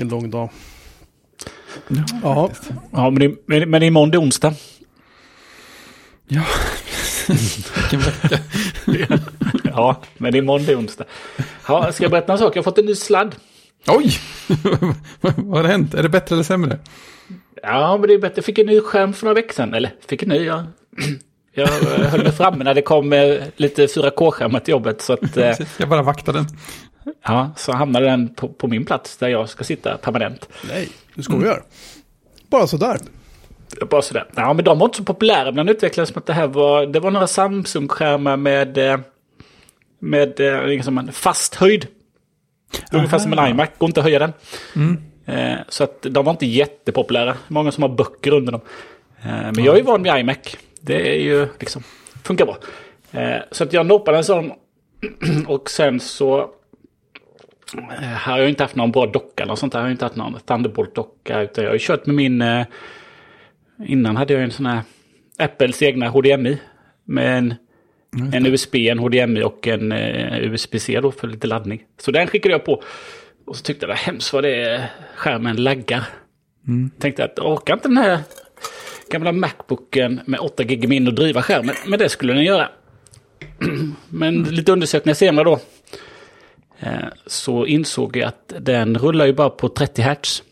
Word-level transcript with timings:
Vilken 0.00 0.18
lång 0.18 0.30
dag. 0.30 0.50
Ja, 1.88 2.04
Ja. 2.22 2.50
Ja, 2.92 3.10
men, 3.10 3.20
det, 3.20 3.36
men, 3.46 3.70
men 3.70 3.82
imorgon 3.82 4.10
det 4.10 4.16
är 4.16 4.22
onsdag. 4.22 4.54
ja. 6.28 6.42
vilken 7.28 8.00
vecka. 8.00 8.38
Ja, 9.64 10.02
men 10.18 10.34
imorgon 10.34 10.66
det 10.66 10.72
är 10.72 10.78
onsdag. 10.78 11.04
Ja, 11.68 11.92
ska 11.92 12.04
jag 12.04 12.10
berätta 12.10 12.32
en 12.32 12.38
sak? 12.38 12.56
Jag 12.56 12.60
har 12.60 12.64
fått 12.64 12.78
en 12.78 12.86
ny 12.86 12.94
sladd. 12.94 13.34
Oj! 13.86 14.12
Vad 15.20 15.62
har 15.62 15.64
hänt? 15.64 15.94
Är 15.94 16.02
det 16.02 16.08
bättre 16.08 16.34
eller 16.34 16.44
sämre? 16.44 16.78
Ja, 17.62 17.96
men 17.96 18.08
det 18.08 18.14
är 18.14 18.18
bättre. 18.18 18.34
Jag 18.36 18.44
fick 18.44 18.58
en 18.58 18.66
ny 18.66 18.80
skärm 18.80 19.12
för 19.12 19.26
några 19.26 19.34
veckor 19.34 19.52
sedan. 19.52 19.74
Eller, 19.74 19.94
fick 20.08 20.22
en 20.22 20.28
ny, 20.28 20.44
ja. 20.44 20.66
Jag 21.52 21.68
eh, 21.68 22.08
höll 22.10 22.22
mig 22.22 22.32
framme 22.32 22.64
när 22.64 22.74
det 22.74 22.82
kom 22.82 23.12
eh, 23.12 23.42
lite 23.56 23.86
4K-skärmar 23.86 24.60
till 24.60 24.72
jobbet. 24.72 25.02
Så 25.02 25.12
att, 25.12 25.36
eh, 25.36 25.54
Jag 25.78 25.88
bara 25.88 26.02
vaktar 26.02 26.32
den. 26.32 26.46
ja, 27.24 27.50
så 27.56 27.72
hamnade 27.72 28.06
den 28.06 28.34
på, 28.34 28.48
på 28.48 28.66
min 28.68 28.84
plats 28.84 29.16
där 29.16 29.28
jag 29.28 29.48
ska 29.48 29.64
sitta 29.64 29.96
permanent. 29.96 30.48
nej, 30.68 30.88
du 31.14 31.22
skojar. 31.22 31.62
Bara 32.50 32.66
sådär. 32.66 32.96
Bara 33.90 34.02
sådär. 34.02 34.26
Ja, 34.34 34.52
men 34.52 34.64
de 34.64 34.78
var 34.78 34.86
inte 34.86 34.96
så 34.98 35.04
populära 35.04 35.52
bland 35.52 35.70
utvecklare 35.70 36.06
som 36.06 36.18
att 36.18 36.26
det 36.26 36.32
här 36.32 36.46
var... 36.46 36.86
Det 36.86 37.00
var 37.00 37.10
några 37.10 37.26
Samsung-skärmar 37.26 38.36
med... 38.36 38.78
eh, 38.78 38.98
Med 39.98 40.40
eh, 40.40 40.66
liksom 40.66 40.98
en 40.98 41.12
fast 41.12 41.54
höjd. 41.54 41.86
Ungefär 42.92 43.18
som 43.18 43.32
en 43.32 43.48
iMac, 43.50 43.68
går 43.78 43.86
inte 43.88 44.00
att 44.00 44.04
höja 44.04 44.18
den. 44.18 44.32
Eh, 45.26 45.58
Så 45.68 45.84
att 45.84 46.02
de 46.02 46.24
var 46.24 46.32
inte 46.32 46.46
jättepopulära. 46.46 47.36
Många 47.48 47.72
som 47.72 47.82
har 47.82 47.88
böcker 47.90 48.32
under 48.34 48.52
dem. 48.52 48.60
Eh, 49.22 49.28
Men 49.52 49.64
jag 49.64 49.78
är 49.78 49.82
van 49.82 50.02
vid 50.02 50.12
iMac. 50.16 50.56
Det 50.80 51.08
är 51.16 51.20
ju 51.20 51.46
liksom... 51.60 51.82
Funkar 52.24 52.46
bra. 52.46 52.58
Eh, 53.12 53.40
Så 53.50 53.64
att 53.64 53.72
jag 53.72 53.86
noppade 53.86 54.16
en 54.18 54.24
sån. 54.24 54.52
Och 55.46 55.70
sen 55.70 56.00
så... 56.00 56.40
eh, 57.78 58.00
Här 58.00 58.32
har 58.32 58.38
jag 58.38 58.48
inte 58.48 58.64
haft 58.64 58.76
någon 58.76 58.90
bra 58.92 59.06
docka 59.06 59.42
eller 59.42 59.54
sånt 59.54 59.72
där. 59.72 59.78
Jag 59.80 59.84
har 59.86 59.90
inte 59.90 60.04
haft 60.04 60.16
någon 60.16 60.34
Thunderbolt-docka. 60.46 61.40
Utan 61.42 61.64
jag 61.64 61.70
har 61.70 61.74
ju 61.74 61.78
kört 61.82 62.06
med 62.06 62.14
min... 62.16 62.42
eh, 62.42 62.66
Innan 63.86 64.16
hade 64.16 64.32
jag 64.32 64.42
en 64.42 64.50
sån 64.50 64.66
här 64.66 64.80
Apples 65.38 65.82
egna 65.82 66.08
HDMI. 66.08 66.58
Med 67.04 67.38
en, 67.38 67.54
en 68.34 68.46
USB, 68.46 68.74
en 68.74 68.98
HDMI 68.98 69.42
och 69.42 69.66
en 69.68 69.92
USB-C 69.92 71.00
då 71.00 71.12
för 71.12 71.28
lite 71.28 71.46
laddning. 71.46 71.82
Så 71.98 72.10
den 72.10 72.26
skickade 72.26 72.54
jag 72.54 72.64
på. 72.64 72.82
Och 73.46 73.56
så 73.56 73.62
tyckte 73.62 73.86
jag 73.86 73.88
det 73.90 73.92
var 73.92 74.12
hemskt 74.12 74.32
vad 74.32 74.42
det 74.44 74.54
är, 74.62 74.86
skärmen 75.16 75.56
laggar. 75.56 76.04
Tänkte 76.98 77.24
att 77.24 77.38
orkar 77.38 77.74
inte 77.74 77.88
den 77.88 77.96
här 77.96 78.18
gamla 79.10 79.32
Macbooken 79.32 80.20
med 80.26 80.40
8 80.40 80.64
GB 80.64 80.86
minne 80.86 81.08
och 81.08 81.14
driva 81.14 81.42
skärmen. 81.42 81.74
Men 81.86 81.98
det 81.98 82.08
skulle 82.08 82.32
den 82.32 82.44
göra. 82.44 82.68
Men 84.08 84.42
lite 84.42 84.72
undersökningar 84.72 85.14
senare 85.14 85.44
då. 85.44 85.58
eh, 86.78 86.90
Så 87.26 87.66
insåg 87.66 88.16
jag 88.16 88.28
att 88.28 88.52
den 88.60 88.98
rullar 88.98 89.26
ju 89.26 89.32
bara 89.32 89.50
på 89.50 89.68
30 89.68 90.02
Hz. 90.02 90.42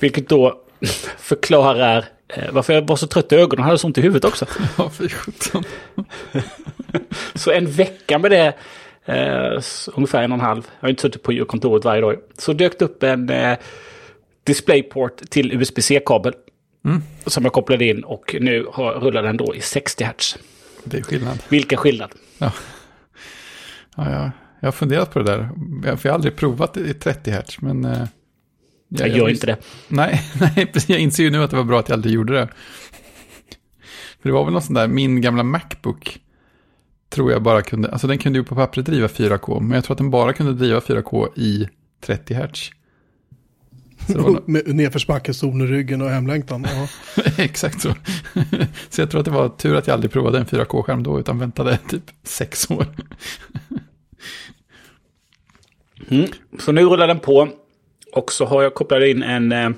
Vilket 0.00 0.28
då 0.28 0.60
förklarar 1.18 2.04
eh, 2.28 2.44
varför 2.52 2.72
jag 2.72 2.86
var 2.88 2.96
så 2.96 3.06
trött 3.06 3.32
i 3.32 3.36
ögonen 3.36 3.58
och 3.58 3.64
hade 3.64 3.78
så 3.78 3.86
ont 3.86 3.98
i 3.98 4.00
huvudet 4.00 4.24
också. 4.24 4.46
Ja, 4.78 4.90
fy 4.90 5.08
sjutton. 5.08 5.64
Så 7.34 7.50
en 7.50 7.66
vecka 7.70 8.18
med 8.18 8.30
det, 8.30 8.54
eh, 9.04 9.62
ungefär 9.96 10.22
en 10.22 10.32
och 10.32 10.38
en 10.38 10.44
halv, 10.44 10.62
jag 10.80 10.86
har 10.86 10.90
inte 10.90 11.02
suttit 11.02 11.22
på 11.22 11.44
kontoret 11.44 11.84
varje 11.84 12.00
dag, 12.00 12.16
så 12.38 12.52
dök 12.52 12.78
det 12.78 12.84
upp 12.84 13.02
en 13.02 13.30
eh, 13.30 13.58
DisplayPort 14.44 15.16
till 15.30 15.52
USB-C-kabel. 15.52 16.32
Som 17.26 17.44
jag 17.44 17.52
kopplade 17.52 17.84
in 17.84 18.04
och 18.04 18.36
nu 18.40 18.66
har, 18.72 18.92
rullar 18.92 19.22
den 19.22 19.36
då 19.36 19.54
i 19.54 19.60
60 19.60 20.04
Hz. 20.04 20.36
Det 20.84 20.98
är 20.98 21.02
skillnad. 21.02 21.38
Vilken 21.48 21.78
skillnad. 21.78 22.10
Ja. 22.38 22.52
Ja, 23.96 24.10
ja. 24.10 24.30
Jag 24.60 24.66
har 24.66 24.72
funderat 24.72 25.10
på 25.12 25.18
det 25.18 25.24
där. 25.24 25.50
Jag, 25.84 26.00
för 26.00 26.08
jag 26.08 26.12
har 26.12 26.14
aldrig 26.18 26.36
provat 26.36 26.76
i 26.76 26.94
30 26.94 27.30
Hz, 27.30 27.60
men... 27.60 27.84
eh, 27.84 28.04
Jag 28.88 29.08
gör 29.08 29.28
inte 29.28 29.46
det. 29.46 29.56
Nej, 29.88 30.22
nej, 30.40 30.72
jag 30.86 30.98
inser 31.00 31.22
ju 31.22 31.30
nu 31.30 31.42
att 31.42 31.50
det 31.50 31.56
var 31.56 31.64
bra 31.64 31.80
att 31.80 31.88
jag 31.88 31.96
aldrig 31.96 32.14
gjorde 32.14 32.32
det. 32.32 32.48
För 34.22 34.28
det 34.28 34.32
var 34.32 34.44
väl 34.44 34.52
något 34.54 34.64
sånt 34.64 34.76
där, 34.76 34.88
min 34.88 35.20
gamla 35.20 35.42
Macbook 35.42 36.18
tror 37.10 37.32
jag 37.32 37.42
bara 37.42 37.62
kunde, 37.62 37.90
alltså 37.90 38.06
den 38.06 38.18
kunde 38.18 38.38
ju 38.38 38.44
på 38.44 38.54
pappret 38.54 38.86
driva 38.86 39.06
4K, 39.06 39.60
men 39.60 39.70
jag 39.70 39.84
tror 39.84 39.94
att 39.94 39.98
den 39.98 40.10
bara 40.10 40.32
kunde 40.32 40.52
driva 40.52 40.80
4K 40.80 41.28
i 41.38 41.68
30 42.00 42.34
Hz. 42.34 42.70
Så 44.12 44.40
Med 44.46 44.74
nedförsbacke, 44.74 45.32
ryggen 45.32 46.02
och 46.02 46.10
hemlängtan. 46.10 46.66
Ja. 46.74 46.88
Exakt 47.38 47.80
så. 47.80 47.94
så 48.88 49.00
jag 49.00 49.10
tror 49.10 49.18
att 49.18 49.24
det 49.24 49.30
var 49.30 49.48
tur 49.48 49.76
att 49.76 49.86
jag 49.86 49.94
aldrig 49.94 50.12
provade 50.12 50.38
en 50.38 50.46
4K-skärm 50.46 51.02
då, 51.02 51.20
utan 51.20 51.38
väntade 51.38 51.78
typ 51.88 52.04
sex 52.22 52.70
år. 52.70 52.86
Mm. 56.10 56.28
Så 56.58 56.72
nu 56.72 56.84
rullar 56.84 57.06
den 57.06 57.18
på. 57.18 57.48
Och 58.12 58.32
så 58.32 58.44
har 58.44 58.62
jag 58.62 58.74
kopplat 58.74 59.02
in 59.02 59.22
en, 59.22 59.52
eh, 59.52 59.70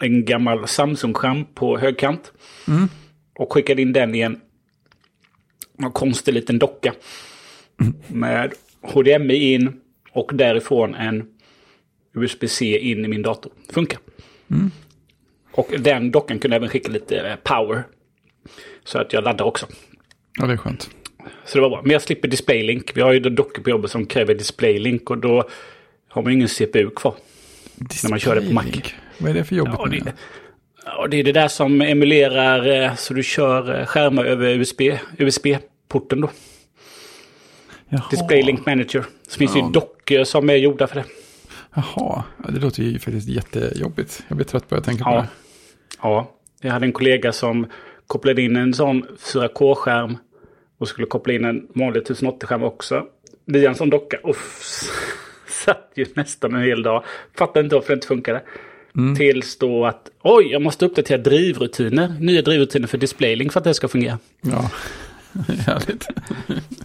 en 0.00 0.24
gammal 0.24 0.68
Samsung-skärm 0.68 1.44
på 1.54 1.78
högkant. 1.78 2.32
Och 3.38 3.52
skickat 3.52 3.78
in 3.78 3.92
den 3.92 4.14
i 4.14 4.20
en, 4.20 4.40
en 5.78 5.92
konstig 5.92 6.34
liten 6.34 6.58
docka. 6.58 6.94
Med 8.06 8.52
HDMI 8.82 9.52
in 9.54 9.80
och 10.12 10.30
därifrån 10.34 10.94
en 10.94 11.33
USB-C 12.14 12.78
in 12.78 13.04
i 13.04 13.08
min 13.08 13.22
dator. 13.22 13.52
Funkar. 13.72 13.98
Och 15.52 15.68
den 15.78 16.10
dockan 16.10 16.38
kunde 16.38 16.56
även 16.56 16.68
skicka 16.68 16.92
lite 16.92 17.20
eh, 17.20 17.36
power. 17.36 17.82
Så 18.84 18.98
att 18.98 19.12
jag 19.12 19.24
laddar 19.24 19.44
också. 19.44 19.66
Ja, 20.38 20.46
det 20.46 20.52
är 20.52 20.56
skönt. 20.56 20.90
Så 21.44 21.58
det 21.58 21.62
var 21.62 21.70
bra. 21.70 21.82
Men 21.82 21.90
jag 21.90 22.02
slipper 22.02 22.28
DisplayLink. 22.28 22.90
Vi 22.96 23.00
har 23.00 23.12
ju 23.12 23.20
dockor 23.20 23.62
på 23.62 23.70
jobbet 23.70 23.90
som 23.90 24.06
kräver 24.06 24.34
DisplayLink 24.34 25.10
och 25.10 25.18
då 25.18 25.48
har 26.08 26.22
man 26.22 26.32
ingen 26.32 26.48
CPU 26.48 26.90
kvar. 26.90 27.14
När 28.02 28.10
man 28.10 28.18
kör 28.18 28.34
det 28.34 28.46
på 28.46 28.52
Mac. 28.52 28.64
Vad 29.18 29.30
är 29.30 29.34
det 29.34 29.44
för 29.44 29.56
jobbigt 29.56 29.74
Ja, 29.78 29.86
det, 29.86 30.12
ja, 30.84 31.06
det 31.06 31.16
är 31.16 31.24
det 31.24 31.32
där 31.32 31.48
som 31.48 31.80
emulerar 31.80 32.82
eh, 32.84 32.94
så 32.94 33.14
du 33.14 33.22
kör 33.22 33.80
eh, 33.80 33.86
skärmar 33.86 34.24
över 34.24 34.48
USB, 34.48 34.80
USB-porten 35.18 36.20
då. 36.20 36.30
Jaha. 37.88 38.02
DisplayLink 38.10 38.66
Manager. 38.66 39.04
Så 39.28 39.38
finns 39.38 39.56
Ja. 39.56 39.66
ju 39.66 39.72
dockor 39.72 40.24
som 40.24 40.50
är 40.50 40.54
gjorda 40.56 40.86
för 40.86 40.94
det. 40.94 41.04
Jaha, 41.74 42.24
ja, 42.44 42.50
det 42.50 42.60
låter 42.60 42.82
ju 42.82 42.98
faktiskt 42.98 43.28
jättejobbigt. 43.28 44.24
Jag 44.28 44.36
blir 44.36 44.46
trött 44.46 44.68
på 44.68 44.74
att 44.74 44.84
tänka 44.84 45.04
på 45.04 45.10
Ja. 45.10 45.16
det. 45.20 45.28
ja. 46.02 46.30
Jag 46.60 46.70
hade 46.72 46.86
en 46.86 46.92
kollega 46.92 47.32
som 47.32 47.66
kopplade 48.06 48.42
in 48.42 48.56
en 48.56 48.74
sån 48.74 49.06
4K-skärm 49.18 50.16
och 50.78 50.88
skulle 50.88 51.06
koppla 51.06 51.32
in 51.32 51.44
en 51.44 51.66
vanlig 51.74 52.02
1080-skärm 52.02 52.62
också. 52.62 53.02
Via 53.46 53.68
en 53.68 53.74
sån 53.74 53.90
docka. 53.90 54.16
Uff. 54.24 54.80
Satt 55.64 55.92
ju 55.94 56.06
nästan 56.14 56.54
en 56.54 56.62
hel 56.62 56.82
dag. 56.82 57.04
Fattade 57.38 57.60
inte 57.64 57.74
varför 57.74 57.88
det 57.88 57.94
inte 57.94 58.06
funkade. 58.06 58.42
Tills 59.16 59.58
då 59.58 59.86
att 59.86 60.10
oj, 60.22 60.46
jag 60.52 60.62
måste 60.62 60.84
uppdatera 60.86 61.18
drivrutiner. 61.18 62.16
Nya 62.20 62.42
drivrutiner 62.42 62.86
för 62.86 62.98
DisplayLink 62.98 63.52
för 63.52 63.60
att 63.60 63.64
det 63.64 63.74
ska 63.74 63.88
fungera. 63.88 64.18
Ja, 64.40 64.70
härligt. 65.66 66.06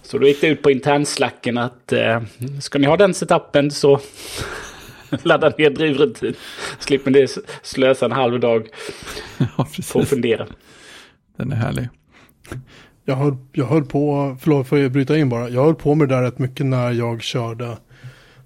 Så 0.04 0.18
då 0.18 0.28
gick 0.28 0.42
det 0.42 0.48
ut 0.48 0.62
på 0.62 0.72
internslacken 0.72 1.58
att 1.58 1.92
eh, 1.94 2.22
ska 2.62 2.80
ni 2.80 2.88
ha 2.88 2.98
den 2.98 3.14
setupen 3.14 3.72
så 3.72 4.00
ladda 5.24 5.53
ner 5.58 5.70
drivrutin. 5.70 6.34
Slipper 6.80 7.12
ni 7.12 7.28
slösa 7.64 8.06
en 8.06 8.12
halv 8.12 8.40
dag 8.40 8.68
Ja, 9.58 9.68
på 9.94 10.00
att 10.00 10.08
fundera. 10.08 10.47
Den 11.38 11.52
är 11.52 11.56
härlig. 11.56 11.90
Jag, 13.06 13.16
höll, 13.16 13.38
jag 13.52 13.66
höll 13.66 13.86
på, 13.86 14.38
förlåt 14.42 14.68
får 14.68 14.80
jag 14.80 14.92
bryta 14.92 15.18
in 15.18 15.30
bara. 15.30 15.50
Jag 15.50 15.64
höll 15.66 15.75
på 15.75 15.96
med 15.96 16.09
det 16.09 16.16
där 16.16 16.22
rätt 16.22 16.40
mycket 16.40 16.66
när 16.66 16.92
jag 16.92 17.22
körde 17.22 17.78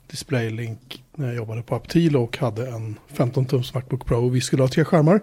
DisplayLink 0.07 1.03
när 1.15 1.27
jag 1.27 1.35
jobbade 1.35 1.61
på 1.61 1.75
Aptilo 1.75 2.23
och 2.23 2.37
hade 2.37 2.67
en 2.67 2.99
15-tums 3.15 3.73
Macbook 3.73 4.05
Pro 4.05 4.25
och 4.25 4.35
vi 4.35 4.41
skulle 4.41 4.63
ha 4.63 4.67
tre 4.67 4.85
skärmar. 4.85 5.21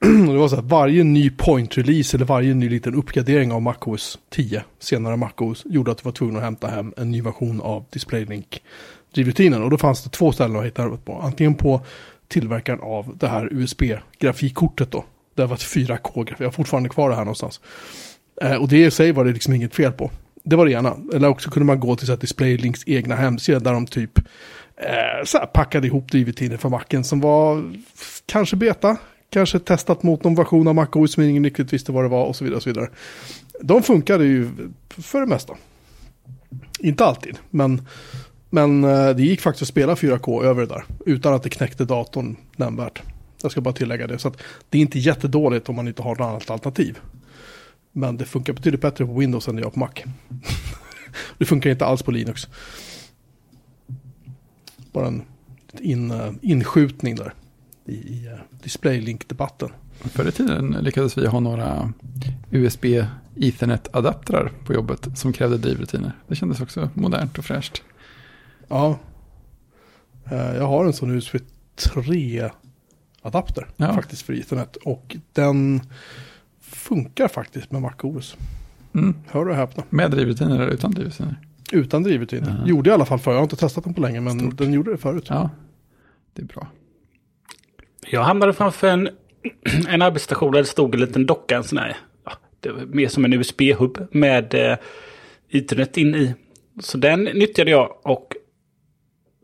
Och 0.28 0.32
det 0.32 0.38
var 0.38 0.48
så 0.48 0.56
att 0.56 0.64
varje 0.64 1.04
ny 1.04 1.30
point-release 1.30 2.14
eller 2.14 2.24
varje 2.24 2.54
ny 2.54 2.68
liten 2.68 2.94
uppgradering 2.94 3.52
av 3.52 3.62
MacOS 3.62 4.18
10, 4.30 4.62
senare 4.78 5.16
MacOS, 5.16 5.62
gjorde 5.64 5.90
att 5.90 5.98
du 5.98 6.02
var 6.04 6.12
tvungen 6.12 6.36
att 6.36 6.42
hämta 6.42 6.68
hem 6.68 6.94
en 6.96 7.10
ny 7.10 7.22
version 7.22 7.60
av 7.60 7.84
DisplayLink 7.90 8.62
drivrutinen. 9.14 9.62
Och 9.62 9.70
då 9.70 9.78
fanns 9.78 10.04
det 10.04 10.10
två 10.10 10.32
ställen 10.32 10.56
att 10.56 10.66
hitta 10.66 10.88
det 10.88 10.96
på. 10.96 11.20
Antingen 11.20 11.54
på 11.54 11.80
tillverkaren 12.28 12.80
av 12.80 13.16
det 13.18 13.28
här 13.28 13.48
USB-grafikkortet 13.52 14.90
då. 14.90 15.04
Det 15.34 15.46
var 15.46 15.54
ett 15.54 15.60
4K-grafik, 15.60 16.40
jag 16.40 16.46
har 16.46 16.52
fortfarande 16.52 16.88
kvar 16.88 17.10
det 17.10 17.16
här 17.16 17.24
någonstans. 17.24 17.60
Eh, 18.42 18.54
och 18.54 18.68
det 18.68 18.84
i 18.84 18.90
sig 18.90 19.12
var 19.12 19.24
det 19.24 19.32
liksom 19.32 19.54
inget 19.54 19.74
fel 19.74 19.92
på. 19.92 20.10
Det 20.42 20.56
var 20.56 20.66
det 20.66 20.72
ena. 20.72 20.96
Eller 21.14 21.28
också 21.28 21.50
kunde 21.50 21.66
man 21.66 21.80
gå 21.80 21.96
till 21.96 22.06
så 22.06 22.12
att 22.12 22.20
DisplayLinks 22.20 22.82
egna 22.86 23.14
hemsida 23.14 23.60
där 23.60 23.72
de 23.72 23.86
typ 23.86 24.18
eh, 24.76 25.24
så 25.24 25.38
packade 25.38 25.86
ihop 25.86 26.10
drivrutiner 26.10 26.56
för 26.56 26.68
macken 26.68 27.04
som 27.04 27.20
var 27.20 27.72
kanske 28.26 28.56
beta, 28.56 28.96
kanske 29.30 29.58
testat 29.58 30.02
mot 30.02 30.24
någon 30.24 30.34
version 30.34 30.68
av 30.68 30.74
MacOS 30.74 31.12
som 31.12 31.22
ingen 31.22 31.44
riktigt 31.44 31.72
visste 31.72 31.92
vad 31.92 32.04
det 32.04 32.08
var 32.08 32.24
och 32.24 32.36
så 32.36 32.44
vidare. 32.44 32.56
Och 32.56 32.62
så 32.62 32.70
vidare. 32.70 32.88
De 33.60 33.82
funkade 33.82 34.24
ju 34.24 34.48
för 34.88 35.20
det 35.20 35.26
mesta. 35.26 35.54
Inte 36.78 37.04
alltid, 37.04 37.38
men, 37.50 37.86
men 38.50 38.84
eh, 38.84 39.10
det 39.10 39.22
gick 39.22 39.40
faktiskt 39.40 39.62
att 39.62 39.68
spela 39.68 39.94
4K 39.94 40.44
över 40.44 40.60
det 40.60 40.66
där 40.66 40.84
utan 41.06 41.34
att 41.34 41.42
det 41.42 41.48
knäckte 41.48 41.84
datorn 41.84 42.36
nämnvärt. 42.56 43.02
Jag 43.42 43.50
ska 43.50 43.60
bara 43.60 43.74
tillägga 43.74 44.06
det. 44.06 44.18
Så 44.18 44.28
att 44.28 44.42
det 44.68 44.78
är 44.78 44.82
inte 44.82 44.98
jättedåligt 44.98 45.68
om 45.68 45.76
man 45.76 45.88
inte 45.88 46.02
har 46.02 46.10
något 46.10 46.20
annat 46.20 46.50
alternativ. 46.50 46.98
Men 47.92 48.16
det 48.16 48.24
funkar 48.24 48.52
betydligt 48.52 48.80
bättre 48.80 49.06
på 49.06 49.12
Windows 49.12 49.48
än 49.48 49.56
det 49.56 49.62
gör 49.62 49.70
på 49.70 49.78
Mac. 49.78 49.90
det 51.38 51.44
funkar 51.44 51.70
inte 51.70 51.86
alls 51.86 52.02
på 52.02 52.10
Linux. 52.10 52.48
Bara 54.92 55.06
en 55.06 55.22
in, 55.80 56.10
eh, 56.10 56.32
inskjutning 56.42 57.16
där 57.16 57.34
i, 57.84 57.92
i 57.92 58.26
eh, 58.26 58.62
DisplayLink-debatten. 58.62 59.70
Förr 60.00 60.28
i 60.28 60.32
tiden 60.32 60.76
lyckades 60.80 61.18
vi 61.18 61.26
ha 61.26 61.40
några 61.40 61.92
USB 62.50 62.84
Ethernet-adaptrar 63.36 64.52
på 64.64 64.74
jobbet 64.74 65.08
som 65.14 65.32
krävde 65.32 65.58
drivrutiner. 65.58 66.12
Det 66.28 66.36
kändes 66.36 66.60
också 66.60 66.90
modernt 66.94 67.38
och 67.38 67.44
fräscht. 67.44 67.82
Ja, 68.68 68.98
Eh, 70.30 70.56
jag 70.56 70.66
har 70.66 70.84
en 70.84 70.92
sån 70.92 71.10
USB 71.10 71.36
3-adapter 71.76 73.66
Ja. 73.76 73.94
faktiskt 73.94 74.22
för 74.22 74.32
Ethernet. 74.32 74.76
Och 74.76 75.16
den 75.32 75.80
funkar 76.60 77.28
faktiskt 77.28 77.70
med 77.72 77.82
MacOS. 77.82 78.36
Mm. 78.94 79.14
Hör 79.26 79.48
och 79.48 79.54
häpna. 79.54 79.82
Med 79.90 80.10
drivrutiner 80.10 80.54
eller 80.54 80.68
utan 80.68 80.90
drivrutiner? 80.90 81.36
Utan 81.72 82.02
drivrutiner. 82.02 82.56
Ja. 82.62 82.68
Gjorde 82.68 82.90
i 82.90 82.92
alla 82.92 83.04
fall 83.04 83.18
förr. 83.18 83.32
Jag 83.32 83.38
har 83.38 83.42
inte 83.42 83.56
testat 83.56 83.84
den 83.84 83.94
på 83.94 84.00
länge 84.00 84.20
men 84.20 84.40
Stort. 84.40 84.58
den 84.58 84.72
gjorde 84.72 84.90
det 84.90 84.96
förut. 84.98 85.26
Ja, 85.28 85.50
det 86.34 86.42
är 86.42 86.46
bra. 86.46 86.66
Jag 88.10 88.22
hamnade 88.22 88.52
framför 88.52 88.88
en, 88.88 89.08
en 89.88 90.02
arbetsstation 90.02 90.52
där 90.52 90.58
det 90.58 90.64
stod 90.66 90.94
en 90.94 91.00
liten 91.00 91.26
docka, 91.26 91.56
en 91.56 91.64
sån 91.64 91.78
här, 91.78 91.96
ja, 92.24 92.32
det 92.60 92.72
var 92.72 92.80
mer 92.86 93.08
som 93.08 93.24
en 93.24 93.32
USB-hubb 93.32 94.06
med 94.10 94.54
eh, 94.54 94.76
internet 95.48 95.96
in 95.96 96.14
i. 96.14 96.34
Så 96.80 96.98
den 96.98 97.24
nyttjade 97.24 97.70
jag 97.70 97.96
och 98.02 98.34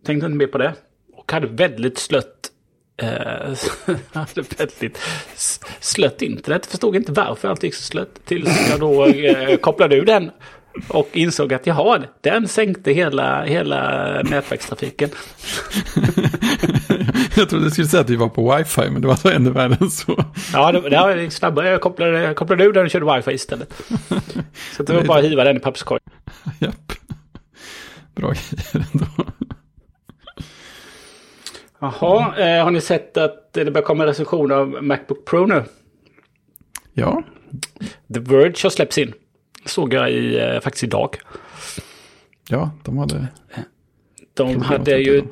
tänkte 0.05 0.27
inte 0.27 0.39
mer 0.39 0.47
på 0.47 0.59
det. 0.59 0.75
Och 1.13 1.33
hade 1.33 1.47
väldigt 1.47 1.99
slött, 1.99 2.51
eh, 3.03 3.09
hade 4.13 4.43
väldigt 4.59 4.99
slött 5.81 6.23
internet. 6.23 6.67
Förstod 6.67 6.97
inte 6.97 7.13
varför 7.13 7.49
allt 7.49 7.63
gick 7.63 7.75
så 7.75 7.83
slött. 7.83 8.25
Tills 8.25 8.71
jag 8.71 8.81
då 8.81 9.07
eh, 9.07 9.57
kopplade 9.57 9.97
ur 9.97 10.05
den 10.05 10.31
och 10.89 11.09
insåg 11.13 11.55
att 11.55 11.67
jaha, 11.67 12.03
den 12.21 12.49
sänkte 12.49 12.93
hela, 12.93 13.45
hela 13.45 14.23
nätverkstrafiken. 14.23 15.11
Jag 17.37 17.49
trodde 17.49 17.65
du 17.65 17.71
skulle 17.71 17.87
säga 17.87 18.01
att 18.01 18.11
vi 18.11 18.17
var 18.17 18.29
på 18.29 18.57
wifi, 18.57 18.91
men 18.91 19.03
det 19.03 19.09
var 19.09 19.17
så 19.17 19.29
ännu 19.29 19.51
värre 19.51 19.77
än 19.81 19.91
så. 19.91 20.25
Ja, 20.53 20.73
det, 20.73 20.91
det 20.91 20.97
var 20.97 21.31
snabbare. 21.31 21.69
Jag 21.69 21.81
kopplade, 21.81 22.23
jag 22.23 22.37
kopplade 22.37 22.65
ur 22.65 22.73
den 22.73 22.85
och 22.85 22.91
körde 22.91 23.17
wifi 23.17 23.33
istället. 23.33 23.75
Så 24.77 24.83
det 24.83 24.93
var 24.93 25.03
bara 25.03 25.19
att 25.19 25.25
hiva 25.25 25.45
den 25.45 25.57
i 25.57 25.61
papperskorgen. 25.61 26.11
Japp. 26.59 26.93
Bra 28.15 28.33
grejer 28.33 28.87
ändå. 28.93 29.07
Jaha, 31.79 32.39
eh, 32.39 32.65
har 32.65 32.71
ni 32.71 32.81
sett 32.81 33.17
att 33.17 33.53
det 33.53 33.65
börjar 33.65 33.87
komma 33.87 34.03
en 34.03 34.09
recension 34.09 34.53
av 34.53 34.83
Macbook 34.83 35.25
Pro 35.25 35.47
nu? 35.47 35.65
Ja, 36.93 37.23
The 38.15 38.21
Verge 38.21 38.63
har 38.63 38.71
släppts 38.71 38.99
in. 38.99 39.13
Såg 39.67 39.95
jag 39.95 40.13
i, 40.13 40.39
eh, 40.39 40.61
faktiskt 40.61 40.85
idag. 40.85 41.17
ja, 42.49 42.71
de 42.85 42.99
hade... 42.99 43.27
De 44.35 44.63
hade 44.63 44.99
ju 44.99 45.23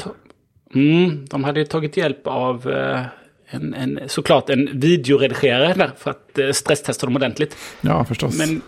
mm, 0.75 1.27
de 1.27 1.45
hade 1.45 1.61
ju 1.61 1.67
tagit 1.67 1.97
hjälp 1.97 2.27
av 2.27 2.71
eh, 2.71 3.05
en, 3.47 3.75
en, 3.75 4.01
såklart 4.09 4.51
en 4.51 4.81
videoredigerare 4.81 5.75
där 5.75 5.91
för 5.97 6.11
att 6.11 6.39
eh, 6.39 6.51
stresstesta 6.51 7.07
dem 7.07 7.17
ordentligt. 7.17 7.57
Ja, 7.81 8.05
förstås. 8.05 8.39
Men, 8.39 8.63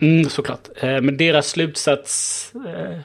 mm, 0.00 0.24
såklart. 0.24 0.68
Eh, 0.76 1.00
men 1.00 1.16
deras 1.16 1.50
slutsats, 1.50 2.52
eh, 2.54 2.98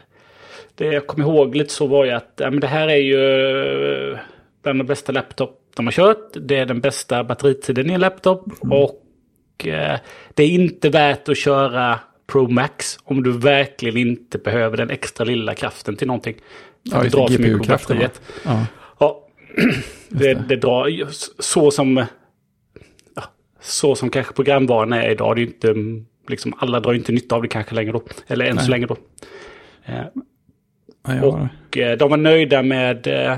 det 0.75 0.85
jag 0.85 1.07
kommer 1.07 1.25
ihåg 1.25 1.55
lite 1.55 1.73
så 1.73 1.87
var 1.87 2.05
ju 2.05 2.11
att 2.11 2.33
ja, 2.35 2.51
men 2.51 2.59
det 2.59 2.67
här 2.67 2.87
är 2.87 2.95
ju 2.95 4.11
eh, 4.11 4.17
bland 4.63 4.79
de 4.79 4.83
bästa 4.83 5.11
laptop 5.11 5.61
de 5.75 5.87
har 5.87 5.91
kört. 5.91 6.31
Det 6.33 6.55
är 6.55 6.65
den 6.65 6.81
bästa 6.81 7.23
batteritiden 7.23 7.89
i 7.89 7.93
en 7.93 7.99
laptop. 7.99 8.45
Och 8.59 9.67
eh, 9.67 9.99
det 10.33 10.43
är 10.43 10.49
inte 10.49 10.89
värt 10.89 11.29
att 11.29 11.37
köra 11.37 11.99
Pro 12.27 12.47
Max 12.47 12.97
om 13.03 13.23
du 13.23 13.31
verkligen 13.31 13.97
inte 13.97 14.37
behöver 14.37 14.77
den 14.77 14.89
extra 14.89 15.25
lilla 15.25 15.55
kraften 15.55 15.95
till 15.95 16.07
någonting. 16.07 16.35
För 16.91 16.97
Ja, 16.97 17.03
det 17.03 17.09
drar 17.09 17.27
för 17.27 17.39
mycket 17.39 17.67
batteriet. 17.67 18.21
Ja, 18.45 18.65
Ja, 18.99 19.27
det, 20.09 20.33
det 20.33 20.55
drar 20.55 21.07
så 21.41 21.71
som, 21.71 22.05
ja, 23.15 23.23
så 23.61 23.95
som 23.95 24.09
kanske 24.09 24.33
programvaran 24.33 24.93
är 24.93 25.09
idag. 25.09 25.35
Det 25.35 25.41
är 25.41 25.45
inte, 25.45 25.69
mm, 25.69 26.05
liksom, 26.27 26.53
alla 26.57 26.79
drar 26.79 26.93
inte 26.93 27.11
nytta 27.11 27.35
av 27.35 27.41
det 27.41 27.47
kanske 27.47 27.75
längre 27.75 27.91
då. 27.91 28.03
Eller 28.27 28.45
än 28.45 28.57
så 28.57 28.61
Nej. 28.61 28.69
länge 28.69 28.85
då. 28.85 28.97
Eh, 29.85 30.05
ja, 31.07 31.23
och 31.23 31.77
eh, 31.77 31.97
de 31.97 32.09
var 32.09 32.17
nöjda 32.17 32.63
med 32.63 33.07
eh, 33.07 33.37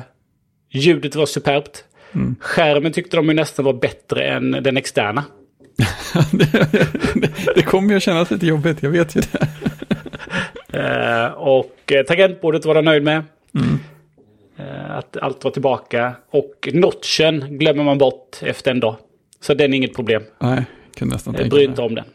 ljudet 0.72 1.16
var 1.16 1.25
superbt. 1.25 1.84
Mm. 2.14 2.36
Skärmen 2.40 2.92
tyckte 2.92 3.18
de 3.18 3.28
ju 3.28 3.34
nästan 3.34 3.66
var 3.66 3.74
bättre 3.74 4.28
än 4.28 4.52
den 4.52 4.78
externa. 4.78 5.24
det, 6.31 7.56
det 7.56 7.62
kommer 7.62 7.90
ju 7.90 7.98
att 7.98 8.04
kännas 8.04 8.31
lite 8.31 8.46
jobbigt, 8.46 8.84
jag 8.84 8.90
vet 8.90 9.16
ju 9.16 9.22
det. 9.22 9.48
Eh, 10.74 11.31
och 11.31 11.92
eh, 11.92 12.04
tangentbordet 12.04 12.66
var 12.66 12.75
de 12.75 12.86
nöjd 12.86 13.04
med. 13.04 13.24
Mm. 13.56 13.80
Eh, 14.58 14.92
att 14.98 15.18
allt 15.18 15.44
var 15.44 15.52
tillbaka. 15.52 16.16
Och 16.31 16.69
notchen 16.74 17.58
glömmer 17.58 17.84
man 17.84 17.98
bort 17.98 18.38
efter 18.42 18.72
en 18.72 18.80
dag. 18.80 18.96
Så 19.42 19.54
den 19.54 19.74
är 19.74 19.78
inget 19.78 19.96
problem. 19.96 20.24
Nej, 20.40 20.66
kunde 20.96 21.16
nästan 21.16 21.34
Jag 21.34 21.42
tänka 21.42 21.56
mig. 21.56 21.66
inte 21.66 21.81
om 21.81 21.96
den. 21.96 22.06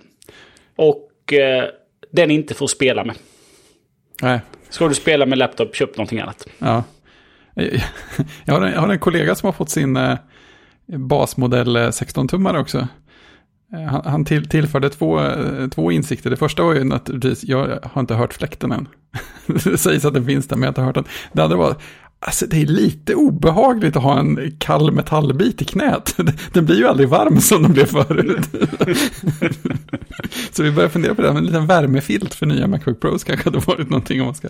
Och 0.76 1.32
eh, 1.32 1.64
den 2.10 2.30
är 2.30 2.34
inte 2.34 2.54
för 2.54 2.64
att 2.64 2.70
spela 2.70 3.04
med. 3.04 3.16
Nej, 4.22 4.40
Ska 4.72 4.88
du 4.88 4.94
spela 4.94 5.26
med 5.26 5.38
laptop, 5.38 5.74
köp 5.76 5.96
någonting 5.96 6.20
annat. 6.20 6.46
ja. 6.58 6.84
Jag 8.44 8.54
har, 8.54 8.62
en, 8.62 8.72
jag 8.72 8.80
har 8.80 8.88
en 8.88 8.98
kollega 8.98 9.34
som 9.34 9.46
har 9.46 9.52
fått 9.52 9.70
sin 9.70 9.96
eh, 9.96 10.18
basmodell 10.86 11.76
eh, 11.76 11.80
16-tummare 11.80 12.58
också. 12.60 12.88
Eh, 13.74 13.82
han, 13.82 14.02
han 14.04 14.24
till, 14.24 14.48
tillförde 14.48 14.90
två, 14.90 15.20
två 15.74 15.92
insikter. 15.92 16.30
Det 16.30 16.36
första 16.36 16.62
var 16.62 16.74
ju 16.74 16.84
naturligtvis, 16.84 17.44
jag 17.44 17.78
har 17.82 18.00
inte 18.00 18.14
hört 18.14 18.34
fläkten 18.34 18.72
än. 18.72 18.88
Det 19.46 19.78
sägs 19.78 20.04
att 20.04 20.14
den 20.14 20.26
finns 20.26 20.48
där, 20.48 20.56
men 20.56 20.62
jag 20.62 20.66
har 20.66 20.70
inte 20.70 20.82
hört 20.82 20.94
den. 20.94 21.04
Det 21.32 21.42
andra 21.42 21.56
var, 21.56 21.76
alltså 22.24 22.46
det 22.46 22.62
är 22.62 22.66
lite 22.66 23.14
obehagligt 23.14 23.96
att 23.96 24.02
ha 24.02 24.18
en 24.18 24.56
kall 24.58 24.92
metallbit 24.92 25.62
i 25.62 25.64
knät. 25.64 26.16
Den 26.52 26.66
blir 26.66 26.76
ju 26.76 26.86
aldrig 26.86 27.08
varm 27.08 27.40
som 27.40 27.62
den 27.62 27.72
blev 27.72 27.86
förut. 27.86 28.38
Så 30.52 30.62
vi 30.62 30.70
börjar 30.70 30.88
fundera 30.88 31.14
på 31.14 31.22
det, 31.22 31.28
men 31.28 31.36
en 31.36 31.46
liten 31.46 31.66
värmefilt 31.66 32.34
för 32.34 32.46
nya 32.46 32.66
Macbook 32.66 33.00
Pros 33.00 33.24
kanske 33.24 33.46
hade 33.50 33.58
varit 33.58 33.90
någonting 33.90 34.20
om 34.20 34.26
man 34.26 34.34
ska 34.34 34.48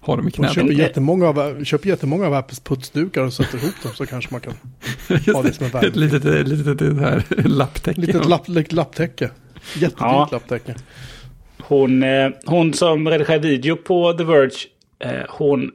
ha 0.00 0.16
dem 0.16 0.28
i 0.28 0.30
knät. 0.30 0.52
köper 0.52 0.72
jättemånga 0.72 1.28
av, 1.28 1.64
köper 1.64 1.88
jättemånga 1.88 2.26
av 2.26 2.34
Apples 2.34 2.60
putsdukar 2.60 3.22
och 3.22 3.32
sätter 3.32 3.58
ihop 3.58 3.74
dem 3.82 3.92
så 3.94 4.06
kanske 4.06 4.34
man 4.34 4.40
kan 4.40 4.52
ha 5.34 5.42
det 5.42 5.52
som 5.52 5.66
en 5.66 5.70
värme. 5.72 5.86
Ett 5.88 5.96
litet, 5.96 6.24
ett 6.24 6.48
litet, 6.48 6.78
det 6.78 7.00
här 7.00 7.24
lapptäcke. 7.48 8.00
Litet 8.00 8.28
lapp, 8.28 8.48
litet 8.48 8.72
lapptäcke. 8.72 9.30
Jättedyrt 9.74 9.94
Ja. 10.00 10.28
lapptäcke. 10.32 10.74
Hon, 11.58 12.02
eh, 12.02 12.28
hon 12.44 12.74
som 12.74 13.08
redigerar 13.08 13.38
video 13.38 13.76
på 13.76 14.12
The 14.12 14.24
Verge, 14.24 14.50
eh, 14.98 15.10
hon, 15.28 15.70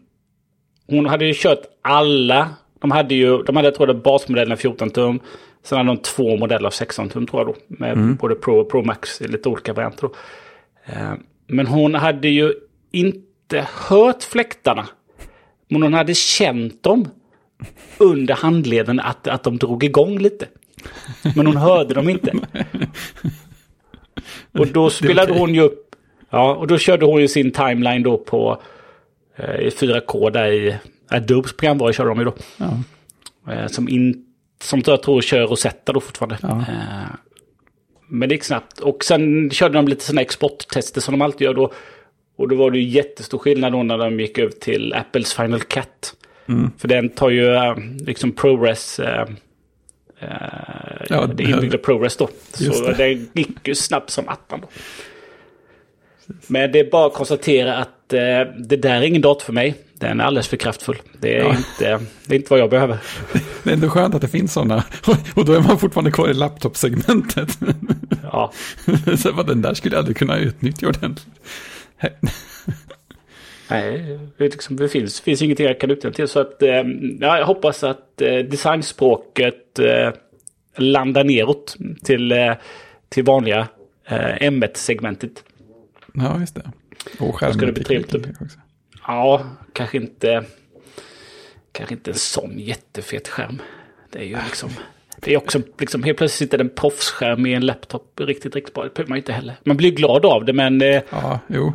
hon 0.88 1.06
hade 1.06 1.26
ju 1.26 1.34
kört 1.36 1.62
alla. 1.82 2.50
De 2.80 2.92
hade 2.92 3.16
ju, 3.16 3.44
de 3.44 3.56
hade 3.56 3.68
jag 3.68 3.76
tror 3.76 3.90
jag 3.90 4.02
basmodellen 4.02 4.58
14 4.58 4.90
tum. 4.90 5.20
Sen 5.64 5.78
hade 5.78 5.90
de 5.90 5.98
två 5.98 6.38
modeller 6.38 6.68
av 6.68 6.72
16 6.72 7.10
tum 7.10 7.28
tror 7.28 7.42
jag 7.42 7.48
då. 7.48 7.56
Med 7.68 8.18
både 8.18 8.36
Pro 8.36 8.60
och 8.60 8.72
Pro 8.72 8.84
Max 8.84 9.22
i 9.22 9.28
lite 9.28 9.50
olika 9.50 9.74
varianter 9.74 10.02
då. 10.02 10.14
Eh, 10.86 11.14
men 11.48 11.68
hon 11.68 11.96
hade 11.96 12.28
ju 12.28 12.54
inte 12.92 13.68
hört 13.88 14.24
fläktarna. 14.24 14.88
Men 15.68 15.84
hon 15.84 15.94
hade 15.94 16.14
känt 16.14 16.84
dem 16.84 17.10
under 17.98 18.34
handleden 18.34 19.00
att, 19.00 19.28
att 19.28 19.44
de 19.44 19.58
drog 19.58 19.84
igång 19.84 20.20
lite. 20.20 20.48
Men 21.36 21.46
hon 21.46 21.58
hörde 21.58 21.94
dem 21.94 22.10
inte. 22.10 22.34
Och 24.52 24.68
då 24.68 24.90
spelade 24.90 25.34
hon 25.34 25.56
ju 25.56 25.62
upp. 25.62 25.96
Ja, 26.30 26.56
och 26.56 26.68
då 26.68 26.78
körde 26.78 27.06
hon 27.06 27.22
ju 27.22 27.28
sin 27.28 27.52
timeline 27.52 28.04
då 28.04 28.18
på 28.18 28.62
i 29.60 29.70
4K 29.70 30.32
där 30.32 30.52
i 30.52 30.76
Adobes 31.10 31.58
programvara 31.58 31.94
körde 31.94 32.10
de 32.10 32.20
ju 32.20 32.26
då. 32.26 32.34
Ja. 32.58 32.78
Eh, 33.54 33.68
som, 33.68 33.90
in, 33.90 34.26
som 34.64 34.82
jag 34.86 35.04
tror 35.04 35.22
kör 35.22 35.48
Rosetta 35.48 35.94
då 35.94 36.00
fortfarande. 36.00 36.38
Ja. 36.42 36.50
Eh, 36.50 37.16
men 38.08 38.30
det 38.30 38.36
gick 38.36 38.44
snabbt. 38.44 38.80
Och 38.80 39.04
sen 39.04 39.50
körde 39.50 39.74
de 39.74 39.88
lite 39.88 40.06
sådana 40.06 40.22
exporttester 40.22 41.02
som 41.02 41.12
de 41.12 41.22
alltid 41.22 41.46
gör 41.46 41.54
då. 41.54 41.72
Och 42.38 42.48
då 42.48 42.56
var 42.56 42.72
det 42.72 42.80
ju 42.80 42.90
jättestor 42.90 43.38
skillnad 43.38 43.72
då 43.72 43.84
när 43.84 43.98
de 43.98 44.20
gick 44.20 44.38
över 44.38 44.52
till 44.52 44.94
Apples 44.94 45.34
Final 45.34 45.62
Cut. 45.62 46.14
Mm. 46.48 46.72
För 46.78 46.88
den 46.88 47.10
tar 47.10 47.30
ju 47.30 47.54
eh, 47.54 47.76
liksom 48.00 48.32
ProRes. 48.32 49.00
Eh, 49.00 49.26
eh, 50.20 50.28
Ja, 51.10 51.26
det 51.26 51.44
inbyggda 51.44 51.78
ProRes 51.78 52.18
då. 52.18 52.30
Så 52.54 52.88
det. 52.88 52.94
det. 52.94 53.40
gick 53.40 53.68
ju 53.68 53.76
snabbt 53.76 54.10
som 54.10 54.28
attan 54.28 54.62
då. 54.62 54.68
Men 56.48 56.72
det 56.72 56.80
är 56.80 56.92
bara 56.92 57.08
att 57.08 57.14
konstatera 57.14 57.76
att 57.78 58.14
eh, 58.14 58.20
det 58.58 58.76
där 58.78 58.96
är 58.96 59.02
ingen 59.02 59.22
dator 59.22 59.46
för 59.46 59.54
mig. 59.54 59.76
Den 59.94 60.20
är 60.20 60.24
alldeles 60.24 60.48
för 60.48 60.58
kraftfull. 60.58 61.02
Det 61.20 61.38
är, 61.38 61.44
Ja. 61.44 61.50
inte, 61.58 62.06
det 62.28 62.36
är 62.36 62.40
inte 62.40 62.50
vad 62.50 62.60
jag 62.60 62.70
behöver. 62.70 62.98
Det 63.64 63.70
är 63.70 63.74
ändå 63.74 63.90
skönt 63.90 64.16
att 64.16 64.22
det 64.22 64.28
finns 64.28 64.54
sådana. 64.54 64.84
Och 65.36 65.46
då 65.46 65.54
är 65.54 65.60
man 65.60 65.78
fortfarande 65.80 66.12
kvar 66.12 66.30
i 66.30 66.34
laptopsegmentet. 66.34 67.60
Ja. 68.24 68.52
Så 69.18 69.32
vad 69.32 69.48
den 69.48 69.62
där 69.62 69.74
skulle 69.74 69.96
jag 69.96 70.00
aldrig 70.00 70.18
kunna 70.18 70.38
utnyttja 70.38 70.88
ordentligt. 70.88 71.28
Nej, 73.70 74.20
det, 74.38 74.44
liksom, 74.44 74.76
det 74.76 74.90
finns, 74.90 75.22
finns 75.22 75.42
ingenting 75.42 75.66
jag 75.66 75.80
kan 75.80 75.92
utnyttja 75.92 76.16
till. 76.16 76.28
Så 76.28 76.40
att, 76.40 76.62
eh, 76.62 76.70
ja, 77.20 77.38
jag 77.38 77.46
hoppas 77.46 77.84
att 77.84 78.22
eh, 78.22 78.38
designspråket 78.38 79.80
eh, 79.80 80.10
landar 80.78 81.24
neråt 81.24 81.78
till, 82.04 82.32
eh, 82.32 82.54
till 83.10 83.24
vanliga 83.24 83.68
eh, 84.08 84.36
M1-segmentet. 84.50 85.44
Ja, 86.14 86.40
just 86.40 86.56
det. 86.56 86.72
Och 87.20 87.36
skärmtekniken 87.40 88.36
också. 88.42 88.58
Ja, 89.08 89.46
kanske 89.74 89.98
inte, 89.98 90.44
kanske 91.72 91.96
inte 91.96 92.12
en 92.12 92.18
sån 92.18 92.60
jättefet 92.60 93.28
skärm. 93.28 93.62
Det 94.10 94.20
är 94.20 94.24
ju 94.24 94.38
liksom... 94.46 94.70
Det 95.20 95.34
är 95.34 95.38
också 95.38 95.62
liksom 95.80 96.04
helt 96.04 96.18
plötsligt 96.18 96.38
sitter 96.50 96.60
en 96.60 96.70
proffsskärm 96.70 97.46
i 97.46 97.54
en 97.54 97.66
laptop 97.66 98.20
riktigt, 98.20 98.56
riktigt 98.56 98.74
bra. 98.74 98.84
Det 98.84 98.94
behöver 98.94 99.10
man 99.10 99.18
inte 99.18 99.34
heller. 99.34 99.56
Man 99.64 99.78
blir 99.78 99.92
glad 99.92 100.26
av 100.26 100.46
det 100.46 100.54
men 100.54 100.82
eh, 100.82 101.02
Ja, 101.10 101.40
jo. 101.48 101.74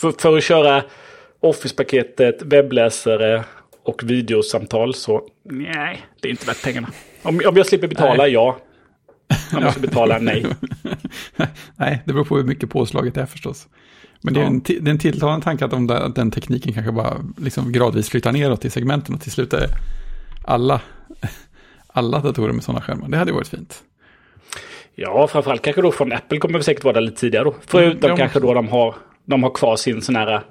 för, 0.00 0.12
för 0.18 0.36
att 0.36 0.44
köra 0.44 0.84
Office-paketet, 1.40 2.42
webbläsare 2.42 3.44
och 3.82 4.02
videosamtal 4.10 4.94
så 4.94 5.28
nej, 5.42 6.06
det 6.20 6.28
är 6.28 6.30
inte 6.30 6.46
värt 6.46 6.62
pengarna. 6.64 6.88
Om, 7.22 7.40
om 7.46 7.56
jag 7.56 7.66
slipper 7.66 7.88
betala, 7.88 8.22
Nej. 8.22 8.32
ja. 8.32 8.58
Jag 9.52 9.72
ska 9.72 9.80
betala, 9.80 10.18
nej. 10.18 10.46
Nej, 11.76 12.02
det 12.04 12.12
beror 12.12 12.24
på 12.24 12.36
hur 12.36 12.44
mycket 12.44 12.70
påslaget 12.70 13.16
är 13.16 13.26
förstås. 13.26 13.68
Men 14.20 14.34
det 14.34 14.40
är, 14.40 14.44
en, 14.44 14.60
det 14.60 14.76
är 14.76 14.88
en 14.88 14.98
tilltalande 14.98 15.44
tanke 15.44 15.64
att, 15.64 15.70
de 15.70 15.86
där, 15.86 16.00
att 16.00 16.14
den 16.14 16.30
tekniken 16.30 16.72
kanske 16.72 16.92
bara 16.92 17.16
liksom 17.36 17.72
gradvis 17.72 18.08
flyttar 18.08 18.32
neråt 18.32 18.64
i 18.64 18.70
segmenten 18.70 19.14
och 19.14 19.20
till 19.20 19.32
slut 19.32 19.52
är 19.52 19.66
alla, 20.44 20.80
alla 21.86 22.20
datorer 22.20 22.52
med 22.52 22.64
sådana 22.64 22.80
skärmar. 22.80 23.08
Det 23.08 23.16
hade 23.16 23.32
varit 23.32 23.48
fint. 23.48 23.82
Ja, 24.94 25.28
framförallt 25.28 25.62
kanske 25.62 25.82
då 25.82 25.92
från 25.92 26.12
Apple 26.12 26.38
kommer 26.38 26.58
vi 26.58 26.64
säkert 26.64 26.84
vara 26.84 26.94
där 26.94 27.00
lite 27.00 27.20
tidigare 27.20 27.44
då. 27.44 27.54
Förutom 27.66 27.98
Mm, 27.98 28.10
ja, 28.10 28.16
kanske 28.16 28.40
då 28.40 28.54
de 28.54 28.68
har, 28.68 28.94
de 29.24 29.42
har 29.42 29.50
kvar 29.50 29.76
sin 29.76 30.02
sån 30.02 30.16
här 30.16 30.44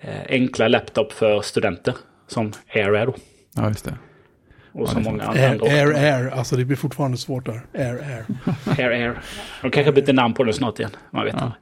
eh, 0.00 0.20
enkla 0.28 0.68
laptop 0.68 1.12
för 1.12 1.40
studenter. 1.40 1.94
Som 2.26 2.52
Air 2.74 2.94
är 2.94 3.06
då. 3.06 3.14
Ja, 3.56 3.68
just 3.68 3.84
det. 3.84 3.94
Och 4.72 4.88
det 4.94 5.00
är 5.00 5.04
många 5.04 5.22
andra. 5.22 5.42
Air, 5.42 5.62
air, 5.64 5.94
air. 5.94 6.30
Alltså 6.30 6.56
det 6.56 6.64
blir 6.64 6.76
fortfarande 6.76 7.16
svårt 7.16 7.46
där. 7.46 7.60
Air, 7.74 7.94
air. 7.94 8.24
Air, 8.78 8.90
Air. 8.90 9.20
De 9.62 9.70
kanske 9.70 9.92
byter 9.92 10.12
namn 10.12 10.34
på 10.34 10.44
den 10.44 10.54
snart 10.54 10.78
igen. 10.78 10.90
Man 11.10 11.24
vet 11.24 11.34
inte. 11.34 11.52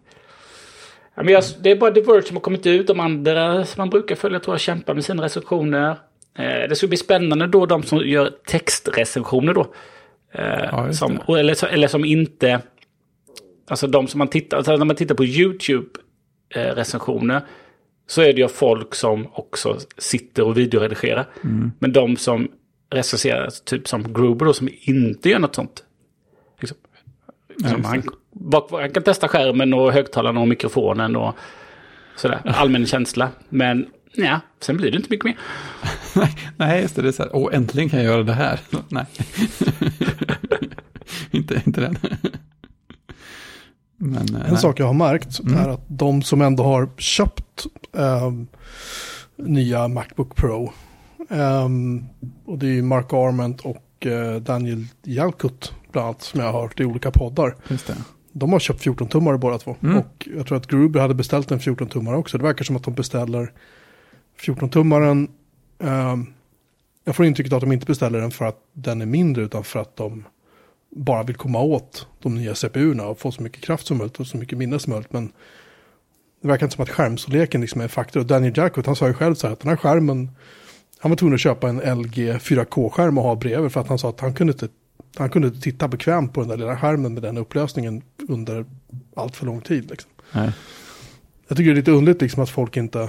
Ja, 1.15 1.23
men 1.23 1.35
jag, 1.35 1.43
det 1.61 1.71
är 1.71 1.77
bara 1.77 1.91
The 1.91 2.01
Verge 2.01 2.23
som 2.23 2.37
har 2.37 2.41
kommit 2.41 2.67
ut. 2.67 2.87
De 2.87 3.01
andra 3.01 3.65
som 3.65 3.81
man 3.81 3.91
brukar 3.91 4.15
följa 4.15 4.41
tror 4.41 4.55
jag 4.55 4.61
kämpar 4.61 4.95
med 4.95 5.05
sina 5.05 5.23
recensioner. 5.25 5.91
Eh, 6.39 6.69
det 6.69 6.77
ska 6.77 6.87
bli 6.87 6.97
spännande 6.97 7.47
då 7.47 7.67
de 7.67 7.83
som 7.83 7.99
gör 7.99 8.31
textrecensioner 8.47 9.55
då. 9.55 9.61
Eh, 10.35 10.65
Ja, 10.73 10.93
som, 10.93 11.15
det. 11.15 11.21
och- 11.27 11.39
eller, 11.39 11.55
så- 11.55 11.67
eller 11.67 11.89
som 11.89 12.05
inte... 12.05 12.61
Alltså 13.71 13.87
de 13.87 14.07
som 14.09 14.19
man 14.19 14.29
tittar, 14.29 14.57
alltså 14.57 14.77
när 14.77 14.85
man 14.85 14.97
tittar 14.97 15.15
på 15.15 15.25
YouTube-recensioner. 15.25 17.41
så 18.07 18.23
är 18.23 18.33
det 18.33 18.41
ju 18.41 18.49
folk 18.49 18.95
som 18.95 19.27
också 19.33 19.79
sitter 19.99 20.43
och 20.43 20.59
videoredigerar. 20.59 21.27
Mm. 21.45 21.73
Men 21.79 21.93
de 21.93 22.17
som 22.17 22.49
recenserar, 22.91 23.51
typ 23.65 23.89
som 23.89 24.13
Gruber 24.13 24.47
då, 24.47 24.53
som 24.53 24.69
inte 24.81 25.29
gör 25.29 25.39
något 25.39 25.55
sånt. 25.55 25.83
Liksom, 26.61 26.79
Ja, 27.61 27.69
som 27.69 27.79
just 27.79 27.89
han, 27.89 28.03
han 28.81 28.91
kan 28.91 29.03
testa 29.03 29.29
skärmen 29.29 29.75
och 29.75 29.93
högtalarna 29.93 30.41
och 30.41 30.49
mikrofonen 30.49 31.17
och 31.17 31.35
sådär. 32.17 32.41
Allmän 32.45 32.87
känsla. 32.87 33.29
Men 33.49 33.87
ja, 34.15 34.41
sen 34.61 34.77
blir 34.77 34.91
det 34.91 34.97
inte 34.97 35.11
mycket 35.11 35.25
mer. 35.25 35.37
Nej, 36.57 36.83
just 36.83 36.97
det. 36.97 37.03
Det 37.03 37.09
är 37.09 37.13
så 37.13 37.23
här, 37.23 37.37
åh, 37.37 37.55
äntligen 37.55 37.89
kan 37.89 37.99
jag 37.99 38.07
göra 38.13 38.23
det 38.23 38.33
här. 38.33 38.61
Nej. 38.89 39.05
inte, 41.31 41.63
inte 41.67 41.81
den. 41.81 41.99
Men, 43.97 44.35
eh, 44.35 44.41
En 44.45 44.53
nej. 44.53 44.57
sak 44.57 44.81
jag 44.81 44.87
har 44.87 44.95
märkt 44.95 45.41
Mm. 45.41 45.55
är 45.59 45.69
att 45.69 45.85
de 45.89 46.23
som 46.23 46.41
ändå 46.43 46.63
har 46.63 46.89
köpt 46.99 47.67
ehm, 47.97 48.47
nya 49.37 49.89
Macbook 49.89 50.37
Pro. 50.37 50.73
Ehm, 51.29 52.05
och 52.45 52.59
det 52.59 52.67
är 52.67 52.71
ju 52.71 52.83
Mark 52.83 53.13
Arment 53.13 53.61
och 53.61 54.07
eh, 54.07 54.37
Daniel 54.37 54.87
Jalkut 55.03 55.73
bland 55.93 56.07
annat 56.07 56.23
som 56.23 56.41
jag 56.41 56.53
har 56.53 56.63
hört 56.63 56.81
i 56.81 56.85
olika 56.85 57.11
poddar. 57.11 57.57
Just 57.69 57.87
det. 57.87 57.95
De 58.33 58.53
har 58.53 58.59
köpt 58.59 58.87
14-tummare 58.87 59.39
båda 59.39 59.59
två. 59.59 59.77
Mm. 59.83 59.99
Och 59.99 60.29
jag 60.37 60.47
tror 60.47 60.59
att 60.59 60.67
Gruber 60.67 61.01
hade 61.01 61.15
beställt 61.15 61.51
en 61.51 61.59
14-tummare 61.59 62.15
också. 62.15 62.39
Det 62.39 62.45
verkar 62.45 62.65
som 62.65 62.77
att 62.77 62.85
de 62.85 62.95
beställer 62.95 63.53
14-tummaren. 64.41 65.29
ehm, 65.79 66.27
jag 67.05 67.17
får 67.17 67.27
intrycket 67.27 67.53
att 67.53 67.61
de 67.61 67.73
inte 67.73 67.87
beställer 67.87 68.21
den 68.21 68.31
för 68.31 68.45
att 68.45 68.59
den 68.73 69.03
är 69.03 69.07
mindre 69.07 69.45
utan 69.45 69.65
för 69.65 69.81
att 69.81 69.97
de 69.97 70.25
bara 70.91 71.23
vill 71.23 71.37
komma 71.37 71.61
åt 71.61 72.07
de 72.23 72.35
nya 72.35 72.55
CPU-erna 72.55 73.07
och 73.07 73.19
få 73.19 73.33
så 73.33 73.43
mycket 73.43 73.63
kraft 73.63 73.87
som 73.87 73.99
möjligt 73.99 74.21
och 74.21 74.27
så 74.27 74.37
mycket 74.37 74.59
minne 74.59 74.79
som 74.79 74.91
möjligt. 74.91 75.13
Men 75.13 75.33
det 76.43 76.49
verkar 76.49 76.67
inte 76.67 76.77
som 76.77 76.83
att 76.83 76.91
skärmstorleken 76.91 77.61
liksom 77.61 77.81
är 77.81 77.83
en 77.83 77.89
faktor. 77.89 78.21
Och 78.21 78.27
Daniel 78.27 78.57
Jackwood, 78.57 78.87
han 78.87 78.97
sa 78.97 79.07
ju 79.07 79.15
själv 79.15 79.35
så 79.35 79.47
här 79.47 79.53
att 79.53 79.61
den 79.61 79.69
här 79.69 79.77
skärmen, 79.77 80.31
han 81.01 81.11
var 81.11 81.17
tvungen 81.17 81.35
att 81.35 81.41
köpa 81.41 81.69
en 81.69 81.99
LG 81.99 82.33
4K-skärm 82.33 83.19
och 83.19 83.25
ha 83.25 83.35
bredvid 83.35 83.73
för 83.73 83.81
att 83.81 83.89
han 83.89 83.99
sa 83.99 84.09
att 84.09 84.21
han 84.21 84.35
kunde 84.35 84.53
inte, 84.53 84.69
han 85.17 85.31
kunde 85.31 85.49
inte 85.49 85.61
titta 85.61 85.89
bekvämt 85.89 86.33
på 86.33 86.41
den 86.41 86.49
där 86.49 86.57
lilla 86.57 86.77
skärmen 86.77 87.15
med 87.15 87.23
den 87.23 87.39
upplösningen 87.39 88.03
under 88.29 88.65
allt 89.17 89.37
för 89.37 89.47
lång 89.47 89.61
tid. 89.61 89.91
Liksom. 89.91 90.11
Jag 91.49 91.57
tycker 91.57 91.65
det 91.65 91.75
är 91.75 91.75
lite 91.75 91.91
underligt 91.91 92.23
liksom 92.23 92.43
att 92.43 92.51
folk 92.51 92.77
inte... 92.77 93.09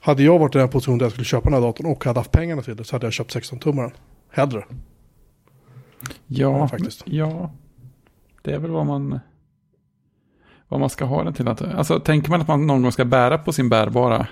Hade 0.00 0.22
jag 0.22 0.38
varit 0.38 0.54
i 0.54 0.58
den 0.58 0.66
här 0.66 0.72
positionen 0.72 0.98
där 0.98 1.04
jag 1.04 1.12
skulle 1.12 1.24
köpa 1.24 1.44
den 1.44 1.54
här 1.54 1.60
datorn 1.60 1.86
och 1.86 2.04
hade 2.04 2.20
haft 2.20 2.32
pengarna 2.32 2.62
till 2.62 2.76
det 2.76 2.84
så 2.84 2.94
hade 2.94 3.06
jag 3.06 3.12
köpt 3.12 3.36
16-tummaren. 3.36 3.90
Hellre. 4.30 4.64
Ja, 6.26 6.58
Ja, 6.58 6.68
faktiskt. 6.68 7.02
ja, 7.06 7.50
det 8.42 8.52
är 8.52 8.58
väl 8.58 8.70
vad 8.70 8.86
man, 8.86 9.20
vad 10.68 10.80
man 10.80 10.90
ska 10.90 11.04
ha 11.04 11.24
den 11.24 11.34
till. 11.34 11.48
Att, 11.48 11.62
alltså, 11.62 12.00
tänker 12.00 12.30
man 12.30 12.40
att 12.40 12.48
man 12.48 12.66
någon 12.66 12.82
gång 12.82 12.92
ska 12.92 13.04
bära 13.04 13.38
på 13.38 13.52
sin 13.52 13.68
bärbara, 13.68 14.26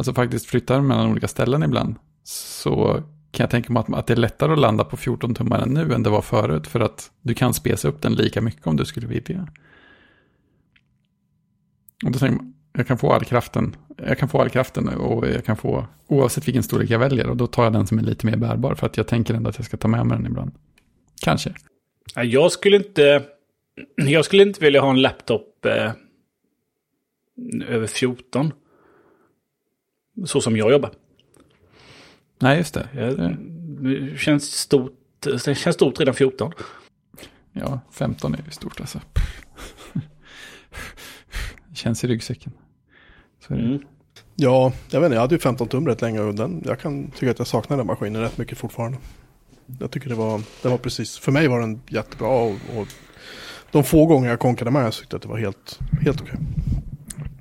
alltså 0.00 0.14
faktiskt 0.14 0.46
flyttar 0.46 0.80
mellan 0.80 1.10
olika 1.10 1.28
ställen 1.28 1.62
ibland, 1.62 1.94
så 2.24 3.02
kan 3.30 3.44
jag 3.44 3.50
tänka 3.50 3.72
mig 3.72 3.80
att, 3.80 3.94
att 3.94 4.06
det 4.06 4.14
är 4.14 4.16
lättare 4.16 4.52
att 4.52 4.58
landa 4.58 4.84
på 4.84 4.96
14-tummaren 4.96 5.66
nu 5.66 5.94
än 5.94 6.02
det 6.02 6.10
var 6.10 6.22
förut, 6.22 6.66
för 6.66 6.80
att 6.80 7.10
du 7.22 7.34
kan 7.34 7.54
spesa 7.54 7.88
upp 7.88 8.02
den 8.02 8.12
lika 8.12 8.40
mycket 8.40 8.66
om 8.66 8.76
du 8.76 8.84
skulle 8.84 9.06
vilja. 9.06 9.48
Och 12.04 12.12
då 12.12 12.18
tänker 12.18 12.36
man, 12.36 12.54
jag 12.72 12.86
kan 12.86 12.98
få 12.98 13.12
all 13.12 13.24
kraften, 13.24 13.76
jag 13.96 14.18
kan 14.18 14.28
få 14.28 14.40
all 14.40 14.50
kraften 14.50 14.88
och 14.88 15.28
jag 15.28 15.44
kan 15.44 15.56
få, 15.56 15.86
oavsett 16.06 16.48
vilken 16.48 16.62
storlek 16.62 16.90
jag 16.90 16.98
väljer, 16.98 17.30
och 17.30 17.36
då 17.36 17.46
tar 17.46 17.64
jag 17.64 17.72
den 17.72 17.86
som 17.86 17.98
är 17.98 18.02
lite 18.02 18.26
mer 18.26 18.36
bärbar, 18.36 18.74
för 18.74 18.86
att 18.86 18.96
jag 18.96 19.06
tänker 19.06 19.34
ändå 19.34 19.50
att 19.50 19.58
jag 19.58 19.66
ska 19.66 19.76
ta 19.76 19.88
med 19.88 20.06
mig 20.06 20.16
den 20.16 20.26
ibland. 20.26 20.52
Kanske. 21.22 21.54
Jag 22.14 22.52
skulle 22.52 22.76
inte... 22.76 23.22
Jag 23.94 24.24
skulle 24.24 24.42
inte 24.42 24.60
vilja 24.60 24.80
ha 24.80 24.90
en 24.90 25.02
laptop 25.02 25.64
eh, 25.64 25.92
över 27.68 27.86
14. 27.86 28.52
Så 30.24 30.40
som 30.40 30.56
jag 30.56 30.70
jobbar. 30.70 30.90
Nej, 32.38 32.58
just 32.58 32.74
det. 32.74 32.88
Jag, 32.94 33.36
det 33.80 34.18
känns 34.18 34.52
stort, 34.52 34.92
det 35.20 35.54
känns 35.54 35.74
stort 35.74 36.00
redan 36.00 36.14
14. 36.14 36.52
ja, 37.52 37.80
15 37.92 38.34
är 38.34 38.42
ju 38.46 38.50
stort 38.50 38.80
alltså. 38.80 39.00
Känns 41.74 42.04
i 42.04 42.06
ryggsäcken. 42.06 42.52
Så 43.46 43.54
är 43.54 43.58
det. 43.58 43.64
Mm. 43.64 43.82
Ja, 44.34 44.72
jag 44.90 45.00
vet 45.00 45.06
inte, 45.06 45.14
jag 45.14 45.20
hade 45.20 45.34
ju 45.34 45.38
15 45.38 45.68
tum 45.68 45.86
rätt 45.86 46.00
länge 46.00 46.20
och 46.20 46.34
den, 46.34 46.62
jag 46.66 46.80
kan 46.80 47.10
tycka 47.10 47.30
att 47.30 47.38
jag 47.38 47.46
saknar 47.46 47.76
den 47.76 47.86
maskinen 47.86 48.22
rätt 48.22 48.38
mycket 48.38 48.58
fortfarande. 48.58 48.98
Jag 49.80 49.90
tycker 49.90 50.08
det 50.08 50.14
var, 50.14 50.42
det 50.62 50.68
var 50.68 50.78
precis, 50.78 51.18
för 51.18 51.32
mig 51.32 51.48
var 51.48 51.60
den 51.60 51.80
jättebra 51.88 52.28
och, 52.28 52.50
och 52.50 52.86
de 53.70 53.84
få 53.84 54.06
gånger 54.06 54.30
jag 54.30 54.38
konkade 54.38 54.70
med 54.70 54.94
så 54.94 55.00
tyckte 55.00 55.14
jag 55.14 55.18
att 55.18 55.22
det 55.22 55.28
var 55.28 55.38
helt, 55.38 55.78
helt 56.00 56.20
okej. 56.20 56.36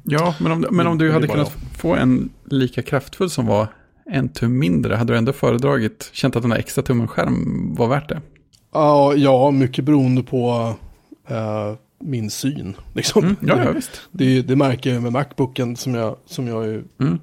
Ja, 0.03 0.36
men 0.39 0.51
om, 0.51 0.65
men 0.71 0.88
om 0.88 0.98
du 0.98 1.12
hade 1.12 1.27
kunnat 1.27 1.57
få 1.77 1.95
en 1.95 2.29
lika 2.51 2.82
kraftfull 2.82 3.29
som 3.29 3.46
var 3.46 3.68
en 4.06 4.29
tum 4.29 4.60
mindre, 4.60 4.96
hade 4.96 5.13
du 5.13 5.18
ändå 5.18 5.34
föredragit, 5.34 6.10
känt 6.13 6.36
att 6.36 6.41
den 6.44 6.50
där 6.50 6.58
extra 6.58 6.84
tummen 6.84 7.08
skärm 7.08 7.75
var 7.75 7.88
värt 7.88 8.10
det? 8.10 8.22
Ja, 8.74 9.13
ja, 9.15 9.51
mycket 9.51 9.86
beroende 9.86 10.24
på 10.24 10.74
eh, 11.27 11.74
min 12.00 12.29
syn. 12.29 12.75
Liksom. 12.94 13.24
Mm, 13.24 13.36
ja, 13.41 13.63
ja, 13.65 13.72
visst. 13.75 14.01
Det, 14.12 14.41
det 14.41 14.56
märker 14.56 14.94
jag 14.94 15.03
med 15.03 15.12
Macbooken 15.12 15.75
som 15.75 15.96
jag, 15.96 16.15
som 16.25 16.48
jag 16.48 16.65
ju, 16.65 16.84
Mm. 17.00 17.20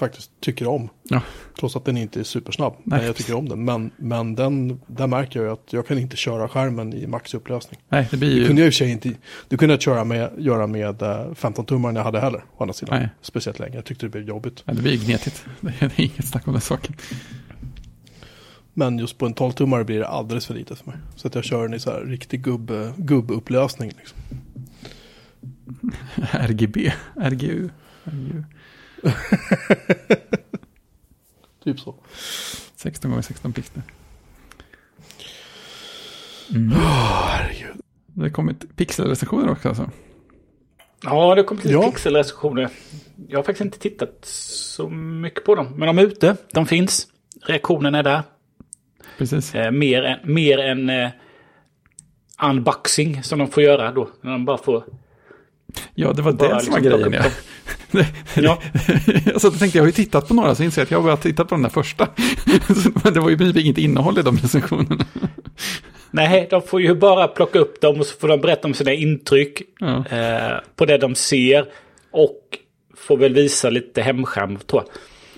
Eh, 0.00 0.06
faktiskt 0.06 0.30
tycker 0.40 0.66
om. 0.68 0.88
Ja. 1.02 1.22
Trots 1.58 1.76
att 1.76 1.84
den 1.84 1.96
inte 1.96 2.20
är 2.20 2.24
supersnabb. 2.24 2.72
Nej. 2.84 2.98
Men 2.98 3.06
jag 3.06 3.16
tycker 3.16 3.34
om 3.34 3.48
den. 3.48 3.64
Men, 3.64 3.90
men 3.96 4.34
den, 4.34 4.80
där 4.86 5.06
märker 5.06 5.40
jag 5.40 5.46
ju 5.46 5.52
att 5.52 5.72
jag 5.72 5.86
kan 5.86 5.98
inte 5.98 6.16
köra 6.16 6.48
skärmen 6.48 6.94
i 6.94 7.06
maxupplösning. 7.06 7.80
Nej, 7.88 8.08
det 8.10 8.16
blir 8.16 8.30
Det 8.30 8.36
ju... 8.36 8.46
kunde 8.46 8.62
jag 8.62 8.66
i 8.66 8.70
och 8.70 8.74
för 8.74 8.78
sig 8.78 8.90
inte, 8.90 9.12
det 9.48 9.56
kunde 9.56 9.74
jag 9.74 9.82
köra 9.82 10.04
med, 10.04 10.30
göra 10.38 10.66
med 10.66 11.02
eh, 11.02 11.34
15 11.34 11.66
tummar 11.66 11.92
jag 11.92 12.04
hade 12.04 12.20
heller. 12.20 12.44
Å 12.56 12.62
andra 12.62 12.74
sidan. 12.74 12.98
Nej. 12.98 13.08
Speciellt 13.20 13.58
länge. 13.58 13.74
Jag 13.74 13.84
tyckte 13.84 14.06
det 14.06 14.10
blev 14.10 14.24
jobbigt. 14.24 14.62
Ja, 14.64 14.72
det 14.72 14.82
blir 14.82 14.92
ju 14.92 15.04
gnetigt. 15.06 15.44
Det 15.60 15.82
är 15.82 16.00
inget 16.00 16.28
snack 16.28 16.46
om 16.46 16.52
den 16.52 16.62
saken. 16.62 16.94
Men 18.74 18.98
just 18.98 19.18
på 19.18 19.26
en 19.26 19.34
12 19.34 19.52
tummare 19.52 19.84
blir 19.84 19.98
det 19.98 20.08
alldeles 20.08 20.46
för 20.46 20.54
lite 20.54 20.76
för 20.76 20.86
mig. 20.86 20.96
Så 21.16 21.28
att 21.28 21.34
jag 21.34 21.44
kör 21.44 21.62
den 21.62 21.74
i 21.74 21.80
så 21.80 21.90
här 21.90 22.00
riktig 22.00 22.42
gubb, 22.42 22.72
gubbupplösning. 22.96 23.92
Liksom. 23.96 24.18
RGB, 26.48 26.92
RGU. 27.14 27.68
RGU. 28.04 28.44
Typ 31.64 31.80
så. 31.80 31.94
16 32.76 33.10
gånger 33.10 33.22
16 33.22 33.52
pixlar. 33.52 33.82
Mm. 36.54 36.70
herregud. 36.72 37.76
Det 38.06 38.22
har 38.22 38.28
kommit 38.30 38.76
pixelrecensioner 38.76 39.50
också 39.50 39.68
alltså. 39.68 39.90
Ja, 41.02 41.34
det 41.34 41.42
kommer 41.42 41.62
lite 41.62 41.72
Ja. 41.74 41.90
pixelrecensioner. 41.90 42.70
Jag 43.28 43.38
har 43.38 43.42
faktiskt 43.42 43.64
inte 43.64 43.78
tittat 43.78 44.18
så 44.24 44.88
mycket 44.88 45.44
på 45.44 45.54
dem. 45.54 45.74
Men 45.76 45.86
de 45.86 45.98
är 45.98 46.02
ute, 46.02 46.36
de 46.52 46.66
finns. 46.66 47.06
Reaktionen 47.46 47.94
är 47.94 48.02
där. 48.02 48.22
Precis. 49.18 49.54
Eh, 49.54 49.70
mer 49.70 50.02
än, 50.02 50.34
mer 50.34 50.58
än 50.58 50.90
eh, 50.90 51.10
unboxing 52.42 53.22
som 53.22 53.38
de 53.38 53.48
får 53.50 53.62
göra 53.62 53.92
då. 53.92 54.10
När 54.20 54.30
de 54.32 54.44
bara 54.44 54.58
får 54.58 54.84
Ja, 55.94 56.12
det 56.12 56.22
var 56.22 56.32
Bara 56.32 56.54
det 56.54 56.64
som 56.64 56.72
var 56.72 56.80
liksom 56.80 57.00
grejen. 57.10 57.22
Ja. 57.92 58.02
Ja. 58.34 58.58
och 59.34 59.58
tänkte, 59.58 59.78
jag 59.78 59.82
har 59.82 59.86
ju 59.86 59.92
tittat 59.92 60.28
på 60.28 60.34
några, 60.34 60.54
så 60.54 60.62
inser 60.62 60.80
jag 60.80 60.84
att 60.84 60.90
jag 60.90 60.98
har 60.98 61.04
bara 61.04 61.16
tittat 61.16 61.48
på 61.48 61.54
den 61.54 61.62
där 61.62 61.70
första. 61.70 62.08
Men 63.04 63.14
det 63.14 63.20
var 63.20 63.30
ju 63.30 63.38
princip 63.38 63.56
inget 63.64 63.78
innehåll 63.78 64.18
i 64.18 64.22
de 64.22 64.36
recensionerna. 64.38 65.04
Nej, 66.10 66.46
de 66.50 66.62
får 66.62 66.80
ju 66.80 66.94
bara 66.94 67.28
plocka 67.28 67.58
upp 67.58 67.80
dem 67.80 68.00
och 68.00 68.06
så 68.06 68.18
får 68.18 68.28
de 68.28 68.40
berätta 68.40 68.68
om 68.68 68.74
sina 68.74 68.92
intryck 68.92 69.62
Ja. 69.80 70.04
eh, 70.10 70.58
på 70.76 70.84
det 70.84 70.98
de 70.98 71.14
ser. 71.14 71.64
Och 72.12 72.40
får 72.96 73.16
väl 73.16 73.34
visa 73.34 73.70
lite 73.70 74.02
hemskärm, 74.02 74.58
tror 74.58 74.82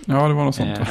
jag. 0.07 0.17
ja, 0.17 0.29
det 0.29 0.35
var 0.35 0.45
något 0.45 0.55
sånt. 0.55 0.79
Eh, 0.79 0.87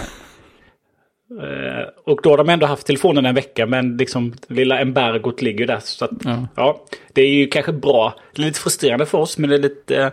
och 2.06 2.20
då 2.24 2.30
har 2.30 2.38
de 2.38 2.50
ändå 2.50 2.66
haft 2.66 2.88
telefonen 2.88 3.26
en 3.26 3.36
vecka, 3.36 3.66
men 3.66 3.98
liksom 3.98 4.34
lilla 4.48 4.80
embargot 4.80 5.42
ligger 5.42 5.68
där. 5.68 5.80
Så 5.80 6.06
att, 6.06 6.12
Ja. 6.24 6.48
ja, 6.56 6.86
det 7.14 7.22
är 7.22 7.28
ju 7.34 7.48
kanske 7.48 7.72
bra. 7.74 8.16
Det 8.36 8.42
är 8.42 8.46
lite 8.46 8.60
frustrerande 8.60 9.06
för 9.06 9.18
oss, 9.18 9.38
men 9.38 9.50
det 9.50 9.56
är 9.56 9.60
lite... 9.60 10.04
eh, 10.04 10.10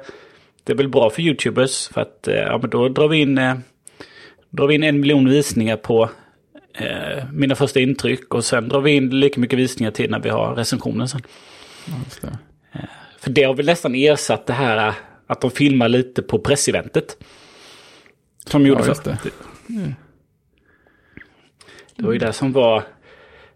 det 0.65 0.73
är 0.73 0.77
väl 0.77 0.89
bra 0.89 1.11
för 1.11 1.23
YouTubers, 1.23 1.89
för 1.89 2.01
att 2.01 2.29
eh, 2.29 2.35
ja, 2.35 2.59
men 2.59 2.71
då 2.71 2.89
drar 2.89 3.09
vi 3.09 3.17
in, 3.21 3.39
eh, 3.39 3.55
drar 4.51 4.67
vi 4.67 4.75
in 4.75 4.83
en 4.83 5.01
miljon 5.01 5.29
visningar 5.29 5.77
på 5.77 6.11
eh, 6.75 7.25
mina 7.33 7.55
första 7.55 7.81
intryck. 7.81 8.35
Och 8.35 8.45
sen 8.45 8.69
drar 8.69 8.81
vi 8.81 8.91
in 8.91 9.21
lika 9.21 9.41
mycket 9.41 9.59
visningar 9.59 9.91
till 9.91 10.11
när 10.11 10.21
vi 10.21 10.29
har 10.29 10.55
recensionen 10.55 11.09
sen. 11.09 11.21
Ja, 11.87 11.95
det. 12.23 12.39
För 13.21 13.31
det 13.31 13.43
har 13.43 13.55
väl 13.55 13.67
nästan 13.67 13.95
ersatt 13.95 14.47
det 14.47 14.53
här 14.53 14.89
eh, 14.89 14.95
att 15.27 15.41
de 15.41 15.51
filmar 15.51 15.89
lite 15.89 16.23
på 16.23 16.39
presseventet. 16.39 17.17
Som 18.47 18.63
de 18.63 18.69
gjorde 18.69 18.81
Ja, 18.87 18.95
för. 18.95 19.17
Det. 21.99 22.05
Var 22.07 22.13
ju 22.13 22.19
det 22.19 22.33
som 22.33 22.53
var 22.53 22.85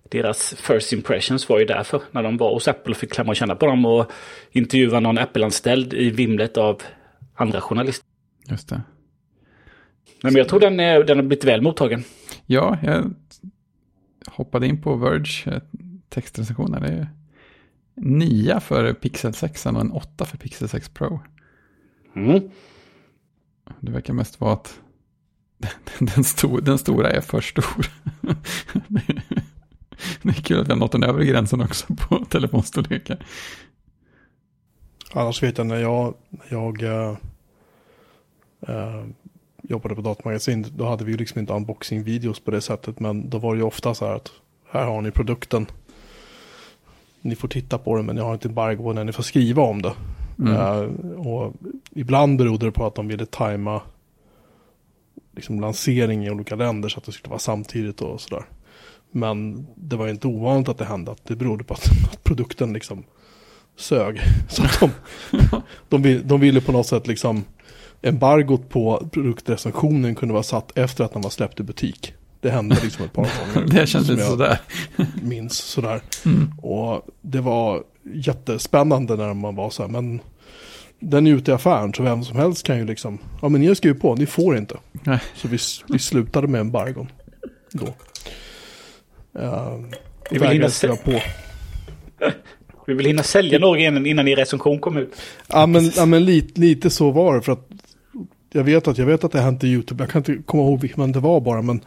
deras 0.03 0.55
first 0.55 0.93
impressions 0.93 1.49
var 1.49 1.59
ju 1.59 1.65
därför. 1.65 2.03
När 2.11 2.23
de 2.23 2.37
var 2.37 2.55
hos 2.55 2.69
Apple 2.69 2.91
och 2.91 2.97
fick 2.97 3.13
klämma 3.13 3.31
och 3.31 3.37
känna 3.37 3.55
på 3.55 3.67
dem 3.67 3.87
och 3.87 4.13
intervjua 4.51 5.01
någon 5.01 5.19
Apple-anställd 5.19 5.95
i 5.95 6.11
vimlet 6.11 6.57
av 6.57 6.83
andra 7.35 7.61
journalister. 7.61 8.07
Just 8.49 8.69
det. 8.69 8.83
Men 10.23 10.37
jag 10.37 10.49
tror 10.49 10.61
den, 10.61 10.81
är, 10.81 11.05
den 11.05 11.19
har 11.19 11.25
blivit 11.25 11.45
väl 11.45 11.63
mottagen. 11.63 12.05
Ja, 12.47 12.79
jag 12.83 13.11
hoppade 14.27 14.67
in 14.67 14.83
på 14.83 14.97
Verge 14.97 15.53
eh, 15.53 15.63
textrecensioner. 16.09 16.81
Det 16.81 16.87
är 16.87 17.09
nia 17.95 18.61
för 18.61 18.93
Pixel 18.93 19.35
6 19.35 19.67
och 19.67 19.81
en 19.81 19.91
åtta 19.91 20.25
för 20.25 20.39
Pixel 20.39 20.69
6 20.69 20.89
Pro. 20.89 21.21
Mm. 22.17 22.51
Det 23.81 23.93
verkar 23.93 24.15
mest 24.15 24.41
vara 24.41 24.53
att 24.53 24.81
den, 25.99 26.25
stor, 26.25 26.61
den 26.61 26.79
stora 26.79 27.11
är 27.11 27.21
för 27.21 27.41
stor. 27.41 27.87
Det 30.23 30.29
är 30.29 30.43
kul 30.43 30.61
att 30.61 30.69
har 30.69 30.77
nått 30.77 30.93
den 30.93 31.03
övre 31.03 31.25
gränsen 31.25 31.61
också 31.61 31.95
på 31.95 32.25
telefonstorlekar. 32.25 33.19
Annars 35.13 35.43
vet 35.43 35.59
jag 35.59 35.67
när 35.67 35.77
jag, 35.77 36.15
jag 36.49 36.83
eh, 36.83 37.15
jobbade 39.63 39.95
på 39.95 40.01
datamagasin, 40.01 40.67
då 40.77 40.85
hade 40.85 41.05
vi 41.05 41.13
ju 41.13 41.19
liksom 41.19 41.41
inte 41.41 41.53
unboxing-videos 41.53 42.45
på 42.45 42.51
det 42.51 42.61
sättet. 42.61 43.01
Men 43.01 43.31
då 43.31 43.39
var 43.39 43.55
det 43.55 43.59
ju 43.59 43.65
ofta 43.65 43.95
så 43.95 44.07
här 44.07 44.15
att 44.15 44.33
här 44.71 44.85
har 44.85 45.01
ni 45.01 45.11
produkten. 45.11 45.67
Ni 47.21 47.37
får 47.37 47.49
titta 47.49 47.79
på 47.79 47.97
den 47.97 48.07
men 48.07 48.17
ni 48.17 48.23
har 48.23 48.33
inte 48.33 48.49
embargo 48.49 48.93
när 48.93 49.05
ni 49.05 49.13
får 49.13 49.23
skriva 49.23 49.63
om 49.63 49.83
det. 49.83 49.93
Mm. 50.39 50.55
Eh, 50.55 50.83
och 51.27 51.55
ibland 51.91 52.39
berodde 52.39 52.67
det 52.67 52.73
på 52.73 52.87
att 52.87 52.95
de 52.95 53.09
ville 53.09 53.27
tajma 53.27 53.81
liksom 55.37 55.61
lansering 55.61 56.27
i 56.27 56.31
olika 56.31 56.57
länder 56.57 56.89
så 56.89 56.99
att 56.99 57.05
det 57.05 57.13
skulle 57.13 57.31
vara 57.31 57.39
samtidigt 57.39 58.01
och 58.01 58.21
sådär. 58.21 58.45
Men 59.11 59.67
det 59.77 59.97
var 59.97 60.09
inte 60.09 60.27
ovanligt 60.27 60.69
att 60.69 60.79
det 60.79 60.85
hände. 60.85 61.11
Att 61.11 61.25
det 61.25 61.37
berodde 61.37 61.65
på 61.65 61.75
att, 61.75 61.85
att 62.13 62.25
produkten 62.25 62.73
liksom 62.73 63.05
sög. 63.77 64.21
Så 64.49 64.63
de, 64.81 64.91
de, 66.03 66.19
de 66.25 66.41
ville 66.41 66.61
på 66.61 66.73
något 66.73 66.87
sätt 66.87 67.07
liksom 67.07 67.45
embargot 68.03 68.69
på 68.69 69.09
produktrecensionen 69.13 70.15
kunde 70.15 70.33
vara 70.33 70.43
satt 70.43 70.79
efter 70.79 71.05
att 71.05 71.13
den 71.13 71.23
var 71.23 71.31
släppt 71.31 71.61
i 71.61 71.63
butik. 71.63 72.15
Det 72.41 72.51
hände 72.51 72.79
liksom 72.83 73.05
ett 73.05 73.13
par 73.13 73.23
gånger. 73.23 73.69
Det 73.69 73.87
känns 73.87 74.09
lite 74.09 74.25
sådär. 74.25 74.61
minns 75.23 75.57
sådär. 75.57 76.03
Mm. 76.25 76.53
Och 76.63 77.07
det 77.21 77.41
var 77.41 77.83
jättespännande 78.15 79.17
när 79.17 79.35
man 79.35 79.57
var 79.57 79.71
så 79.71 79.83
här, 79.83 79.91
men 79.91 80.21
den 81.03 81.27
är 81.27 81.31
ute 81.31 81.51
i 81.51 81.55
affären 81.55 81.95
så 81.95 82.03
vem 82.03 82.25
som 82.25 82.37
helst 82.37 82.67
kan 82.67 82.79
ju 82.79 82.85
liksom, 82.85 83.19
ja 83.43 83.49
men 83.49 83.61
ni 83.61 83.67
har 83.67 83.75
skrivit 83.75 84.03
på, 84.03 84.15
ni 84.15 84.27
får 84.27 84.57
inte. 84.57 84.77
Nej. 84.93 85.19
Så 85.35 85.49
vi, 85.49 85.59
vi 85.89 85.99
slutade 85.99 86.47
med 86.49 86.61
embargon 86.61 87.09
då. 87.73 87.87
Uh, 89.41 89.81
Vi 90.31 90.39
vill 90.39 90.49
hinna 90.49 90.69
se- 90.69 90.89
på. 90.89 91.21
Vi 92.87 92.95
vill 92.95 93.07
hinna 93.07 93.23
sälja 93.23 93.59
några 93.59 93.81
innan, 93.81 94.07
innan 94.07 94.29
er 94.29 94.37
recension 94.37 94.79
kom 94.79 94.97
ut. 94.97 95.15
Ja 95.49 95.67
men, 95.67 95.91
ja, 95.97 96.07
men 96.07 96.25
lite, 96.25 96.61
lite 96.61 96.91
så 96.91 97.11
var 97.11 97.35
det 97.35 97.43
för 97.43 97.53
att 97.53 97.69
jag 98.53 98.65
vet 98.65 98.89
att 98.89 98.99
jag 98.99 99.07
vet 99.07 99.25
att 99.25 99.33
det 99.33 99.41
hänt 99.41 99.65
i 99.65 99.69
YouTube. 99.69 100.03
Jag 100.05 100.11
kan 100.11 100.19
inte 100.21 100.43
komma 100.47 100.63
ihåg 100.63 100.93
men 100.97 101.13
det 101.13 101.21
var 101.21 101.41
bara. 101.41 101.63
Men, 101.63 101.81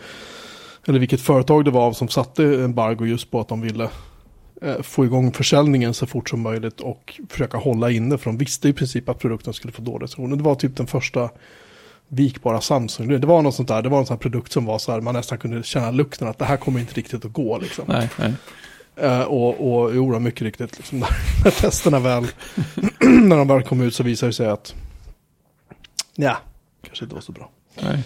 eller 0.87 0.99
vilket 0.99 1.21
företag 1.21 1.65
det 1.65 1.71
var 1.71 1.93
som 1.93 2.07
satte 2.07 2.43
embargo 2.43 3.05
just 3.05 3.31
på 3.31 3.39
att 3.39 3.47
de 3.47 3.61
ville 3.61 3.83
eh, 3.83 3.89
få 4.81 5.05
igång 5.05 5.31
försäljningen 5.31 5.93
så 5.93 6.05
fort 6.05 6.29
som 6.29 6.41
möjligt 6.41 6.81
och 6.81 7.19
försöka 7.29 7.57
hålla 7.57 7.91
inne. 7.91 8.17
För 8.17 8.25
de 8.25 8.37
visste 8.37 8.69
i 8.69 8.73
princip 8.73 9.09
att 9.09 9.19
produkten 9.19 9.53
skulle 9.53 9.73
få 9.73 9.81
dålig 9.81 10.03
recensioner. 10.03 10.35
Det 10.35 10.43
var 10.43 10.55
typ 10.55 10.77
den 10.77 10.87
första 10.87 11.29
vikbara 12.07 12.61
Samsung. 12.61 13.07
Det 13.07 13.27
var 13.27 13.41
något 13.41 13.55
sånt 13.55 13.67
där. 13.67 13.81
Det 13.81 13.89
var 13.89 13.99
en 13.99 14.05
sån 14.05 14.13
här 14.13 14.19
produkt 14.19 14.51
som 14.51 14.65
var 14.65 14.79
så 14.79 14.91
här. 14.91 15.01
Man 15.01 15.13
nästan 15.13 15.37
kunde 15.37 15.63
känna 15.63 15.91
lukten 15.91 16.27
att 16.27 16.39
det 16.39 16.45
här 16.45 16.57
kommer 16.57 16.79
inte 16.79 16.93
riktigt 16.93 17.25
att 17.25 17.33
gå. 17.33 17.57
Liksom. 17.57 17.85
Nej, 17.87 18.09
nej. 18.19 18.33
Eh, 18.95 19.21
och, 19.21 19.83
och 19.83 19.95
jo, 19.95 20.19
mycket 20.19 20.41
riktigt, 20.41 20.77
liksom, 20.77 20.99
när, 20.99 21.09
när 21.43 21.51
testerna 21.51 21.99
väl, 21.99 22.27
när 22.99 23.37
de 23.37 23.47
väl 23.47 23.63
kom 23.63 23.81
ut 23.81 23.95
så 23.95 24.03
visade 24.03 24.29
det 24.29 24.33
sig 24.33 24.47
att, 24.47 24.75
ja, 26.15 26.37
kanske 26.81 27.05
inte 27.05 27.15
var 27.15 27.21
så 27.21 27.31
bra. 27.31 27.49
nej. 27.81 28.03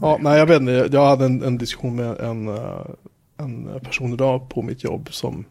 Ja, 0.00 0.18
nej, 0.20 0.38
jag 0.38 0.46
vet 0.46 0.60
inte, 0.60 0.88
jag 0.92 1.06
hade 1.06 1.24
en, 1.24 1.42
en 1.42 1.58
diskussion 1.58 1.96
med 1.96 2.20
en, 2.20 2.48
eh, 2.48 2.80
en 3.40 3.80
person 3.80 4.12
idag 4.12 4.48
på 4.48 4.62
mitt 4.62 4.84
jobb 4.84 5.08
som 5.12 5.44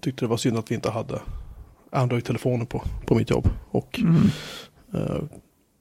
tyckte 0.00 0.24
det 0.24 0.28
var 0.28 0.36
synd 0.36 0.58
att 0.58 0.70
vi 0.70 0.74
inte 0.74 0.90
hade 0.90 1.20
Android-telefoner 1.90 2.64
på, 2.64 2.82
på 3.06 3.14
mitt 3.14 3.30
jobb. 3.30 3.48
Och 3.70 4.00
Mm. 4.00 4.22
eh, 4.94 5.22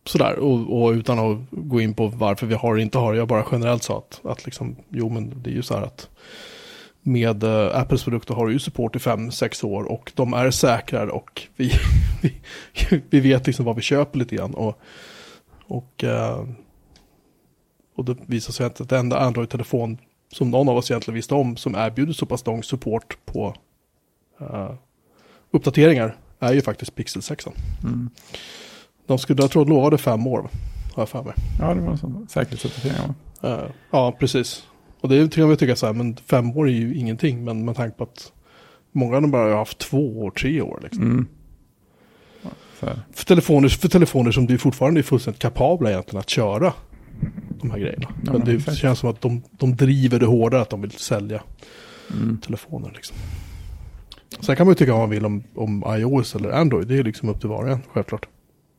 sådär, 0.06 0.40
och, 0.40 0.82
och 0.82 0.92
utan 0.92 1.20
att 1.20 1.38
gå 1.52 1.82
in 1.82 1.94
på 1.94 2.08
varför 2.08 2.48
vi 2.48 2.56
har 2.56 2.74
och 2.74 2.80
inte 2.80 2.98
har, 2.98 3.14
jag 3.14 3.28
bara 3.28 3.46
generellt 3.52 3.84
sa 3.84 3.98
att, 3.98 4.22
att 4.24 4.46
liksom, 4.46 4.76
jo 4.90 5.10
men 5.10 5.44
det 5.44 5.50
är 5.50 5.54
ju 5.54 5.62
så 5.62 5.74
här 5.76 5.82
att 5.84 6.10
med 7.02 7.44
eh, 7.44 7.80
Apples 7.80 8.04
produkter 8.04 8.34
har 8.34 8.48
du 8.48 8.54
ju 8.54 8.60
support 8.60 8.96
i 8.96 9.00
5-6 9.00 9.66
år 9.66 9.84
och 9.84 10.12
de 10.16 10.34
är 10.34 10.52
säkrare 10.52 11.10
och 11.10 11.42
vi, 11.56 11.72
vi, 12.22 12.34
vi 13.10 13.20
vet 13.20 13.48
liksom 13.48 13.66
vad 13.66 13.76
vi 13.76 13.82
köper 13.82 14.20
lite 14.20 14.36
grann. 14.36 14.54
Och, 14.54 14.80
och, 15.68 16.04
eh, 16.04 16.44
och 17.96 18.06
det 18.06 18.16
visar 18.26 18.54
sig 18.54 18.66
att 18.66 18.90
det 18.90 18.98
enda 18.98 19.20
Android-telefon 19.20 19.98
som 20.32 20.52
någon 20.52 20.70
av 20.70 20.78
oss 20.78 20.92
egentligen 20.92 21.16
visste 21.16 21.36
om 21.36 21.58
som 21.58 21.76
erbjuder 21.76 22.14
så 22.14 22.26
pass 22.26 22.46
lång 22.46 22.64
support 22.64 23.18
på 23.26 23.56
eh, 24.40 24.72
uppdateringar 25.52 26.16
är 26.40 26.54
ju 26.54 26.62
faktiskt 26.62 26.96
Pixel 26.96 27.22
6. 27.22 27.48
Mm. 27.84 28.10
De 29.08 29.20
skulle, 29.20 29.42
jag 29.42 29.52
tror, 29.52 29.66
lovade 29.66 29.98
fem 29.98 30.28
år, 30.28 30.50
har 30.96 31.02
jag 31.02 31.10
för 31.10 31.24
mig. 31.24 31.34
Ja, 31.60 31.74
det 31.74 31.82
var 31.82 31.92
en 31.92 31.98
sån 31.98 32.28
säkerhetsuppdatering. 32.30 33.14
Eh, 33.42 33.70
ja, 33.92 34.12
precis. 34.20 34.64
Och 35.02 35.10
det 35.10 35.34
kan 35.34 35.48
man 35.48 35.58
tycka 35.58 35.76
så 35.76 35.86
här, 35.86 35.94
men 35.94 36.16
fem 36.16 36.58
år 36.58 36.68
är 36.68 36.74
ju 36.74 36.96
ingenting. 36.96 37.44
Men 37.44 37.66
med 37.66 37.76
tanke 37.76 37.98
på 37.98 38.04
att 38.04 38.32
många 38.92 39.16
av 39.16 39.22
dem 39.22 39.32
bara 39.32 39.50
har 39.50 39.58
haft 39.58 39.78
två 39.78 40.20
år, 40.20 40.32
tre 40.32 40.62
år. 40.62 40.80
Liksom. 40.84 41.04
Mm. 41.04 41.28
För, 43.14 43.26
telefoner, 43.26 43.70
för 43.70 43.88
telefoner 43.88 44.32
som 44.32 44.48
du 44.48 44.58
fortfarande 44.58 45.00
är 45.00 45.04
fullständigt 45.04 45.42
kapabla 45.42 45.90
egentligen 45.90 46.20
att 46.20 46.30
köra 46.30 46.74
de 47.62 47.72
här 47.72 47.80
grejerna. 47.80 48.08
Ja, 48.26 48.34
men 48.34 48.46
det 48.46 48.52
exakt. 48.54 48.78
känns 48.78 49.00
som 49.00 49.10
att 49.10 49.22
de, 49.22 49.44
de 49.52 49.76
driver 49.76 50.20
det 50.20 50.26
hårdare 50.26 50.62
att 50.62 50.70
de 50.70 50.82
vill 50.82 50.92
sälja 50.92 51.44
Mm. 52.14 52.38
telefoner. 52.38 52.92
Liksom. 52.96 53.18
Sen 54.40 54.56
kan 54.56 54.66
man 54.68 54.72
ju 54.72 54.76
tycka 54.76 54.92
vad 54.92 55.00
man 55.02 55.10
vill 55.10 55.26
om, 55.26 55.44
om 55.56 55.84
iOS 55.88 56.36
eller 56.36 56.50
Android. 56.50 56.88
Det 56.88 56.98
är 56.98 57.04
liksom 57.04 57.30
upp 57.30 57.40
till 57.40 57.50
var 57.50 57.64
och 57.64 57.70
en, 57.70 57.80
självklart. 57.94 58.22
Kan 58.22 58.30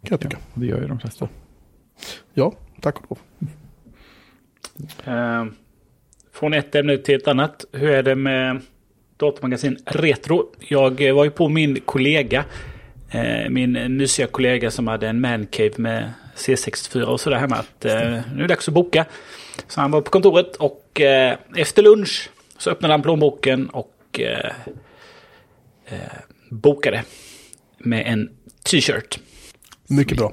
jag 0.03 0.13
Ja, 0.13 0.17
tycka. 0.19 0.39
det 0.55 0.67
gör 0.67 0.81
ju 0.83 0.89
de 0.89 0.99
flesta. 1.01 1.29
Ja, 2.35 2.53
tack 2.81 2.95
och 2.99 3.07
lov. 3.11 3.19
Eh, 5.05 5.45
från 6.33 6.53
ett 6.55 6.75
ämne 6.75 6.97
till 6.99 7.15
ett 7.15 7.29
annat. 7.29 7.65
Hur 7.73 7.91
är 7.91 8.03
det 8.03 8.15
med 8.15 8.61
datamagasin 9.17 9.77
Retro? 9.87 10.45
Jag 10.69 11.13
var 11.15 11.25
ju 11.25 11.31
på 11.31 11.49
min 11.49 11.81
kollega. 11.85 12.45
Eh, 13.11 13.51
min 13.51 13.97
mysiga 13.97 14.27
kollega 14.27 14.71
som 14.71 14.87
hade 14.89 15.09
en 15.09 15.21
mancave 15.21 15.71
med 15.77 16.13
C64 16.41 17.03
och 17.03 17.21
sådär 17.21 17.37
hemma. 17.37 17.57
Att, 17.57 17.85
eh, 17.85 17.93
nu 17.95 18.37
är 18.37 18.39
det 18.39 18.47
dags 18.47 18.69
att 18.69 18.75
boka. 18.75 19.07
Så 19.69 19.81
han 19.81 19.91
var 19.91 20.01
på 20.01 20.11
kontoret 20.11 20.57
och 20.57 21.01
eh, 21.01 21.39
efter 21.57 21.83
lunch 21.83 22.31
så 22.59 22.71
öppnade 22.71 22.95
han 22.95 23.03
plånboken 23.03 23.69
och 23.69 24.21
eh, 24.21 24.53
eh, 25.87 25.99
bokade 26.51 27.05
med 27.79 28.07
en 28.07 28.31
t-shirt. 28.71 29.19
Mycket 29.87 30.19
bra. 30.19 30.33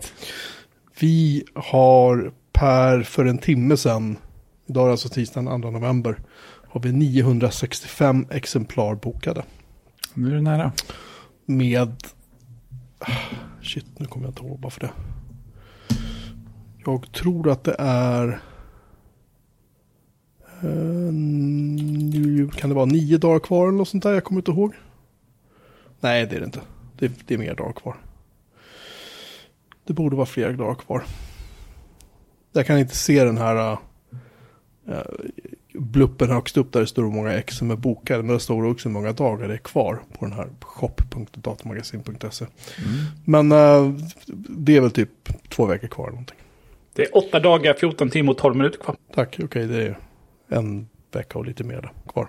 Vi 0.99 1.45
har 1.55 2.31
per 2.51 3.03
för 3.03 3.25
en 3.25 3.37
timme 3.37 3.77
sedan, 3.77 4.17
idag 4.67 4.87
är 4.87 4.91
alltså 4.91 5.09
tisdagen 5.09 5.61
2 5.61 5.71
november, 5.71 6.19
har 6.69 6.81
vi 6.81 6.91
965 6.91 8.27
exemplar 8.31 8.95
bokade. 8.95 9.43
Nu 10.13 10.31
är 10.31 10.35
det 10.35 10.41
nära. 10.41 10.71
med... 11.45 11.95
Shit, 13.61 13.85
nu 13.97 14.05
kommer 14.05 14.25
jag 14.25 14.31
inte 14.31 14.43
ihåg 14.43 14.59
bara 14.59 14.69
för 14.69 14.79
det. 14.79 14.89
Jag 16.87 17.11
tror 17.11 17.49
att 17.49 17.63
det 17.63 17.75
är... 17.79 18.27
eh, 20.61 21.13
nu 21.13 22.49
kan 22.55 22.69
det 22.69 22.75
vara 22.75 22.85
nio 22.85 23.17
dagar 23.17 23.39
kvar 23.39 23.67
eller 23.67 23.77
något 23.77 23.87
sånt 23.87 24.03
där? 24.03 24.13
Jag 24.13 24.23
kommer 24.23 24.41
inte 24.41 24.51
ihåg. 24.51 24.73
Nej, 25.99 26.25
det 26.25 26.35
är 26.35 26.39
det 26.39 26.45
inte. 26.45 26.61
Det, 26.99 27.27
det 27.27 27.33
är 27.33 27.37
mer 27.37 27.55
dagar 27.55 27.73
kvar. 27.73 27.95
Det 29.83 29.93
borde 29.93 30.15
vara 30.15 30.25
fler 30.25 30.53
dagar 30.53 30.75
kvar. 30.75 31.03
Jag 32.51 32.65
kan 32.65 32.79
inte 32.79 32.95
se 32.95 33.23
den 33.23 33.37
här 33.37 33.71
uh, 33.71 35.01
bluppen 35.73 36.29
högst 36.29 36.57
upp 36.57 36.73
där 36.73 36.79
det 36.79 36.87
står 36.87 37.03
hur 37.03 37.11
många 37.11 37.33
ex 37.33 37.57
som 37.57 37.71
är 37.71 37.75
bokade. 37.75 38.23
Men 38.23 38.33
det 38.33 38.39
står 38.39 38.65
också 38.65 38.89
hur 38.89 38.93
många 38.93 39.11
dagar 39.11 39.47
det 39.47 39.53
är 39.53 39.57
kvar 39.57 39.99
på 40.19 40.25
den 40.25 40.33
här 40.33 40.49
shop.datamagasin.se. 40.61 42.45
Mm. 42.45 43.05
Men 43.25 43.51
eh, 43.51 44.01
det 44.49 44.75
är 44.75 44.81
väl 44.81 44.91
typ 44.91 45.09
två 45.49 45.65
veckor 45.65 45.87
kvar 45.87 46.09
någonting. 46.09 46.37
Det 46.97 47.03
är 47.03 47.17
åtta 47.17 47.39
dagar, 47.39 47.73
14 47.73 48.09
timmar 48.09 48.31
och 48.31 48.37
12 48.37 48.55
minuter 48.55 48.79
kvar. 48.79 48.95
Tack, 49.13 49.39
okej 49.43 49.67
det 49.67 49.83
är 49.83 49.99
en 50.47 50.87
vecka 51.11 51.39
och 51.39 51.45
lite 51.45 51.63
mer 51.63 51.91
kvar. 52.07 52.27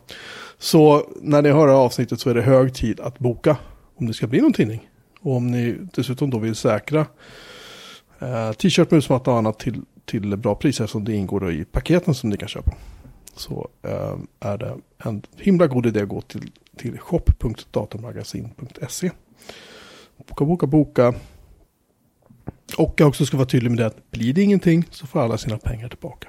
Så 0.59 1.02
när 1.20 1.42
ni 1.42 1.48
hör 1.48 1.66
det 1.66 1.72
här 1.72 1.81
avsnittet 1.81 2.20
så 2.20 2.31
är 2.31 2.35
det 2.35 2.42
hög 2.42 2.74
tid 2.74 3.00
att 3.00 3.18
boka 3.18 3.57
om 3.94 4.07
det 4.07 4.12
ska 4.12 4.26
bli 4.26 4.40
någon 4.40 4.52
tidning. 4.52 4.90
Och 5.20 5.37
om 5.37 5.46
ni 5.46 5.76
dessutom 5.94 6.31
då 6.31 6.38
vill 6.38 6.54
säkra 6.54 7.07
eh, 8.18 8.52
t-shirt, 8.52 8.90
musmatta 8.90 9.31
och 9.31 9.38
annat 9.38 9.59
till, 9.59 9.83
till 10.04 10.37
bra 10.37 10.54
priser 10.54 10.85
eftersom 10.85 11.04
det 11.04 11.12
ingår 11.12 11.52
i 11.52 11.64
paketen 11.64 12.14
som 12.14 12.31
ni 12.31 12.37
kan 12.37 12.48
köpa. 12.48 12.74
Så 13.35 13.68
eh, 13.83 14.16
är 14.40 14.59
det 14.59 14.76
en 15.04 15.22
himla 15.37 15.66
god 15.66 15.87
idé 15.87 16.02
att 16.02 16.09
gå 16.09 16.20
till, 16.20 16.50
till 16.76 16.98
shop.datamagasin.se. 16.98 19.11
Boka, 20.28 20.44
boka, 20.44 20.66
boka. 20.66 21.14
Och 22.78 22.94
jag 22.96 23.08
också 23.08 23.26
ska 23.26 23.37
vara 23.37 23.46
tydlig 23.46 23.70
med 23.70 23.78
det 23.78 23.87
att 23.87 24.11
blir 24.11 24.32
det 24.32 24.42
ingenting 24.42 24.84
så 24.90 25.06
får 25.06 25.20
alla 25.20 25.38
sina 25.38 25.58
pengar 25.58 25.88
tillbaka. 25.88 26.28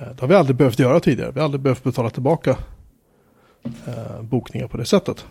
Eh, 0.00 0.06
Det 0.08 0.20
har 0.20 0.28
vi 0.28 0.34
aldrig 0.34 0.56
behövt 0.56 0.78
göra 0.78 1.00
tidigare. 1.00 1.30
Vi 1.30 1.40
har 1.40 1.44
aldrig 1.44 1.60
behövt 1.60 1.82
betala 1.84 2.10
tillbaka 2.10 2.56
eh, 3.86 4.22
bokningar 4.22 4.68
på 4.68 4.76
det 4.76 4.84
sättet. 4.84 5.26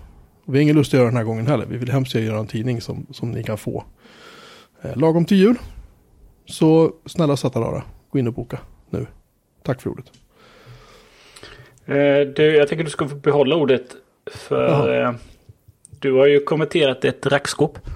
Och 0.45 0.53
vi 0.53 0.57
har 0.57 0.61
ingen 0.63 0.75
lust 0.75 0.89
att 0.93 0.97
göra 0.97 1.07
den 1.07 1.17
här 1.17 1.23
gången 1.23 1.47
heller. 1.47 1.65
Vi 1.65 1.77
vill 1.77 1.91
hemskt 1.91 2.13
gärna 2.15 2.27
göra 2.27 2.39
en 2.39 2.47
tidning 2.47 2.81
som, 2.81 3.05
som 3.11 3.31
ni 3.31 3.43
kan 3.43 3.57
få 3.57 3.83
eh, 4.81 4.97
lagom 4.97 5.25
till 5.25 5.37
jul. 5.37 5.55
Så 6.45 6.91
snälla 7.05 7.37
satta 7.37 7.59
rara, 7.59 7.83
gå 8.09 8.19
in 8.19 8.27
och 8.27 8.33
boka 8.33 8.59
nu. 8.89 9.07
Tack 9.63 9.81
för 9.81 9.89
ordet. 9.89 10.05
Eh, 11.85 12.33
du, 12.35 12.55
jag 12.57 12.67
tänker 12.67 12.83
du 12.83 12.89
ska 12.89 13.07
få 13.07 13.15
behålla 13.15 13.55
ordet. 13.55 13.83
För 14.31 15.01
eh, 15.03 15.13
du 16.01 16.13
har 16.13 16.27
ju 16.27 16.39
kommenterat 16.39 17.05
ett 17.05 17.25
rackskåp. 17.25 17.79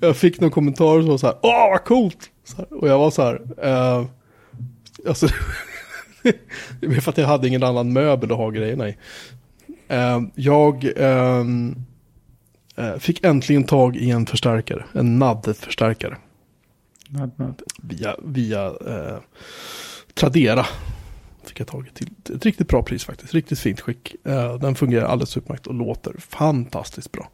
Jag 0.00 0.16
fick 0.16 0.40
någon 0.40 0.50
kommentar 0.50 1.00
som 1.00 1.08
var 1.08 1.18
så 1.18 1.26
här, 1.26 1.36
åh 1.42 1.70
vad 1.70 1.84
coolt! 1.84 2.30
Så 2.44 2.56
här, 2.56 2.72
och 2.72 2.88
jag 2.88 2.98
var 2.98 3.10
så 3.10 3.22
här, 3.22 3.40
eh, 3.62 4.06
alltså, 5.08 5.26
det 6.80 6.86
är 6.86 7.00
för 7.00 7.10
att 7.10 7.18
jag 7.18 7.26
hade 7.26 7.48
ingen 7.48 7.62
annan 7.62 7.92
möbel 7.92 8.32
att 8.32 8.38
ha 8.38 8.50
grejerna 8.50 8.88
i. 8.88 8.96
Eh, 9.88 10.20
jag 10.34 10.92
ehm, 10.96 11.76
eh, 12.76 12.96
fick 12.96 13.24
äntligen 13.24 13.64
tag 13.64 13.96
i 13.96 14.10
en 14.10 14.26
förstärkare, 14.26 14.84
en 14.92 15.18
NAD-förstärkare. 15.18 16.16
Via, 17.82 18.16
via 18.24 18.66
eh, 18.66 19.18
Tradera. 20.14 20.66
Fick 21.54 21.60
jag 21.60 21.68
tag 21.68 21.86
i 21.86 21.90
till 21.90 22.10
ett 22.34 22.44
riktigt 22.44 22.68
bra 22.68 22.82
pris 22.82 23.04
faktiskt, 23.04 23.34
riktigt 23.34 23.58
fint 23.58 23.80
skick. 23.80 24.14
Eh, 24.24 24.54
den 24.54 24.74
fungerar 24.74 25.06
alldeles 25.06 25.36
utmärkt 25.36 25.66
och 25.66 25.74
låter 25.74 26.14
fantastiskt 26.18 27.12
bra. 27.12 27.30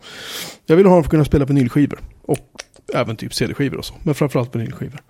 Jag 0.67 0.77
vill 0.77 0.87
ha 0.87 0.95
den 0.95 1.03
för 1.03 1.07
att 1.07 1.11
kunna 1.11 1.25
spela 1.25 1.45
vinylskivor. 1.45 1.99
Och 2.23 2.49
även 2.95 3.17
typ 3.17 3.35
CD-skivor 3.35 3.79
och 3.79 3.85
så. 3.85 3.95
Men 4.03 4.15
framförallt 4.15 4.55
vinylskivor. 4.55 5.03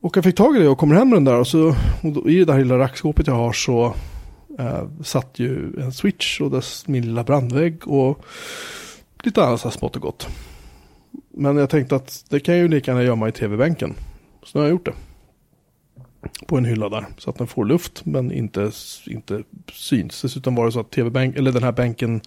Och 0.00 0.16
jag 0.16 0.24
fick 0.24 0.36
tag 0.36 0.56
i 0.56 0.58
det 0.58 0.68
och 0.68 0.78
kommer 0.78 0.94
hem 0.94 1.08
med 1.08 1.16
den 1.16 1.24
där. 1.24 1.38
Och, 1.38 1.46
så, 1.46 1.74
och 2.02 2.12
då, 2.12 2.28
i 2.30 2.44
det 2.44 2.52
här 2.52 2.60
lilla 2.60 2.78
rackskåpet 2.78 3.26
jag 3.26 3.34
har 3.34 3.52
så 3.52 3.94
eh, 4.58 4.88
satt 5.04 5.38
ju 5.38 5.80
en 5.80 5.92
switch 5.92 6.40
och 6.40 6.50
dess, 6.50 6.88
min 6.88 7.04
lilla 7.06 7.24
brandvägg. 7.24 7.88
Och 7.88 8.24
lite 9.22 9.44
annat 9.44 9.60
så 9.60 9.68
här 9.68 9.76
smått 9.76 9.96
och 9.96 10.02
gott. 10.02 10.28
Men 11.30 11.56
jag 11.56 11.70
tänkte 11.70 11.96
att 11.96 12.24
det 12.28 12.40
kan 12.40 12.54
jag 12.54 12.62
ju 12.62 12.68
lika 12.68 12.90
gärna 12.90 13.04
gömma 13.04 13.28
i 13.28 13.32
tv-bänken. 13.32 13.94
Så 14.42 14.58
nu 14.58 14.60
har 14.60 14.68
jag 14.68 14.74
gjort 14.74 14.84
det. 14.84 14.94
På 16.46 16.56
en 16.56 16.64
hylla 16.64 16.88
där. 16.88 17.06
Så 17.18 17.30
att 17.30 17.38
den 17.38 17.46
får 17.46 17.64
luft 17.64 18.04
men 18.04 18.32
inte, 18.32 18.70
inte 19.06 19.42
syns. 19.72 20.22
Dessutom 20.22 20.54
var 20.54 20.66
det 20.66 20.72
så 20.72 20.80
att 20.80 20.90
tv-bänk, 20.90 21.36
eller 21.36 21.52
den 21.52 21.62
här 21.62 21.72
bänken 21.72 22.20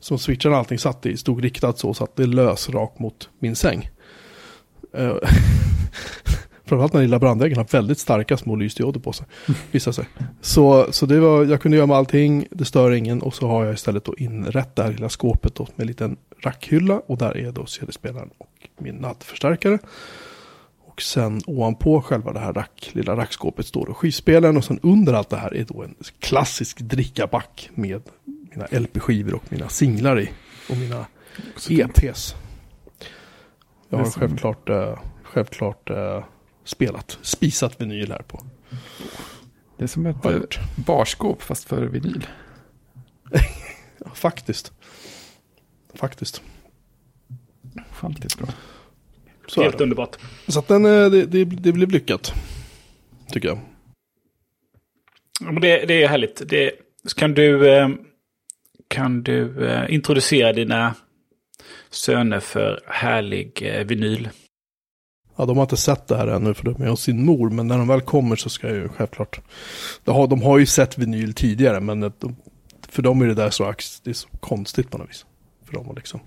som 0.00 0.18
switchen 0.18 0.52
och 0.52 0.58
allting 0.58 0.78
satt 0.78 1.06
i 1.06 1.16
stod 1.16 1.44
riktad 1.44 1.72
så, 1.72 1.94
så 1.94 2.04
att 2.04 2.16
det 2.16 2.26
lös 2.26 2.68
rakt 2.68 2.98
mot 2.98 3.30
min 3.38 3.56
säng. 3.56 3.90
Uh, 4.98 5.16
Framförallt 6.68 6.92
den 6.92 7.02
lilla 7.02 7.18
brandväggen 7.18 7.58
har 7.58 7.64
väldigt 7.64 7.98
starka 7.98 8.36
små 8.36 8.56
lysdioder 8.56 9.00
på 9.00 9.12
sig. 9.12 9.26
Visar 9.70 9.92
sig. 9.92 10.08
Så, 10.40 10.86
så 10.90 11.06
det 11.06 11.20
var, 11.20 11.44
jag 11.44 11.62
kunde 11.62 11.76
göra 11.76 11.86
med 11.86 11.96
allting, 11.96 12.46
det 12.50 12.64
stör 12.64 12.92
ingen 12.92 13.22
och 13.22 13.34
så 13.34 13.48
har 13.48 13.64
jag 13.64 13.74
istället 13.74 14.04
då 14.04 14.14
inrätt 14.16 14.76
det 14.76 14.82
här 14.82 14.92
lilla 14.92 15.08
skåpet 15.08 15.54
då 15.54 15.62
med 15.76 15.84
en 15.84 15.86
liten 15.86 16.16
rackhylla 16.40 17.02
och 17.06 17.18
där 17.18 17.36
är 17.36 17.52
då 17.52 17.66
CD-spelaren 17.66 18.30
och 18.38 18.68
min 18.78 18.94
naddförstärkare. 18.94 19.78
Och 20.98 21.02
sen 21.02 21.40
ovanpå 21.46 22.02
själva 22.02 22.32
det 22.32 22.40
här 22.40 22.52
rack, 22.52 22.90
lilla 22.92 23.16
rackskåpet 23.16 23.66
står 23.66 23.94
skivspelaren 23.94 24.56
och 24.56 24.64
sen 24.64 24.80
under 24.82 25.12
allt 25.12 25.30
det 25.30 25.36
här 25.36 25.54
är 25.54 25.64
då 25.64 25.82
en 25.82 25.94
klassisk 26.18 26.80
drickaback 26.80 27.70
med 27.74 28.02
mina 28.24 28.66
LP-skivor 28.70 29.34
och 29.34 29.42
mina 29.48 29.68
singlar 29.68 30.20
i. 30.20 30.30
Och 30.70 30.76
mina. 30.76 31.06
EPs. 31.70 32.34
Jag 33.88 33.98
har 33.98 34.04
självklart, 34.04 34.68
eh, 34.68 34.98
självklart 35.22 35.90
eh, 35.90 36.24
spelat, 36.64 37.18
spisat 37.22 37.80
vinyl 37.80 38.12
här 38.12 38.22
på. 38.22 38.44
Det 39.76 39.84
är 39.84 39.88
som 39.88 40.06
ett 40.06 40.16
jag 40.22 40.34
eh, 40.34 40.40
barskåp 40.76 41.42
fast 41.42 41.64
för 41.64 41.82
vinyl. 41.82 42.26
Ja, 44.04 44.10
faktiskt. 44.14 44.72
Faktiskt. 45.94 46.42
Fantastiskt 47.92 48.38
bra. 48.38 48.48
Så, 49.48 49.62
Helt 49.62 49.80
underbart. 49.80 50.16
så 50.46 50.58
att 50.58 50.68
den, 50.68 50.84
eh, 50.84 51.10
det, 51.10 51.26
det, 51.26 51.44
det 51.44 51.72
blev 51.72 51.90
lyckat. 51.90 52.32
Tycker 53.32 53.48
jag. 53.48 53.58
Ja, 55.40 55.52
men 55.52 55.62
det, 55.62 55.86
det 55.86 56.02
är 56.02 56.08
härligt. 56.08 56.42
Det, 56.48 56.72
kan 57.16 57.34
du, 57.34 57.70
eh, 57.70 57.88
kan 58.88 59.22
du 59.22 59.66
eh, 59.68 59.94
introducera 59.94 60.52
dina 60.52 60.94
söner 61.90 62.40
för 62.40 62.80
härlig 62.86 63.82
vinyl? 63.86 64.28
Ja, 65.36 65.46
de 65.46 65.56
har 65.56 65.64
inte 65.64 65.76
sett 65.76 66.08
det 66.08 66.16
här 66.16 66.26
ännu 66.26 66.54
för 66.54 66.64
de 66.64 66.82
är 66.82 66.88
hos 66.88 67.02
sin 67.02 67.24
mor. 67.24 67.50
Men 67.50 67.66
när 67.68 67.78
de 67.78 67.88
väl 67.88 68.00
kommer 68.00 68.36
så 68.36 68.48
ska 68.48 68.66
jag 68.66 68.76
ju 68.76 68.88
självklart. 68.88 69.40
De 70.04 70.14
har, 70.14 70.26
de 70.26 70.42
har 70.42 70.58
ju 70.58 70.66
sett 70.66 70.98
vinyl 70.98 71.34
tidigare. 71.34 71.80
Men 71.80 72.00
de, 72.00 72.36
för 72.88 73.02
dem 73.02 73.22
är 73.22 73.26
det 73.26 73.34
där 73.34 73.50
så, 73.50 73.74
det 74.02 74.10
är 74.10 74.14
så 74.14 74.28
konstigt 74.40 74.90
på 74.90 74.98
något 74.98 75.08
vis. 75.08 75.26
För 75.64 75.72
dem 75.72 75.92
liksom. 75.96 76.20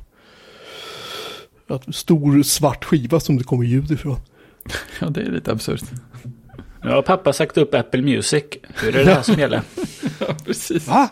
Att 1.72 1.96
stor 1.96 2.44
svart 2.44 2.86
skiva 2.86 3.20
som 3.20 3.38
det 3.38 3.44
kommer 3.44 3.66
ljud 3.66 3.92
ifrån. 3.92 4.20
Ja, 5.00 5.10
det 5.10 5.22
är 5.22 5.32
lite 5.32 5.52
absurt. 5.52 5.84
Nu 6.84 6.90
har 6.90 7.02
pappa 7.02 7.34
sagt 7.34 7.58
upp 7.58 7.74
Apple 7.74 8.02
Music. 8.02 8.44
Nu 8.82 8.88
är 8.88 8.92
det 8.92 9.04
det 9.04 9.14
här 9.14 9.22
som 9.22 9.40
gäller. 9.40 9.62
Ja, 10.20 10.36
precis. 10.46 10.88
Va? 10.88 11.10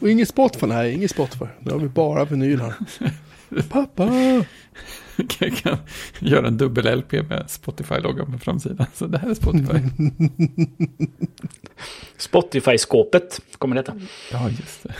Och 0.00 0.10
inget 0.10 0.28
Spotify? 0.28 0.66
Nej, 0.66 0.94
inget 0.94 1.10
Spotify. 1.10 1.44
Nu 1.60 1.70
har 1.70 1.78
vi 1.78 1.88
bara 1.88 2.24
vinyl 2.24 2.60
här. 2.60 2.74
Pappa! 3.68 4.10
Jag 5.38 5.56
kan 5.56 5.78
göra 6.18 6.46
en 6.46 6.56
dubbel-LP 6.56 7.12
med 7.28 7.46
Spotify-loggan 7.48 8.32
på 8.32 8.38
framsidan. 8.38 8.86
Så 8.94 9.06
det 9.06 9.18
här 9.18 9.30
är 9.30 9.34
Spotify. 9.34 9.78
Spotify-skåpet 12.18 13.40
kommer 13.58 13.76
detta. 13.76 14.00
Ja, 14.32 14.48
just 14.48 14.82
det. 14.82 14.94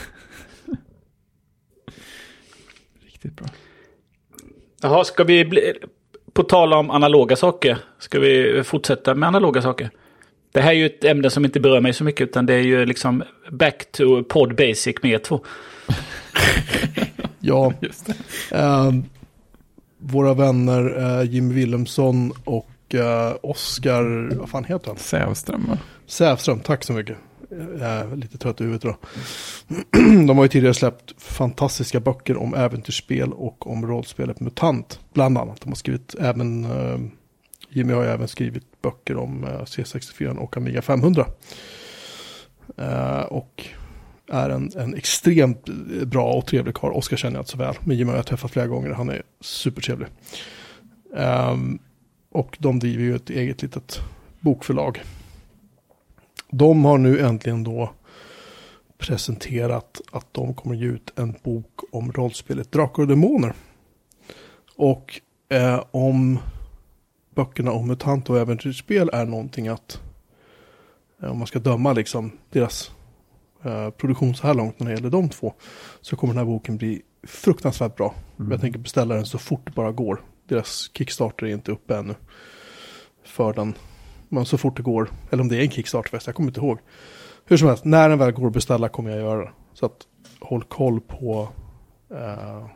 Riktigt 3.05 3.37
bra. 3.37 3.47
Jaha, 4.81 5.05
ska 5.05 5.25
vi 5.25 5.45
bli... 5.45 5.73
På 6.33 6.43
tal 6.43 6.73
om 6.73 6.91
analoga 6.91 7.37
saker. 7.37 7.79
Ska 7.99 8.21
vi 8.21 8.63
fortsätta 8.65 9.15
med 9.15 9.27
analoga 9.27 9.63
saker? 9.63 9.91
Det 10.53 10.61
här 10.61 10.71
är 10.71 10.75
ju 10.75 10.87
ett 10.87 11.05
ämne 11.05 11.31
som 11.31 11.45
inte 11.45 11.61
berör 11.61 11.81
mig 11.81 11.93
så 11.93 12.05
mycket. 12.05 12.29
Utan 12.29 12.47
det 12.47 12.55
är 12.55 12.63
ju 12.63 12.87
liksom 12.87 13.23
back 13.51 13.93
to 13.93 14.23
pod 14.23 14.55
basic 14.57 14.97
med 15.03 15.13
er 15.13 15.19
två. 15.19 15.41
Ja, 17.43 17.73
Just 17.81 18.07
det. 18.07 18.15
ehm, 18.57 19.05
våra 19.99 20.35
vänner 20.35 20.99
eh, 21.21 21.31
Jimmy 21.31 21.55
Wilhelmsson 21.55 22.33
och 22.45 22.95
eh, 22.95 23.35
Oskar, 23.43 24.35
vad 24.35 24.49
fan 24.51 24.65
heter 24.65 24.87
han? 24.87 24.97
Sävström, 24.97 25.67
va? 25.69 25.79
Sävström, 26.07 26.61
tack 26.61 26.85
så 26.85 26.93
mycket. 26.93 27.17
Jag 27.51 27.81
är 27.81 28.17
lite 28.17 28.39
trött 28.39 28.61
i 28.61 28.65
huvudet 28.65 28.83
då. 28.83 28.97
De 30.27 30.37
har 30.39 30.45
ju 30.45 30.49
tidigare 30.49 30.75
släppt 30.75 31.23
fantastiska 31.23 32.01
böcker 32.01 32.37
om 32.37 32.55
äventyrsspel 32.55 33.33
och 33.33 33.71
om 33.71 33.87
rollspelet 33.87 34.41
MUTANT. 34.41 35.01
Bland 35.13 35.39
annat. 35.39 35.61
De 35.61 35.69
har 35.69 35.77
skrivit 35.77 36.15
även, 36.21 36.65
eh, 36.65 36.99
Jimmy 37.69 37.93
har 37.93 38.03
ju 38.03 38.09
även 38.09 38.29
skrivit 38.29 38.83
böcker 38.83 39.17
om 39.17 39.45
eh, 39.45 39.49
C64 39.49 40.37
och 40.37 40.57
Amiga 40.57 40.83
500. 40.83 41.27
Eh, 42.77 43.21
och 43.21 43.67
är 44.31 44.51
en, 44.51 44.71
en 44.77 44.95
extremt 44.95 45.69
bra 46.07 46.33
och 46.33 46.47
trevlig 46.47 46.75
karl. 46.75 46.93
Oskar 46.93 47.17
känner 47.17 47.37
jag 47.37 47.43
inte 47.43 47.51
så 47.51 47.59
väl, 47.59 47.75
men 47.81 47.97
Jimmy 47.97 48.11
har 48.11 48.17
jag 48.17 48.27
träffat 48.27 48.51
flera 48.51 48.67
gånger. 48.67 48.91
Han 48.91 49.09
är 49.09 49.23
supertrevlig. 49.41 50.09
Um, 51.13 51.79
och 52.31 52.57
de 52.61 52.79
driver 52.79 53.03
ju 53.03 53.17
ett 53.17 53.31
eget 53.31 53.63
litet 53.63 54.01
bokförlag. 54.41 55.01
De 56.51 56.85
har 56.85 56.99
nu 56.99 57.21
äntligen 57.21 57.65
då 57.65 57.93
presenterat 58.99 60.01
att 60.13 60.35
de 60.35 60.55
kommer 60.55 60.75
ge 60.75 60.87
ut 60.87 61.13
en 61.17 61.35
bok 61.43 61.81
om 61.93 62.13
rollspelet 62.13 62.73
Drakar 62.73 63.03
och 63.03 63.09
Demoner. 63.09 63.55
Och 64.77 65.21
eh, 65.49 65.85
om 65.91 66.39
böckerna 67.35 67.73
om 67.73 67.89
MUTANT 67.89 68.31
och 68.31 68.39
äventyrsspel 68.39 69.11
är 69.13 69.27
någonting 69.27 69.69
att, 69.69 70.01
eh, 71.23 71.31
om 71.31 71.39
man 71.39 71.47
ska 71.47 71.59
döma 71.59 71.93
liksom 71.93 72.31
deras 72.51 72.91
eh, 73.65 73.91
produktion 73.91 74.35
så 74.35 74.47
här 74.47 74.55
långt 74.55 74.81
när 74.81 74.87
det 74.87 74.95
gäller 74.95 75.11
de 75.11 75.29
två, 75.29 75.55
så 76.01 76.17
kommer 76.17 76.35
den 76.35 76.39
här 76.39 76.53
boken 76.53 76.77
bli 76.77 77.03
fruktansvärt 77.23 77.97
bra. 77.97 78.15
Mm. 78.39 78.51
Jag 78.51 78.61
tänker 78.61 78.79
beställa 78.79 79.15
den 79.15 79.27
så 79.27 79.39
fort 79.39 79.61
det 79.65 79.73
bara 79.73 79.93
går. 79.93 80.23
Deras 80.49 80.91
Kickstarter 80.95 81.47
är 81.47 81.51
inte 81.51 81.73
uppe 81.73 81.97
ännu. 81.97 82.15
För 83.25 83.53
den. 83.53 83.75
Men 84.33 84.45
så 84.45 84.59
fort 84.59 84.77
det 84.77 84.83
går. 84.83 85.11
Eller 85.31 85.43
om 85.43 85.49
det 85.49 85.57
är 85.57 85.61
en 85.61 85.71
Kickstarter, 85.71 86.23
jag 86.27 86.35
kommer 86.35 86.49
inte 86.49 86.61
ihåg. 86.61 86.79
Hur 87.45 87.57
som 87.57 87.69
helst, 87.69 87.85
när 87.85 88.09
den 88.09 88.19
väl 88.19 88.33
går 88.33 88.47
att 88.47 88.53
beställa 88.53 88.89
kommer 88.89 89.11
jag 89.11 89.21
göra 89.21 89.45
det. 89.45 89.51
Så 89.75 89.87
att 89.87 90.07
håll 90.41 90.65
koll 90.65 91.01
på 91.01 91.49
uh, 92.13 92.67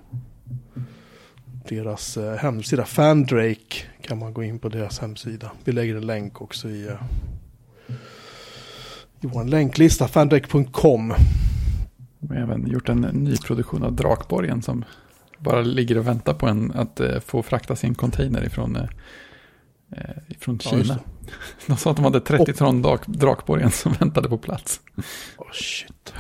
deras 1.68 2.16
uh, 2.16 2.34
hemsida. 2.34 2.84
Fandrake 2.84 3.76
kan 4.00 4.18
man 4.18 4.34
gå 4.34 4.42
in 4.42 4.58
på 4.58 4.68
deras 4.68 4.98
hemsida. 4.98 5.52
Vi 5.64 5.72
lägger 5.72 5.96
en 5.96 6.06
länk 6.06 6.40
också 6.40 6.68
i, 6.68 6.88
uh, 6.88 7.02
i 9.20 9.26
vår 9.26 9.44
länklista. 9.44 10.08
Fandrake.com. 10.08 11.14
Vi 12.18 12.36
har 12.36 12.42
även 12.42 12.66
gjort 12.66 12.88
en 12.88 13.00
ny 13.00 13.36
produktion 13.36 13.82
av 13.82 13.92
Drakborgen 13.92 14.62
som 14.62 14.84
bara 15.38 15.60
ligger 15.60 15.98
och 15.98 16.06
väntar 16.06 16.34
på 16.34 16.46
en 16.46 16.72
att 16.72 17.00
få 17.24 17.42
frakta 17.42 17.76
sin 17.76 17.94
container 17.94 18.44
ifrån 18.44 18.76
eh, 18.76 18.86
från 20.38 20.58
Kina. 20.58 20.84
Ja, 20.88 21.13
de 21.66 21.76
sa 21.76 21.90
att 21.90 21.96
de 21.96 22.04
hade 22.04 22.20
30 22.20 22.52
oh. 22.52 22.56
ton 22.56 22.98
drakborgen 23.06 23.70
som 23.70 23.92
väntade 23.92 24.28
på 24.28 24.38
plats. 24.38 24.80
Oh, 25.38 25.52
shit. 25.52 26.12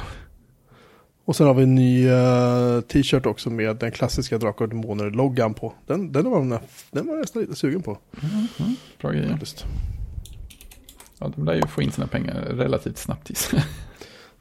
Och 1.24 1.36
sen 1.36 1.46
har 1.46 1.54
vi 1.54 1.62
en 1.62 1.74
ny 1.74 2.08
uh, 2.08 2.80
t-shirt 2.80 3.26
också 3.26 3.50
med 3.50 3.76
den 3.76 3.90
klassiska 3.92 4.38
Drakar 4.38 4.64
och 4.64 4.68
Demoner-loggan 4.68 5.54
på. 5.54 5.72
Den, 5.86 6.12
den, 6.12 6.30
var, 6.30 6.60
den 6.90 7.06
var 7.06 7.14
jag 7.14 7.20
nästan 7.20 7.42
lite 7.42 7.56
sugen 7.56 7.82
på. 7.82 7.98
Mm, 8.22 8.46
mm. 8.58 8.76
Bra 9.00 9.10
grejer. 9.10 9.38
Ja, 11.18 11.32
de 11.36 11.44
lär 11.44 11.54
ju 11.54 11.66
få 11.66 11.82
in 11.82 11.92
sina 11.92 12.06
pengar 12.06 12.34
relativt 12.34 12.98
snabbt 12.98 13.52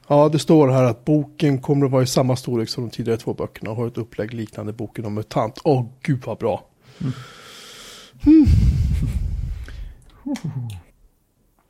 Ja, 0.08 0.30
det 0.30 0.40
står 0.40 0.68
här 0.68 0.84
att 0.84 1.06
boken 1.06 1.62
kommer 1.62 1.86
att 1.86 1.92
vara 1.92 2.04
i 2.04 2.08
samma 2.08 2.36
storlek 2.36 2.70
som 2.70 2.84
de 2.84 2.90
tidigare 2.90 3.20
två 3.20 3.34
böckerna 3.34 3.70
och 3.70 3.76
har 3.76 3.88
ett 3.88 3.98
upplägg 3.98 4.34
liknande 4.34 4.74
boken 4.74 5.06
om 5.06 5.14
MUTANT. 5.14 5.60
Åh, 5.64 5.82
oh, 5.82 5.88
gud 6.02 6.24
vad 6.26 6.38
bra. 6.38 6.66
Mm. 7.02 7.14
Mm. 8.26 8.46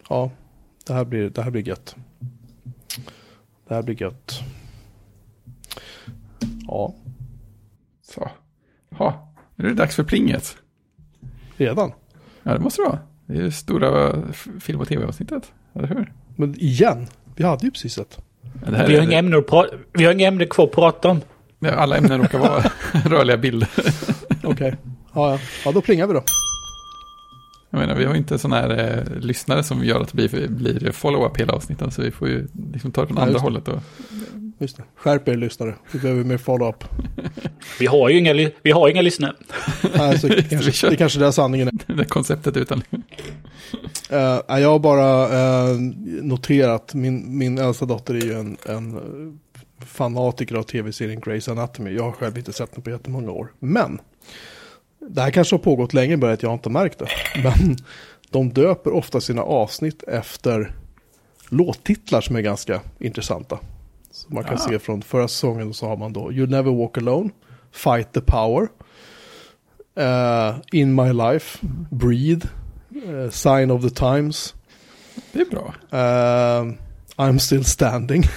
Ja, 0.10 0.32
det 0.88 0.94
här 0.94 1.06
blir, 1.06 1.30
det 1.30 1.42
här 1.42 1.52
blir 1.52 1.68
gött. 1.68 1.96
Det 3.68 3.76
här 3.76 3.82
blir 3.82 4.02
gött. 4.02 4.40
Ja. 6.68 6.96
Så. 8.02 8.30
Ja, 8.98 9.34
nu 9.56 9.66
är 9.66 9.70
det 9.70 9.76
dags 9.76 9.96
för 9.96 10.04
plinget. 10.04 10.58
Redan? 11.58 11.92
Ja, 12.44 12.54
det 12.54 12.60
måste 12.60 12.82
det 12.82 12.88
vara. 12.88 13.00
Det 13.26 13.34
är 13.34 13.42
ju 13.42 13.52
stora 13.52 14.24
film 14.60 14.82
och 14.82 14.88
tv-avsnittet, 14.88 15.54
eller 15.74 15.88
hur? 15.88 16.14
Men 16.36 16.56
igen, 16.60 17.08
vi 17.36 17.44
hade 17.44 17.66
ju 17.66 17.72
precis 17.72 17.98
ett. 17.98 18.20
Ja, 18.66 18.86
vi, 18.88 18.98
har 18.98 19.04
inga 19.04 19.18
ämnen 19.18 19.44
vi 19.94 20.06
har 20.06 20.14
inga 20.14 20.28
ämnen 20.28 20.48
kvar 20.48 20.66
att 20.66 20.72
prata 20.72 21.10
om. 21.10 21.22
alla 21.62 21.98
ämnen 21.98 22.22
råkar 22.22 22.40
vara 22.40 22.64
rörliga 23.06 23.38
bilder. 23.38 23.70
Okej, 24.30 24.50
okay. 24.50 24.74
ja, 25.14 25.32
ja. 25.32 25.40
ja, 25.66 25.72
då 25.72 25.82
plingar 25.82 26.08
vi 26.08 26.14
då. 26.14 26.24
Jag 27.74 27.80
menar, 27.80 27.96
vi 27.96 28.06
har 28.06 28.16
inte 28.16 28.38
sådana 28.38 28.62
här 28.62 28.98
eh, 28.98 29.20
lyssnare 29.20 29.64
som 29.64 29.86
gör 29.86 30.02
att 30.02 30.08
det 30.12 30.16
blir, 30.16 30.48
blir 30.48 30.92
follow-up 30.92 31.40
hela 31.40 31.54
avsnitten. 31.54 31.92
Så 31.92 32.02
vi 32.02 32.12
får 32.12 32.28
ju 32.28 32.48
liksom 32.74 32.92
ta 32.92 33.02
det 33.02 33.08
från 33.08 33.18
ja, 33.18 33.24
andra 33.24 33.40
hållet. 33.40 33.68
Och... 33.68 33.80
Just 34.58 34.78
det. 34.78 34.84
Skärp 34.96 35.28
er 35.28 35.38
lyssnare. 35.38 35.76
Vi 35.92 36.00
behöver 36.00 36.24
mer 36.24 36.38
follow-up. 36.38 36.84
vi 37.80 37.86
har 37.86 38.10
ju 38.10 38.18
inga, 38.18 38.52
vi 38.64 38.72
har 38.72 38.90
inga 38.90 39.02
lyssnare. 39.02 39.34
Nej, 39.98 40.20
så 40.20 40.28
kanske, 40.50 40.88
det 40.88 40.94
är 40.94 40.98
kanske 40.98 41.20
där 41.20 41.32
sanningen 41.32 41.68
är. 41.68 41.96
Det 41.96 42.06
konceptet 42.06 42.58
utan. 42.58 42.84
uh, 42.98 44.60
jag 44.60 44.70
har 44.70 44.80
bara 44.80 45.28
uh, 45.28 45.80
noterat, 46.22 46.94
min, 46.94 47.38
min 47.38 47.58
äldsta 47.58 47.86
dotter 47.86 48.14
är 48.14 48.22
ju 48.22 48.34
en, 48.34 48.58
en 48.66 49.00
fanatiker 49.86 50.56
av 50.56 50.64
tv-serien 50.64 51.22
Grey's 51.22 51.52
Anatomy. 51.52 51.92
Jag 51.92 52.04
har 52.04 52.12
själv 52.12 52.38
inte 52.38 52.54
sett 52.54 52.72
den 52.74 52.82
på 52.82 52.90
jättemånga 52.90 53.32
år. 53.32 53.52
Men 53.60 54.00
det 55.10 55.22
här 55.22 55.32
kanske 55.32 55.54
har 55.56 55.60
pågått 55.60 55.94
länge 55.94 56.18
bara 56.18 56.32
att 56.32 56.44
jag 56.44 56.54
inte 56.54 56.70
märkt 56.70 57.00
det. 57.00 57.08
Men 57.44 57.78
de 58.30 58.54
döper 58.54 58.94
ofta 58.94 59.22
sina 59.22 59.42
avsnitt 59.42 60.04
efter 60.04 60.76
låttitlar 61.50 62.22
som 62.22 62.36
är 62.36 62.42
ganska 62.42 62.82
intressanta. 63.00 63.60
Så 64.12 64.34
man 64.34 64.44
kan 64.44 64.54
ja. 64.54 64.70
se 64.70 64.80
från 64.80 65.02
förra 65.02 65.28
säsongen 65.28 65.74
så 65.74 65.88
har 65.88 65.98
man 65.98 66.14
då 66.14 66.32
You 66.32 66.48
Never 66.48 66.72
Walk 66.72 66.98
Alone, 66.98 67.30
Fight 67.72 68.14
the 68.14 68.22
Power, 68.22 68.68
uh, 70.00 70.56
In 70.72 70.96
My 70.96 71.14
Life, 71.14 71.60
Breathe, 71.90 72.48
uh, 73.06 73.30
Sign 73.30 73.72
of 73.72 73.82
the 73.82 73.90
Times. 73.90 74.56
Det 75.32 75.42
är 75.42 75.46
bra. 75.46 75.74
Uh, 75.92 76.74
I'm 77.16 77.38
Still 77.38 77.66
Standing. 77.66 78.24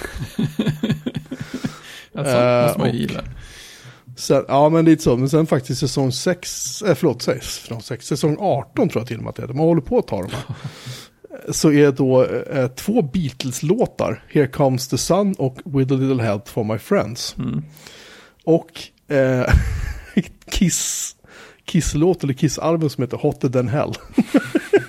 alltså, 2.15 2.63
måste 2.65 2.79
man 2.79 2.91
gilla. 2.93 3.23
Sen, 4.17 4.45
ja, 4.47 4.69
men 4.69 4.85
lite 4.85 5.03
så. 5.03 5.17
Men 5.17 5.29
sen 5.29 5.47
faktiskt 5.47 5.79
säsong 5.79 6.11
6, 6.11 6.81
eh, 6.81 6.95
förlåt, 6.95 7.21
6, 7.21 7.69
6, 7.83 8.07
säsong 8.07 8.37
18 8.39 8.89
tror 8.89 9.01
jag 9.01 9.07
till 9.07 9.17
och 9.17 9.23
med 9.23 9.29
att 9.29 9.35
det 9.35 9.43
är. 9.43 9.47
Man 9.47 9.57
håller 9.57 9.81
på 9.81 9.97
att 9.97 10.07
ta 10.07 10.21
dem 10.21 10.31
här. 10.31 10.55
så 11.53 11.71
är 11.71 11.91
då 11.91 12.25
eh, 12.25 12.67
två 12.67 13.01
Beatles-låtar, 13.01 14.23
Here 14.29 14.47
Comes 14.47 14.87
the 14.87 14.97
Sun 14.97 15.33
och 15.33 15.59
With 15.65 15.93
a 15.93 15.95
Little 15.95 16.23
Help 16.23 16.47
for 16.47 16.63
My 16.63 16.77
Friends. 16.77 17.35
Mm. 17.37 17.63
Och 18.43 18.81
eh, 19.07 19.53
Kiss, 20.51 21.15
Kiss-låt 21.65 22.23
eller 22.23 22.33
Kiss-album 22.33 22.89
som 22.89 23.01
heter 23.01 23.17
Hotter 23.17 23.49
than 23.49 23.67
Hell. 23.67 23.93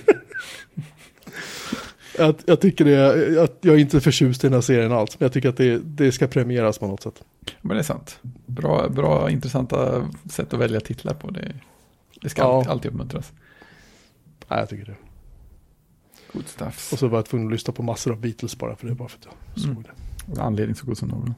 jag, 2.19 2.35
jag, 2.45 2.61
tycker 2.61 2.85
det, 2.85 2.91
jag, 3.33 3.49
jag 3.61 3.75
är 3.75 3.79
inte 3.79 4.01
förtjust 4.01 4.43
i 4.43 4.47
den 4.47 4.53
här 4.53 4.61
serien 4.61 4.91
alls, 4.91 5.19
men 5.19 5.25
jag 5.25 5.33
tycker 5.33 5.49
att 5.49 5.57
det, 5.57 5.77
det 5.77 6.11
ska 6.11 6.27
premieras 6.27 6.77
på 6.77 6.87
något 6.87 7.03
sätt. 7.03 7.23
Men 7.61 7.75
det 7.75 7.81
är 7.81 7.83
sant. 7.83 8.19
Bra, 8.45 8.89
bra 8.89 9.29
intressanta 9.29 10.09
sätt 10.31 10.53
att 10.53 10.59
välja 10.59 10.79
titlar 10.79 11.13
på. 11.13 11.31
Det, 11.31 11.53
det 12.21 12.29
ska 12.29 12.41
ja. 12.41 12.57
alltid, 12.57 12.71
alltid 12.71 12.91
uppmuntras. 12.91 13.33
Ja, 14.47 14.59
jag 14.59 14.69
tycker 14.69 14.85
det. 14.85 14.95
Good 16.33 16.47
stuff. 16.47 16.93
Och 16.93 16.99
så 16.99 17.07
var 17.07 17.17
jag 17.17 17.25
tvungen 17.25 17.47
att 17.47 17.53
lyssna 17.53 17.73
på 17.73 17.83
massor 17.83 18.11
av 18.11 18.21
Beatles 18.21 18.57
bara 18.57 18.75
för 18.75 18.87
det. 18.87 18.95
Bara 18.95 19.09
för 19.09 19.17
att 19.17 19.27
jag 19.53 19.63
såg 19.63 19.71
mm. 19.71 19.83
det. 19.83 20.41
Anledning 20.41 20.75
så 20.75 20.85
god 20.85 20.97
som 20.97 21.07
någon. 21.07 21.33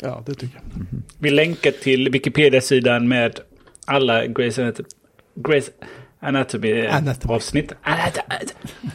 Ja, 0.00 0.22
det 0.26 0.34
tycker 0.34 0.60
jag. 0.64 0.74
Mm 0.74 0.86
-hmm. 0.90 1.02
Vi 1.18 1.30
länkar 1.30 1.70
till 1.70 2.10
Wikipedia-sidan 2.10 3.08
med 3.08 3.40
alla 3.84 4.26
Grace 4.26 4.62
Anatomy, 4.62 4.88
Grace 5.34 5.72
Anatomy, 6.22 6.86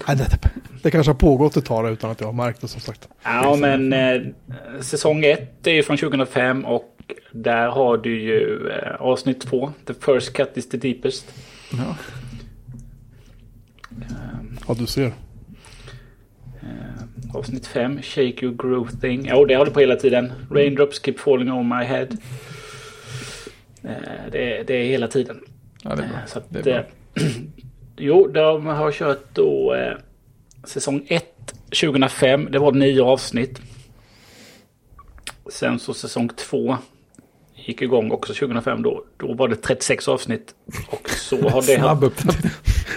Anatomy. 0.05 0.49
Det 0.83 0.91
kanske 0.91 1.09
har 1.09 1.17
pågått 1.17 1.57
ett 1.57 1.65
tag 1.65 1.91
utan 1.91 2.11
att 2.11 2.19
jag 2.19 2.27
har 2.27 2.33
märkt 2.33 2.61
det 2.61 2.67
som 2.67 2.81
sagt. 2.81 3.07
Ja, 3.23 3.55
men 3.59 3.93
eh, 3.93 4.21
säsong 4.81 5.25
1 5.25 5.67
är 5.67 5.71
ju 5.71 5.83
från 5.83 5.97
2005 5.97 6.65
och 6.65 6.97
där 7.31 7.67
har 7.67 7.97
du 7.97 8.21
ju 8.21 8.69
eh, 8.69 8.95
avsnitt 9.01 9.41
2. 9.41 9.71
The 9.85 9.93
first 9.93 10.33
cut 10.33 10.57
is 10.57 10.69
the 10.69 10.77
deepest. 10.77 11.33
Ja, 11.71 11.95
ja 14.67 14.75
du 14.79 14.85
ser. 14.85 15.05
Eh, 16.61 17.33
avsnitt 17.33 17.67
5, 17.67 18.01
Shake 18.01 18.45
your 18.45 18.55
groove 18.55 18.91
thing. 19.01 19.25
Ja, 19.25 19.45
det 19.45 19.55
håller 19.55 19.71
på 19.71 19.79
hela 19.79 19.95
tiden. 19.95 20.31
Raindrops 20.51 21.01
keep 21.05 21.15
falling 21.17 21.51
on 21.51 21.67
my 21.67 21.83
head. 21.83 22.07
Eh, 23.83 23.91
det, 24.31 24.63
det, 24.67 24.73
är 24.73 24.85
hela 24.85 25.07
tiden. 25.07 25.39
Ja, 25.83 25.95
det 25.95 26.03
är 26.03 26.07
bra. 26.07 26.17
Eh, 26.17 26.25
så 26.25 26.39
att, 26.39 26.45
det 26.49 26.59
är 26.59 26.63
bra. 26.63 26.83
jo, 27.97 28.27
de 28.27 28.65
har 28.65 28.91
kört 28.91 29.35
då 29.35 29.73
eh, 29.73 29.97
säsong 30.63 31.05
1 31.07 31.23
2005. 31.81 32.47
Det 32.51 32.59
var 32.59 32.71
nio 32.71 33.03
avsnitt. 33.03 33.61
Sen 35.51 35.79
så 35.79 35.93
säsong 35.93 36.29
2 36.29 36.77
gick 37.55 37.81
igång 37.81 38.11
också 38.11 38.33
2005 38.33 38.83
då. 38.83 39.03
Då 39.17 39.33
var 39.33 39.47
det 39.47 39.55
36 39.55 40.07
avsnitt. 40.07 40.55
Och 40.89 41.09
så 41.09 41.49
har 41.49 41.61
det... 41.61 41.75
Snabb 41.75 42.01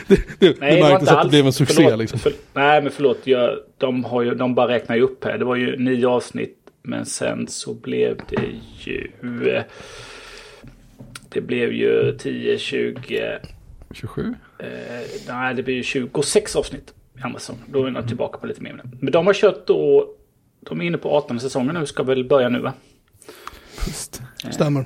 det, 0.06 0.20
det, 0.38 0.60
nej, 0.60 0.74
det 0.74 0.80
märktes 0.80 1.08
att 1.08 1.22
det 1.22 1.28
blev 1.28 1.46
en 1.46 1.52
succé 1.52 1.74
förlåt, 1.74 1.98
liksom. 1.98 2.18
För, 2.18 2.32
nej, 2.54 2.82
men 2.82 2.92
förlåt. 2.92 3.18
Jag, 3.24 3.58
de, 3.78 4.04
har 4.04 4.22
ju, 4.22 4.34
de 4.34 4.54
bara 4.54 4.68
räknar 4.68 4.96
ju 4.96 5.02
upp 5.02 5.24
här. 5.24 5.38
Det 5.38 5.44
var 5.44 5.56
ju 5.56 5.76
nio 5.76 6.08
avsnitt. 6.08 6.56
Men 6.82 7.06
sen 7.06 7.48
så 7.48 7.74
blev 7.74 8.20
det 8.28 8.44
ju... 8.78 9.10
Det 11.28 11.40
blev 11.40 11.72
ju 11.72 12.18
10, 12.18 12.58
20... 12.58 13.38
27? 13.94 14.34
Eh, 14.58 14.66
nej, 15.28 15.54
det 15.54 15.62
blir 15.62 15.74
ju 15.74 15.82
26 15.82 16.56
avsnitt 16.56 16.94
i 17.18 17.22
andra. 17.22 17.40
Då 17.66 17.84
är 17.84 17.90
de 17.90 18.06
tillbaka 18.06 18.38
på 18.38 18.46
lite 18.46 18.62
mer. 18.62 18.82
Men 19.00 19.12
de 19.12 19.26
har 19.26 19.34
kört 19.34 19.66
då 19.66 20.08
de 20.60 20.80
är 20.80 20.84
inne 20.84 20.98
på 20.98 21.16
18 21.16 21.40
säsongen 21.40 21.74
nu, 21.74 21.86
ska 21.86 22.02
väl 22.02 22.24
börja 22.24 22.48
nu 22.48 22.60
va? 22.60 22.72
Pust. 23.84 24.22
Stämmer. 24.50 24.84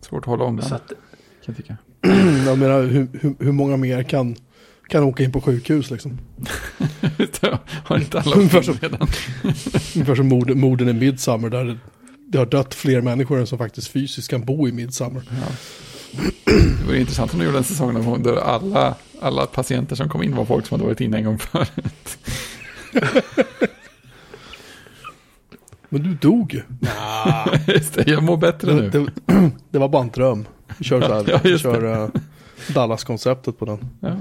Svårt 0.00 0.22
att 0.22 0.26
hålla 0.26 0.44
om 0.44 0.56
den, 0.56 0.68
Så 0.68 0.78
kan 0.78 0.96
jag 1.44 1.56
tycka. 1.56 1.76
Jag 2.46 2.58
menar, 2.58 2.82
hur, 2.82 3.08
hur, 3.20 3.34
hur 3.38 3.52
många 3.52 3.76
mer 3.76 4.02
kan, 4.02 4.36
kan 4.88 5.02
åka 5.02 5.24
in 5.24 5.32
på 5.32 5.40
sjukhus 5.40 5.90
liksom? 5.90 6.18
Har 7.84 7.98
inte 7.98 8.20
alla 8.20 8.36
Ungefär 8.36 8.62
redan? 8.62 9.00
Ungefär 9.94 10.14
som 10.14 10.28
mord, 10.28 10.56
morden 10.56 10.88
i 10.88 10.92
Midsummer 10.92 11.50
där 11.50 11.64
det, 11.64 11.78
det 12.26 12.38
har 12.38 12.46
dött 12.46 12.74
fler 12.74 13.00
människor 13.00 13.38
än 13.38 13.46
som 13.46 13.58
faktiskt 13.58 13.88
fysiskt 13.88 14.30
kan 14.30 14.44
bo 14.44 14.68
i 14.68 14.72
Midsummer. 14.72 15.22
Ja. 15.30 15.46
Det 16.44 16.84
vore 16.86 16.98
intressant 17.00 17.32
om 17.32 17.38
de 17.38 17.44
gjorde 17.44 17.58
en 17.58 17.64
säsong 17.64 18.22
där- 18.22 18.36
alla, 18.36 18.94
alla 19.20 19.46
patienter 19.46 19.96
som 19.96 20.08
kom 20.08 20.22
in 20.22 20.36
var 20.36 20.44
folk 20.44 20.66
som 20.66 20.74
hade 20.74 20.86
varit 20.88 21.00
inne 21.00 21.16
en 21.16 21.24
gång 21.24 21.38
förut. 21.38 22.18
Men 25.88 26.02
du 26.02 26.14
dog. 26.14 26.52
Just 27.66 27.94
det, 27.94 28.06
jag 28.10 28.22
mår 28.22 28.36
bättre 28.36 28.72
Det, 28.72 28.82
nu. 29.00 29.06
det, 29.26 29.50
det 29.70 29.78
var 29.78 29.88
bara 29.88 30.02
en 30.02 30.10
dröm. 30.10 30.44
Vi 30.78 30.84
kör, 30.84 31.00
så 31.00 31.14
här, 31.14 31.40
Ja, 31.50 31.58
kör 31.58 32.02
eh, 32.04 32.08
Dallas-konceptet 32.74 33.58
på 33.58 33.64
den. 33.64 33.78
Ja. 34.00 34.16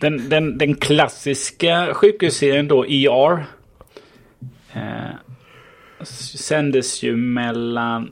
den, 0.00 0.28
den, 0.28 0.58
den 0.58 0.74
klassiska 0.74 1.94
sjukhusserien 1.94 2.68
då, 2.68 2.84
ER. 2.88 3.46
Eh, 4.72 5.14
sändes 6.36 7.02
ju 7.02 7.16
mellan... 7.16 8.10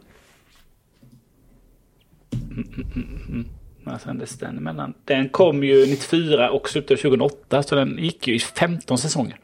Mm, 2.56 2.68
mm, 2.94 3.48
mm, 3.86 3.98
sändes 3.98 4.38
den 4.38 4.56
emellan? 4.58 4.94
Den 5.04 5.28
kom 5.28 5.64
ju 5.64 5.86
94 5.86 6.50
och 6.50 6.68
slutade 6.68 7.00
2008. 7.00 7.62
Så 7.62 7.74
den 7.74 7.98
gick 7.98 8.28
ju 8.28 8.34
i 8.34 8.38
15 8.38 8.98
säsonger. 8.98 9.38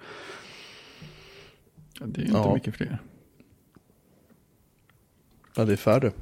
Ja, 2.01 2.07
Det 2.07 2.20
är 2.20 2.25
inte 2.25 2.37
Ja. 2.38 2.55
mycket 2.55 2.77
fler. 2.77 2.99
Ja, 5.57 5.64
det 5.64 5.73
är 5.73 5.77
färre. 5.77 6.12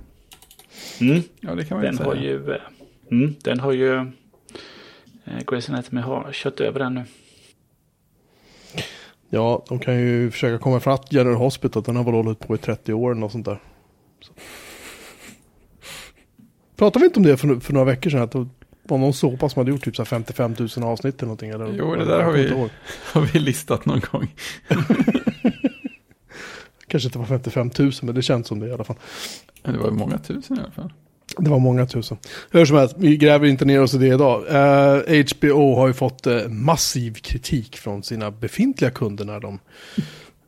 Mm. 1.00 1.22
Ja, 1.40 1.54
det 1.54 1.64
kan 1.64 1.76
man 1.76 1.84
Den 1.84 1.92
inte 1.94 2.04
har 2.04 2.14
säga. 2.14 2.24
ju... 2.24 2.52
eh, 2.52 2.60
Mm, 3.10 3.34
den 3.44 3.60
har 3.60 3.72
ju... 3.72 3.94
Eh, 5.24 5.38
Grey's 5.46 5.70
Anatomy 5.72 6.00
har 6.00 6.32
kört 6.32 6.60
över 6.60 6.78
den 6.80 6.94
nu. 6.94 7.04
Ja, 9.30 9.64
de 9.68 9.78
kan 9.78 10.00
ju 10.00 10.30
försöka 10.30 10.58
komma 10.62 10.76
ifatt 10.76 11.12
General 11.12 11.36
Hospital. 11.36 11.82
Den 11.82 11.96
har 11.96 12.04
väl 12.04 12.14
hållit 12.14 12.38
på 12.38 12.54
i 12.54 12.58
30 12.58 12.92
år 12.92 13.10
eller 13.10 13.20
något 13.20 13.32
sånt 13.32 13.44
där. 13.46 13.58
Så. 14.20 14.32
Pratade 16.78 17.02
vi 17.02 17.06
inte 17.06 17.20
om 17.20 17.26
det 17.26 17.36
för, 17.36 17.60
för 17.60 17.72
några 17.72 17.84
veckor 17.84 18.10
sedan? 18.10 18.22
Att 18.22 18.32
det 18.32 18.46
var 18.82 18.98
någon 18.98 19.12
såpa 19.12 19.48
som 19.48 19.60
hade 19.60 19.70
gjort 19.70 19.84
typ 19.84 19.96
så 19.96 20.02
här 20.02 20.06
55 20.06 20.54
000 20.58 20.68
avsnitt 20.82 21.14
eller 21.14 21.26
någonting? 21.26 21.50
Eller, 21.50 21.74
Jo, 21.78 21.94
det 21.94 22.04
där 22.04 22.22
har 22.22 22.32
vi-. 22.32 22.68
Har 23.12 23.20
vi 23.32 23.38
listat 23.38 23.86
någon 23.86 24.00
gång. 24.12 24.34
Kanske 26.88 27.06
inte 27.06 27.18
var 27.18 27.26
55 27.26 27.70
000 27.78 27.92
men 28.02 28.14
det 28.14 28.22
känns 28.22 28.46
som 28.46 28.60
det 28.60 28.66
i 28.68 28.72
alla 28.72 28.84
fall. 28.84 28.96
Men 29.62 29.74
det 29.74 29.80
var 29.80 29.90
många 29.90 30.18
tusen 30.18 30.56
i 30.56 30.60
alla 30.60 30.70
fall. 30.70 30.92
Det 31.38 31.50
var 31.50 31.58
många 31.58 31.86
tusen. 31.86 32.18
Hur 32.50 32.64
som 32.64 32.76
helst, 32.76 32.94
vi 32.98 33.16
gräver 33.16 33.46
inte 33.46 33.64
ner 33.64 33.82
oss 33.82 33.94
i 33.94 33.98
det 33.98 34.06
idag. 34.06 34.44
Eh, 34.48 35.24
HBO 35.34 35.74
har 35.74 35.86
ju 35.86 35.92
fått 35.92 36.26
eh, 36.26 36.48
massiv 36.48 37.14
kritik 37.14 37.76
från 37.76 38.02
sina 38.02 38.30
befintliga 38.30 38.90
kunder 38.90 39.24
när 39.24 39.40
de 39.40 39.58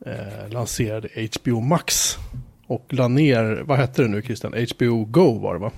eh, 0.05 0.49
lanserade 0.49 1.09
HBO 1.35 1.59
Max. 1.59 2.17
Och 2.67 2.85
la 2.89 3.07
ner, 3.07 3.63
vad 3.65 3.77
hette 3.77 4.01
det 4.01 4.07
nu 4.07 4.21
Christian? 4.21 4.53
HBO 4.77 5.05
Go 5.05 5.39
var 5.39 5.53
det 5.53 5.59
va? 5.59 5.71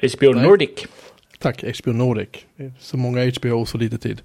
HBO 0.00 0.32
Nej. 0.32 0.42
Nordic. 0.42 0.86
Tack, 1.38 1.64
HBO 1.80 1.92
Nordic. 1.92 2.28
Så 2.78 2.96
många 2.96 3.30
HBO, 3.30 3.66
så 3.66 3.78
lite 3.78 3.98
tid. 3.98 4.22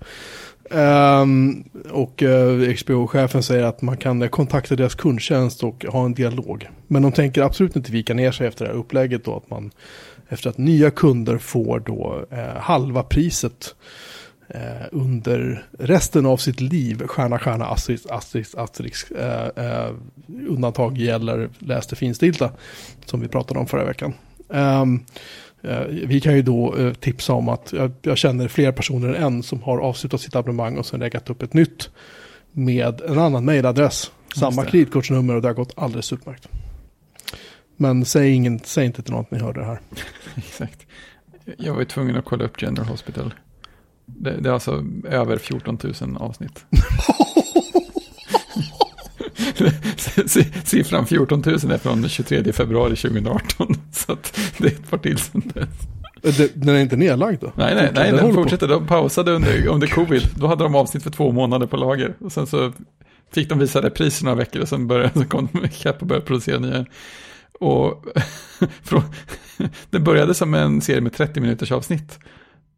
Ehm, 0.73 1.63
och 1.91 2.23
eh, 2.23 2.75
HBO-chefen 2.85 3.43
säger 3.43 3.63
att 3.63 3.81
man 3.81 3.97
kan 3.97 4.21
eh, 4.21 4.29
kontakta 4.29 4.75
deras 4.75 4.95
kundtjänst 4.95 5.63
och 5.63 5.85
ha 5.85 6.05
en 6.05 6.13
dialog. 6.13 6.69
Men 6.87 7.01
de 7.01 7.11
tänker 7.11 7.41
absolut 7.41 7.75
inte 7.75 7.91
vika 7.91 8.13
ner 8.13 8.31
sig 8.31 8.47
efter 8.47 8.65
det 8.65 8.71
här 8.71 8.77
upplägget 8.77 9.25
då 9.25 9.37
att 9.37 9.49
man 9.49 9.71
efter 10.29 10.49
att 10.49 10.57
nya 10.57 10.91
kunder 10.91 11.37
får 11.37 11.79
då 11.79 12.25
eh, 12.31 12.57
halva 12.61 13.03
priset 13.03 13.75
eh, 14.47 14.87
under 14.91 15.65
resten 15.79 16.25
av 16.25 16.37
sitt 16.37 16.61
liv. 16.61 17.07
Stjärna, 17.07 17.39
stjärna, 17.39 17.65
asterisk, 17.65 18.05
asterisk, 18.09 18.57
asterisk. 18.57 19.07
Undantag 20.47 20.97
gäller 20.97 21.49
läs 21.59 21.87
det 21.87 21.95
finstilta 21.95 22.51
som 23.05 23.19
vi 23.19 23.27
pratade 23.27 23.59
om 23.59 23.67
förra 23.67 23.85
veckan. 23.85 24.13
Eh, 24.53 24.85
Vi 25.89 26.21
kan 26.21 26.35
ju 26.35 26.41
då 26.41 26.75
eh, 26.75 26.93
tipsa 26.93 27.33
om 27.33 27.49
att 27.49 27.73
jag, 28.01 28.17
känner 28.17 28.47
fler 28.47 28.71
personer 28.71 29.13
än 29.13 29.23
en 29.23 29.43
som 29.43 29.63
har 29.63 29.77
avslutat 29.77 30.21
sitt 30.21 30.35
abonnemang 30.35 30.77
och 30.77 30.85
sen 30.85 30.99
läggat 30.99 31.29
upp 31.29 31.43
ett 31.43 31.53
nytt 31.53 31.89
med 32.51 33.01
en 33.01 33.19
annan 33.19 33.45
mejladress. 33.45 34.11
Samma 34.35 34.65
kreditkortsnummer 34.65 35.35
och 35.35 35.41
det 35.41 35.47
har 35.47 35.55
gått 35.55 35.73
alldeles 35.75 36.13
utmärkt. 36.13 36.47
Men 37.77 38.05
säg, 38.05 38.31
ingen, 38.31 38.59
säg 38.59 38.85
inte 38.85 39.03
till 39.03 39.13
någon 39.13 39.21
att 39.21 39.31
ni 39.31 39.39
hörde 39.39 39.59
det 39.59 39.65
här. 39.65 39.79
Exakt. 40.35 40.87
Jag 41.57 41.73
var 41.73 41.79
ju 41.79 41.85
tvungen 41.85 42.15
att 42.15 42.25
kolla 42.25 42.45
upp 42.45 42.61
General 42.61 42.87
Hospital. 42.87 43.33
Det, 44.05 44.41
det 44.41 44.49
är 44.49 44.53
alltså 44.53 44.85
över 45.09 45.37
14 45.37 45.77
000 46.01 46.17
avsnitt. 46.17 46.65
Siffran 50.63 51.05
14 51.05 51.43
000 51.45 51.55
är 51.55 51.77
från 51.77 52.09
23 52.09 52.53
februari 52.53 52.95
2018. 52.95 53.75
Så 53.91 54.11
att 54.13 54.39
det 54.57 54.67
är 54.67 54.71
ett 54.71 54.89
par 54.89 54.97
till 54.97 55.17
sedan 55.17 55.51
dess. 55.53 56.37
Det- 56.37 56.51
Den 56.55 56.75
är 56.75 56.79
inte 56.79 56.95
nedlagd 56.95 57.41
då? 57.41 57.51
Nej, 57.55 57.75
nej, 57.75 57.83
Okej, 57.83 57.91
nej, 57.95 58.05
den 58.05 58.15
den 58.15 58.19
håller 58.19 58.35
på. 58.35 58.41
fortsätter. 58.41 58.67
De 58.67 58.87
pausade 58.87 59.31
under, 59.31 59.67
under 59.67 59.87
covid. 59.87 60.27
Då 60.35 60.47
hade 60.47 60.63
de 60.63 60.75
avsnitt 60.75 61.03
för 61.03 61.09
två 61.09 61.31
månader 61.31 61.67
på 61.67 61.77
lager. 61.77 62.13
Och 62.19 62.31
sen 62.31 62.47
så 62.47 62.71
fick 63.33 63.49
de 63.49 63.59
visa 63.59 63.81
repriser 63.81 64.25
några 64.25 64.35
veckor 64.37 64.61
och 64.61 64.67
sen 64.69 64.87
började, 64.87 65.13
så 65.19 65.25
kom 65.25 65.47
de 65.51 65.65
ikapp 65.65 66.01
och 66.01 66.07
började 66.07 66.25
producera 66.25 66.59
nya. 66.59 66.85
Och 67.59 68.05
det 69.89 69.99
började 69.99 70.33
som 70.33 70.53
en 70.53 70.81
serie 70.81 71.01
med 71.01 71.13
30 71.13 71.39
minuters 71.41 71.71
avsnitt. 71.71 72.19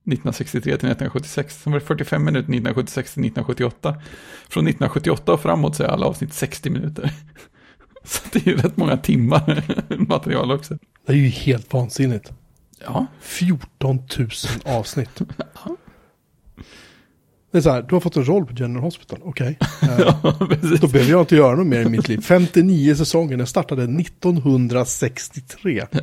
1963 0.03 0.61
till 0.61 0.71
1976. 0.71 1.61
Sen 1.63 1.71
var 1.71 1.79
det 1.79 1.85
45 1.85 2.23
minuter 2.23 2.43
1976 2.43 3.13
till 3.13 3.25
1978. 3.25 3.95
Från 4.49 4.67
1978 4.67 5.33
och 5.33 5.41
framåt 5.41 5.75
så 5.75 5.83
är 5.83 5.87
alla 5.87 6.05
avsnitt 6.05 6.33
60 6.33 6.69
minuter. 6.69 7.13
Så 8.03 8.21
det 8.31 8.47
är 8.47 8.51
ju 8.51 8.57
rätt 8.57 8.77
många 8.77 8.97
timmar 8.97 9.63
material 10.09 10.51
också. 10.51 10.77
Det 11.05 11.13
är 11.13 11.17
ju 11.17 11.27
helt 11.27 11.73
vansinnigt. 11.73 12.31
Ja, 12.85 13.05
14 13.21 13.99
000 14.17 14.29
avsnitt. 14.65 15.21
Det 17.51 17.57
är 17.57 17.61
så 17.61 17.69
här, 17.69 17.81
du 17.81 17.95
har 17.95 17.99
fått 17.99 18.15
en 18.15 18.25
roll 18.25 18.45
på 18.45 18.53
General 18.53 18.83
Hospital, 18.83 19.19
okej. 19.23 19.57
Eh, 19.81 19.99
ja 19.99 20.35
precis. 20.49 20.79
Då 20.79 20.87
behöver 20.87 21.11
jag 21.11 21.21
inte 21.21 21.35
göra 21.35 21.55
något 21.55 21.67
mer 21.67 21.81
i 21.81 21.89
mitt 21.89 22.07
liv. 22.07 22.21
59 22.21 22.95
säsonger, 22.95 23.37
den 23.37 23.47
startade 23.47 23.83
1963. 23.83 25.85
Ja. 25.91 25.99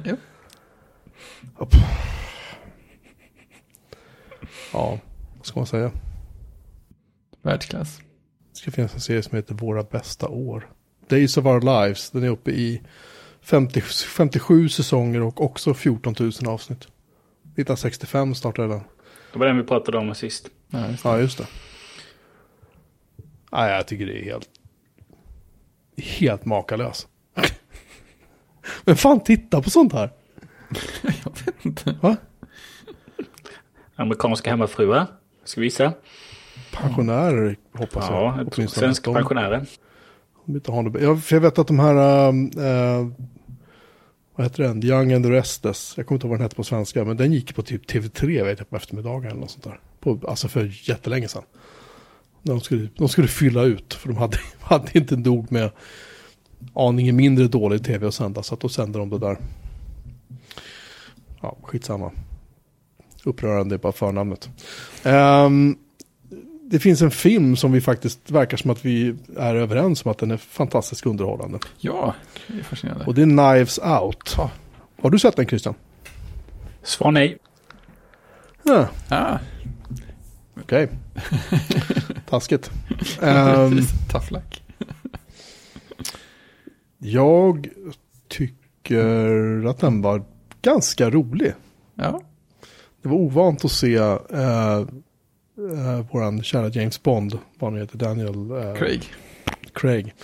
Upp. 1.59 1.75
Ja, 4.73 4.99
vad 5.37 5.47
ska 5.47 5.61
man 5.61 5.67
säga? 5.67 5.91
Världsklass. 7.43 7.99
Det 8.53 8.59
ska 8.59 8.71
finnas 8.71 8.95
en 8.95 9.01
serie 9.01 9.23
som 9.23 9.37
heter 9.37 9.55
Våra 9.55 9.83
bästa 9.83 10.29
år. 10.29 10.69
Days 11.09 11.37
of 11.37 11.47
Our 11.47 11.61
Lives, 11.61 12.11
den 12.11 12.23
är 12.23 12.29
uppe 12.29 12.51
i 12.51 12.83
50, 13.41 13.81
57 13.81 14.69
säsonger 14.69 15.21
och 15.23 15.45
också 15.45 15.75
14 15.75 16.15
000 16.21 16.33
avsnitt. 16.47 16.89
1965 17.43 18.35
startade 18.35 18.69
den. 18.69 18.81
Det 19.33 19.39
var 19.39 19.47
den 19.47 19.57
vi 19.57 19.63
pratade 19.63 19.99
om 19.99 20.15
sist. 20.15 20.49
Ja, 20.71 20.89
just 20.89 21.03
det. 21.03 21.09
Ja, 21.09 21.19
just 21.19 21.39
det. 21.39 21.47
Nej, 23.53 23.73
jag 23.73 23.87
tycker 23.87 24.07
det 24.07 24.19
är 24.19 24.25
helt, 24.25 24.49
helt 25.97 26.45
makalös. 26.45 27.07
Men 28.85 28.97
fan, 28.97 29.21
titta 29.21 29.63
på 29.63 29.71
sånt 29.71 29.93
här. 29.93 30.11
Jag 31.03 31.33
vet 31.45 31.65
inte. 31.65 31.97
Va? 32.01 32.17
Amerikanska 34.01 34.51
hemmafruar. 34.51 35.07
Ska 35.45 35.61
vi 35.61 35.67
visa? 35.67 35.93
Pensionärer 36.73 37.57
hoppas. 37.73 38.07
Ja, 38.11 38.25
jag 38.25 38.35
Åtminstone 38.35 38.69
svenska 38.69 39.13
pensionärer. 39.13 39.67
Jag, 41.01 41.25
för 41.25 41.37
jag 41.37 41.41
vet 41.41 41.59
att 41.59 41.67
de 41.67 41.79
här, 41.79 42.29
äh, 42.29 43.09
vad 44.35 44.47
heter 44.47 44.63
den, 44.63 44.85
Young 44.85 45.13
and 45.13 45.25
the 45.25 45.31
Restless, 45.31 45.95
jag 45.97 46.07
kommer 46.07 46.17
inte 46.17 46.27
ihåg 46.27 46.31
vad 46.31 46.39
den 46.39 46.45
hette 46.45 46.57
på 46.57 46.65
svenska, 46.65 47.05
men 47.05 47.17
den 47.17 47.33
gick 47.33 47.55
på 47.55 47.63
typ 47.63 47.91
TV3 47.91 48.45
vet 48.45 48.59
jag, 48.59 48.71
på 48.71 48.77
eftermiddagen 48.77 49.31
eller 49.31 49.41
något 49.41 49.51
sånt 49.51 49.65
där. 49.65 49.81
På, 50.01 50.21
alltså 50.29 50.49
för 50.49 50.89
jättelänge 50.89 51.29
sedan. 51.29 51.43
De 52.43 52.61
skulle, 52.61 52.89
de 52.97 53.09
skulle 53.09 53.29
fylla 53.29 53.63
ut, 53.63 53.95
för 53.95 54.09
de 54.09 54.17
hade, 54.17 54.39
hade 54.61 54.99
inte 54.99 55.17
nog 55.17 55.53
med 55.53 55.71
aningen 56.75 57.17
mindre 57.17 57.49
dålig 57.49 57.85
tv 57.85 58.07
att 58.07 58.15
sända, 58.15 58.43
så 58.43 58.55
att 58.55 58.61
då 58.61 58.69
sände 58.69 58.99
de 58.99 59.11
det 59.11 59.19
där. 59.19 59.37
Ja, 61.41 61.57
skitsamma. 61.63 62.13
Upprörande 63.25 63.75
är 63.75 63.79
bara 63.79 63.93
förnamnet. 63.93 64.49
Ehm, 65.03 65.77
det 66.63 66.79
finns 66.79 67.03
en 67.03 67.11
film 67.11 67.57
som 67.57 67.73
vi 67.73 67.81
faktiskt 67.81 68.31
verkar 68.31 68.57
som 68.57 68.71
att 68.71 68.85
vi 68.85 69.15
är 69.37 69.55
överens 69.55 70.05
om 70.05 70.11
att 70.11 70.19
den 70.19 70.31
är 70.31 70.37
fantastiskt 70.37 71.07
underhållande. 71.07 71.59
Ja, 71.79 72.15
det 72.47 72.59
är 72.59 72.63
fascinerande. 72.63 73.05
Och 73.05 73.15
det 73.15 73.23
är 73.23 73.27
Knives 73.27 73.79
Out. 73.79 74.37
Har 75.03 75.11
du 75.11 75.19
sett 75.19 75.37
den 75.37 75.47
Christian? 75.47 75.75
Svar 76.83 77.11
nej. 77.11 77.39
Ja, 78.63 78.89
Ah, 79.09 79.39
okej. 80.61 80.89
Taskigt. 82.29 82.71
Ehm, 83.23 83.71
precis. 83.77 83.91
Tough 84.13 84.33
luck. 84.33 84.63
Jag 86.99 87.69
tycker 88.29 89.67
att 89.67 89.79
den 89.79 90.03
var 90.03 90.25
ganska 90.63 91.11
rolig. 91.11 91.53
Ja, 91.95 92.21
Det 93.03 93.09
var 93.09 93.17
ovant 93.17 93.65
att 93.65 93.73
se 93.73 93.95
eh, 93.97 94.77
eh, 95.57 96.07
våran 96.11 96.43
kära 96.43 96.69
James 96.69 97.03
Bond, 97.03 97.39
vad 97.59 97.73
han 97.73 97.81
heter, 97.81 97.99
Daniel 97.99 98.51
eh, 98.51 98.75
Craig. 98.75 99.05
Craig. 99.75 100.15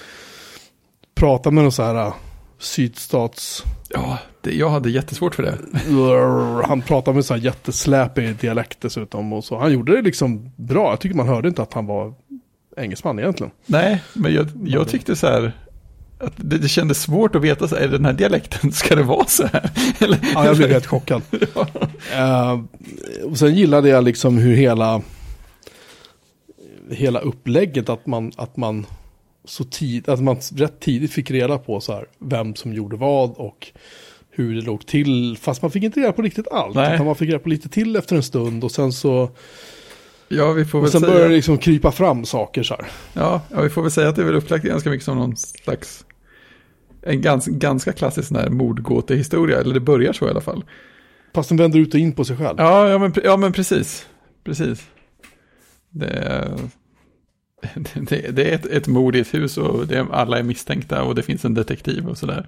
Prata 1.14 1.50
med 1.50 1.62
någon 1.64 1.72
så 1.72 1.82
här 1.82 2.06
eh, 2.06 2.14
sydstats... 2.58 3.64
Ja, 3.88 4.18
det, 4.40 4.54
jag 4.54 4.70
hade 4.70 4.90
jättesvårt 4.90 5.34
för 5.34 5.42
det. 5.42 5.58
Han 6.66 6.82
pratade 6.82 7.14
med 7.14 7.24
så 7.24 7.34
här 7.34 7.40
jättesläpig 7.40 8.36
dialekt 8.36 8.80
dessutom. 8.80 9.32
Och 9.32 9.44
så. 9.44 9.58
Han 9.58 9.72
gjorde 9.72 9.96
det 9.96 10.02
liksom 10.02 10.50
bra. 10.56 10.90
Jag 10.90 11.00
tycker 11.00 11.16
man 11.16 11.28
hörde 11.28 11.48
inte 11.48 11.62
att 11.62 11.72
han 11.72 11.86
var 11.86 12.14
engelsman 12.76 13.18
egentligen. 13.18 13.52
Nej, 13.66 14.02
men 14.12 14.34
jag, 14.34 14.48
jag 14.64 14.88
tyckte 14.88 15.16
så 15.16 15.26
här. 15.26 15.52
Att 16.18 16.32
det, 16.36 16.58
det 16.58 16.68
kändes 16.68 17.02
svårt 17.02 17.34
att 17.34 17.42
veta, 17.42 17.68
så 17.68 17.76
är 17.76 17.88
den 17.88 18.04
här 18.04 18.12
dialekten, 18.12 18.72
ska 18.72 18.94
det 18.94 19.02
vara 19.02 19.26
så 19.26 19.46
här? 19.46 19.70
Eller, 20.00 20.18
Ja, 20.34 20.44
jag 20.46 20.56
blev 20.56 20.70
helt 20.70 20.86
chockad. 20.86 21.22
Eh, 22.14 22.60
och 23.24 23.38
sen 23.38 23.54
gillade 23.54 23.88
jag 23.88 24.04
liksom 24.04 24.38
hur 24.38 24.56
hela, 24.56 25.02
hela 26.90 27.18
upplägget, 27.18 27.88
att 27.88 28.06
man, 28.06 28.32
att 28.36 28.56
man 28.56 28.86
så 29.44 29.64
tid, 29.64 30.08
att 30.08 30.20
man 30.22 30.36
rätt 30.56 30.80
tidigt 30.80 31.12
fick 31.12 31.30
reda 31.30 31.58
på 31.58 31.80
så 31.80 31.92
här, 31.92 32.06
vem 32.18 32.54
som 32.54 32.72
gjorde 32.72 32.96
vad 32.96 33.30
och 33.30 33.66
hur 34.30 34.54
det 34.54 34.60
låg 34.62 34.86
till. 34.86 35.38
Fast 35.40 35.62
man 35.62 35.70
fick 35.70 35.82
inte 35.82 36.00
reda 36.00 36.12
på 36.12 36.22
riktigt 36.22 36.48
allt. 36.48 36.74
Nej. 36.74 36.94
Utan 36.94 37.06
man 37.06 37.14
fick 37.14 37.28
reda 37.28 37.38
på 37.38 37.48
lite 37.48 37.68
till 37.68 37.96
efter 37.96 38.16
en 38.16 38.22
stund 38.22 38.64
och 38.64 38.70
sen 38.70 38.92
så 38.92 39.30
Ja, 40.28 40.52
vi 40.52 40.64
får 40.64 40.78
och 40.78 40.84
väl 40.84 40.90
sen 40.92 41.00
säga, 41.00 41.12
började 41.12 41.30
det 41.30 41.36
liksom 41.36 41.58
krypa 41.58 41.92
fram 41.92 42.24
saker 42.24 42.62
så 42.62 42.74
här. 42.74 42.86
ja, 43.12 43.40
ja, 43.50 43.60
vi 43.60 43.70
får 43.70 43.82
väl 43.82 43.90
säga 43.90 44.08
att 44.08 44.16
det 44.16 44.22
är 44.22 44.26
väl 44.26 44.34
upplagt 44.34 44.64
ganska 44.64 44.90
mycket 44.90 45.04
som 45.04 45.18
någon 45.18 45.36
slags, 45.36 46.04
en 47.06 47.20
gans, 47.20 47.46
ganska 47.46 47.92
klassisk 47.92 48.28
sån 48.28 48.36
här 48.36 48.48
mordgåtehistoria, 48.48 49.60
eller 49.60 49.74
det 49.74 49.80
börjar 49.80 50.12
så 50.12 50.26
i 50.26 50.30
alla 50.30 50.40
fall. 50.40 50.64
Fast 51.34 51.48
den 51.48 51.58
vänder 51.58 51.78
ut 51.78 51.94
och 51.94 52.00
in 52.00 52.12
på 52.12 52.24
sig 52.24 52.36
själv. 52.36 52.54
Ja, 52.58 52.88
ja, 52.88 52.98
men, 52.98 53.12
ja, 53.24 53.36
men 53.36 53.52
precis, 53.52 54.06
precis. 54.44 54.86
Det 55.90 56.06
är, 56.06 56.58
det, 58.08 58.30
det 58.30 58.50
är 58.50 58.54
ett, 58.54 58.66
ett 58.66 58.86
mord 58.86 59.16
i 59.16 59.20
ett 59.20 59.34
hus 59.34 59.58
och 59.58 59.86
det 59.86 60.06
alla 60.10 60.38
är 60.38 60.42
misstänkta 60.42 61.02
och 61.02 61.14
det 61.14 61.22
finns 61.22 61.44
en 61.44 61.54
detektiv 61.54 62.08
och 62.08 62.18
sådär. 62.18 62.46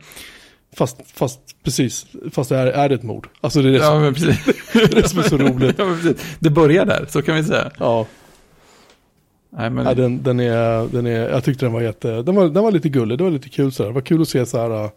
Fast, 0.77 0.97
fast 1.15 1.41
precis, 1.65 2.07
fast 2.33 2.49
det 2.49 2.57
är, 2.57 2.67
är 2.67 2.89
det 2.89 2.95
ett 2.95 3.03
mord. 3.03 3.29
Alltså 3.41 3.63
det 3.63 3.69
är 3.69 3.73
det, 3.73 3.79
Ja, 3.79 3.91
som, 3.91 4.03
men 4.03 4.15
precis. 4.15 4.45
det, 4.73 4.83
är 4.83 5.03
det 5.03 5.09
som 5.09 5.19
är 5.19 5.23
så 5.23 5.37
roligt. 5.37 5.75
Ja, 5.79 5.85
men 5.85 6.01
precis. 6.01 6.37
Det 6.39 6.51
börjar 6.51 6.87
där, 6.87 7.07
så 7.09 7.23
kan 7.23 7.37
vi 7.37 7.45
säga. 7.45 7.71
Ja. 7.79 8.07
Nej, 9.51 9.71
men, 9.71 9.87
Ja, 9.87 9.95
den, 9.95 10.23
den, 10.23 10.41
är, 10.41 10.89
den 10.93 11.07
är, 11.07 11.29
jag 11.29 11.45
tyckte 11.45 11.65
den 11.65 11.73
var 11.73 11.81
jätte, 11.81 12.23
den 12.23 12.35
var, 12.35 12.49
den 12.49 12.63
var 12.63 12.73
lite 12.73 12.89
gullig, 12.89 13.19
det 13.19 13.25
var 13.25 13.31
lite 13.31 13.49
kul 13.49 13.73
sådär. 13.73 13.89
Det 13.91 13.95
var 13.95 14.01
kul 14.01 14.23
att 14.23 14.29
se 14.29 14.47
så 14.47 14.59
här, 14.59 14.85
uh, 14.85 14.91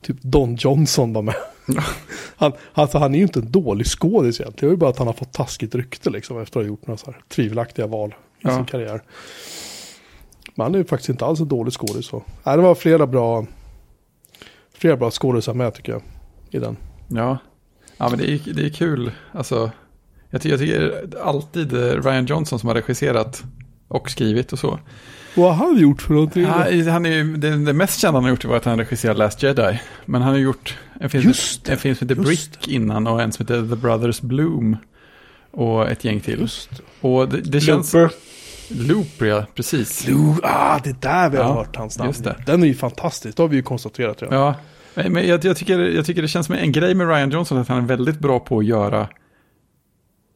typ 0.00 0.16
Don 0.22 0.56
Johnson 0.56 1.12
var 1.12 1.22
med. 1.22 1.34
han, 2.36 2.52
alltså, 2.72 2.98
han 2.98 3.14
är 3.14 3.18
ju 3.18 3.22
inte 3.24 3.38
en 3.40 3.50
dålig 3.50 3.86
skådis 3.86 4.40
egentligen, 4.40 4.68
det 4.68 4.72
är 4.72 4.74
ju 4.74 4.76
bara 4.80 4.90
att 4.90 4.98
han 4.98 5.06
har 5.06 5.14
fått 5.14 5.32
taskigt 5.32 5.74
rykte 5.74 6.10
liksom 6.10 6.40
efter 6.40 6.60
att 6.60 6.66
ha 6.66 6.68
gjort 6.68 6.86
några 6.86 6.98
så 6.98 7.10
här 7.10 7.20
tvivelaktiga 7.28 7.86
val 7.86 8.10
i 8.10 8.14
Ja. 8.40 8.56
sin 8.56 8.64
karriär. 8.64 9.02
Men 10.54 10.64
han 10.64 10.74
är 10.74 10.78
ju 10.78 10.84
faktiskt 10.84 11.08
inte 11.08 11.24
alls 11.24 11.40
en 11.40 11.48
dålig 11.48 11.72
skådis. 11.72 12.06
Så. 12.06 12.22
Nej, 12.44 12.56
det 12.56 12.62
var 12.62 12.74
flera 12.74 13.06
bra, 13.06 13.46
flera 14.74 14.96
bra 14.96 15.10
skådisar 15.10 15.54
med 15.54 15.74
tycker 15.74 15.92
jag, 15.92 16.02
i 16.50 16.58
den. 16.58 16.76
ja. 17.08 17.38
ja, 17.96 18.08
men 18.08 18.18
det 18.18 18.30
är, 18.30 18.54
det 18.54 18.64
är 18.66 18.70
kul. 18.70 19.10
Alltså, 19.32 19.70
jag, 20.30 20.42
tycker, 20.42 20.50
jag 20.52 20.60
tycker 20.60 21.18
alltid 21.22 21.72
eh, 21.72 22.02
Ryan 22.02 22.26
Johnson 22.26 22.58
som 22.58 22.66
har 22.68 22.74
regisserat 22.74 23.44
och 23.88 24.10
skrivit 24.10 24.52
och 24.52 24.58
så. 24.58 24.78
Vad 25.34 25.56
har 25.56 25.66
han 25.66 25.78
gjort 25.78 26.02
för 26.02 26.14
någonting? 26.14 26.42
Ja, 26.42 26.90
han 26.92 27.06
är, 27.06 27.24
det, 27.36 27.50
det 27.64 27.72
mest 27.72 28.00
kända 28.00 28.16
han 28.16 28.24
har 28.24 28.30
gjort 28.30 28.44
var 28.44 28.56
att 28.56 28.64
han 28.64 28.78
regisserade 28.78 29.18
Last 29.18 29.42
Jedi. 29.42 29.80
Men 30.04 30.22
han 30.22 30.30
har 30.32 30.38
gjort 30.38 30.78
en 31.00 31.10
film, 31.10 31.24
Just 31.24 31.64
det, 31.64 31.72
en 31.72 31.78
film 31.78 31.94
som 31.94 32.08
heter 32.08 32.22
Brick 32.22 32.68
innan 32.68 33.06
och 33.06 33.22
en 33.22 33.32
som 33.32 33.44
heter 33.46 33.68
The 33.68 33.76
Brothers 33.76 34.20
Bloom. 34.20 34.76
Och 35.50 35.90
ett 35.90 36.04
gäng 36.04 36.20
till. 36.20 36.40
Just 36.40 36.70
det. 36.70 37.08
Och 37.08 37.28
det, 37.28 37.40
det 37.40 37.60
känns... 37.60 37.92
Looper. 37.94 38.14
Looper, 38.68 39.26
ja, 39.26 39.46
precis. 39.54 40.08
Lu- 40.08 40.40
ah, 40.42 40.78
det 40.84 40.90
är 40.90 40.96
där 41.00 41.30
vi 41.30 41.36
har 41.36 41.44
Ja, 41.44 41.54
hört 41.54 41.76
hans 41.76 41.98
namn. 41.98 42.10
just 42.10 42.24
det. 42.24 42.36
Den 42.46 42.62
är 42.62 42.66
ju 42.66 42.74
fantastisk, 42.74 43.36
det 43.36 43.42
har 43.42 43.48
vi 43.48 43.56
ju 43.56 43.62
konstaterat 43.62 44.22
redan. 44.22 44.38
Ja, 44.38 44.54
men 45.08 45.28
jag, 45.28 45.44
jag, 45.44 45.56
tycker, 45.56 45.78
jag 45.78 46.06
tycker 46.06 46.22
det 46.22 46.28
känns 46.28 46.46
som 46.46 46.54
en 46.54 46.72
grej 46.72 46.94
med 46.94 47.08
Ryan 47.08 47.30
Johnson 47.30 47.58
att 47.58 47.68
han 47.68 47.78
är 47.78 47.86
väldigt 47.86 48.18
bra 48.18 48.40
på 48.40 48.58
att 48.58 48.64
göra, 48.64 49.08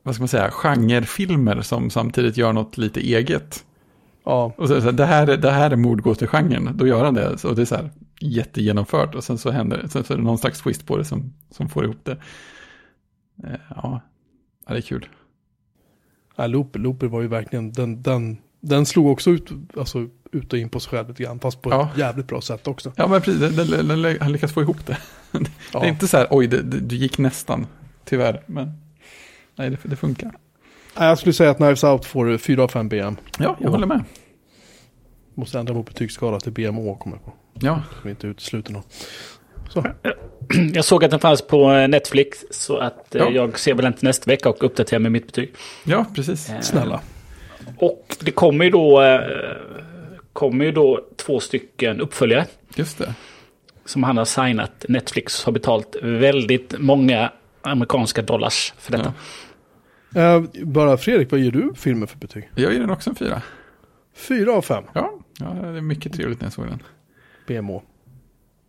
vad 0.03 0.15
ska 0.15 0.23
man 0.23 0.29
säga, 0.29 0.51
genrefilmer 0.51 1.63
som 1.63 1.91
samtidigt 1.91 2.37
gör 2.37 2.53
något 2.53 2.79
lite 2.79 3.01
eget. 3.01 3.65
Ja. 4.25 4.53
Och 4.57 4.69
så, 4.69 4.75
så 4.81 4.85
här, 4.87 4.93
det, 4.93 5.05
här 5.07 5.27
är, 5.27 5.37
det 5.37 5.51
här 5.51 5.71
är 5.71 5.77
mordgåtegenren, 5.77 6.71
då 6.77 6.87
gör 6.87 7.05
han 7.05 7.15
det. 7.15 7.39
Så 7.39 7.53
det 7.53 7.63
är 7.63 7.67
så 7.67 7.75
här 7.77 7.91
jättegenomfört 8.21 9.15
och 9.15 9.25
sen 9.25 9.39
så 9.39 9.51
händer 9.51 9.87
sen 9.91 10.05
så 10.05 10.13
är 10.13 10.17
det 10.17 10.23
någon 10.25 10.39
slags 10.39 10.61
twist 10.63 10.87
på 10.87 10.97
det 10.97 11.05
som, 11.05 11.33
som 11.51 11.69
får 11.69 11.85
ihop 11.85 12.05
det. 12.05 12.13
Eh, 13.45 13.61
Ja, 13.69 14.01
ja 14.67 14.73
det 14.75 14.79
är 14.79 14.83
kul. 14.83 15.09
Ja, 16.37 16.47
Looper, 16.47 16.79
Looper 16.79 17.07
var 17.07 17.21
ju 17.21 17.29
verkligen, 17.29 17.73
den, 17.73 18.03
den, 18.03 18.37
den 18.61 18.87
slog 18.87 19.07
också 19.07 19.31
ut, 19.31 19.51
alltså, 19.77 20.07
ut 20.33 20.53
och 20.53 20.59
in 20.59 20.69
på 20.69 20.81
sig 20.81 20.91
själv 20.91 21.09
lite 21.09 21.23
grann, 21.23 21.41
fast 21.41 21.63
på 21.63 21.71
Ja. 21.71 21.91
ett 21.93 21.99
jävligt 21.99 22.27
bra 22.27 22.41
sätt 22.41 22.67
också. 22.69 22.93
Ja, 22.97 23.07
men 23.09 23.21
precis, 23.21 23.41
den, 23.57 23.71
den, 23.89 24.03
den, 24.03 24.17
han 24.21 24.33
lyckas 24.33 24.53
få 24.53 24.63
ihop 24.63 24.87
det. 24.87 24.99
Det 25.73 25.79
är 25.79 25.89
inte 25.89 26.09
så 26.09 26.17
här, 26.17 26.27
oj, 26.31 26.47
det, 26.47 26.63
det, 26.63 26.81
du 26.81 26.97
gick 26.97 27.19
nästan, 27.19 27.67
tyvärr, 28.05 28.43
men 28.47 28.73
nej, 29.61 29.71
det, 29.71 29.79
det 29.83 29.97
funkar. 29.97 30.33
Nej, 30.99 31.09
Jag 31.09 31.19
skulle 31.19 31.33
säga 31.33 31.51
att 31.51 31.57
Knives 31.57 31.85
Out 31.85 32.05
får 32.05 32.39
4 32.39 32.63
av 32.63 32.69
5 32.69 32.89
BM. 32.89 33.17
Ja, 33.39 33.57
jag 33.61 33.71
håller 33.71 33.87
med. 33.87 34.05
Måste 35.35 35.59
ändra 35.59 35.75
vår 35.75 35.83
betygsskala 35.83 36.41
till 36.41 36.53
BMO 36.53 36.97
kommer 36.97 37.17
jag 37.17 37.25
på. 37.25 37.33
Ja, 37.67 37.83
Som 37.93 38.01
vi 38.03 38.11
inte 38.11 38.27
utesluter 38.27 38.73
någon. 38.73 38.83
Så, 39.69 39.85
Jag 40.75 40.85
såg 40.85 41.05
att 41.05 41.11
den 41.11 41.21
fanns 41.21 41.43
på 41.43 41.87
Netflix. 41.87 42.39
Så 42.51 42.77
att 42.79 43.15
eh, 43.15 43.23
Ja. 43.23 43.31
jag 43.31 43.59
ser 43.59 43.75
väl 43.75 43.87
inte 43.87 44.05
nästa 44.07 44.31
vecka 44.31 44.49
och 44.49 44.65
uppdaterar 44.65 45.01
med 45.01 45.13
mitt 45.13 45.27
betyg. 45.27 45.53
ja 45.85 46.07
precis. 46.15 46.51
Eh, 46.51 46.61
snälla. 46.61 47.01
Och 47.79 48.17
det 48.21 48.31
kommer 48.31 48.65
ju 48.65 48.71
då, 48.71 49.03
eh, 49.03 49.21
kommer 50.33 50.65
ju 50.65 50.73
då 50.73 51.01
två 51.17 51.41
stycken 51.41 52.01
uppföljare. 52.01 52.47
Just 52.75 52.99
det. 52.99 53.15
Som 53.85 54.03
han 54.03 54.17
har 54.17 54.25
signat. 54.25 54.85
Netflix 54.89 55.45
har 55.45 55.53
betalt 55.53 55.97
väldigt 56.03 56.75
många 56.79 57.33
amerikanska 57.63 58.23
dollars 58.23 58.75
för 58.79 58.93
detta. 58.93 59.05
Ja. 59.05 59.13
Eh, 60.15 60.43
bara 60.65 60.97
Fredrik, 60.97 61.31
vad 61.31 61.41
ger 61.41 61.51
du 61.51 61.73
filmen 61.75 62.09
för 62.09 62.19
betyg? 62.19 62.51
Jag 62.55 62.73
ger 62.73 62.81
den 62.81 62.91
också 62.91 63.11
en 63.11 63.17
fyra. 63.17 63.43
4 64.15 64.53
av 64.53 64.63
5 64.63 64.85
Ja, 64.93 65.13
ja 65.39 65.47
det 65.47 65.79
är 65.79 65.81
mycket 65.81 66.13
trevligt 66.13 66.41
när 66.41 66.47
jag 66.47 66.53
såg 66.53 66.67
den. 66.67 66.83
BMO. 67.47 67.83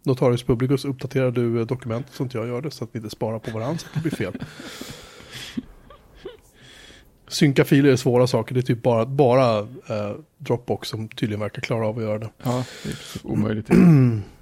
Notarius 0.04 0.44
Publicus 0.44 0.86
uppdaterar 0.86 1.32
du 1.32 1.60
eh, 1.60 1.66
dokumentet 1.66 2.14
så 2.14 2.24
inte 2.24 2.38
jag 2.38 2.48
gör 2.48 2.62
det 2.62 2.72
så 2.72 2.84
att 2.84 2.90
vi 2.94 2.98
inte 2.98 3.10
sparar 3.10 3.40
på 3.40 3.52
varandra 3.52 3.78
så 3.78 3.88
att 3.88 3.94
det 3.94 4.00
blir 4.02 4.12
fel. 4.12 4.34
Synka 7.28 7.66
filer 7.66 7.90
är 7.90 7.96
svåra 7.96 8.28
saker, 8.28 8.56
det 8.56 8.60
är 8.60 8.62
typ 8.62 8.84
bara, 8.84 9.06
bara 9.06 9.60
eh, 9.60 10.16
Dropbox 10.38 10.90
som 10.90 11.10
tydligen 11.10 11.40
verkar 11.40 11.62
klara 11.62 11.88
av 11.88 11.98
att 11.98 12.04
göra 12.04 12.20
det. 12.20 12.30
Ja, 12.44 12.66
det 12.84 12.90
är 12.90 12.96
omöjligt. 13.32 13.70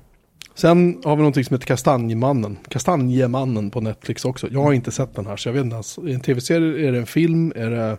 Sen 0.59 1.01
har 1.05 1.15
vi 1.15 1.19
någonting 1.19 1.43
som 1.43 1.53
heter 1.53 1.67
Kastanjemannen. 1.67 2.57
Kastanjemannen 2.69 3.71
på 3.71 3.81
Netflix 3.81 4.25
också. 4.25 4.47
Jag 4.51 4.61
har 4.63 4.73
inte 4.73 4.91
sett 4.91 5.15
den 5.15 5.25
här 5.25 5.37
så 5.37 5.49
jag 5.49 5.53
vet 5.53 5.63
inte. 5.63 5.73
ens. 5.73 5.97
Är 5.97 6.01
det 6.01 6.13
en 6.13 6.19
tv-serie? 6.19 6.87
Är 6.87 6.91
det 6.91 6.97
en 6.97 7.05
film? 7.05 7.53
Är 7.55 7.69
det 7.69 7.97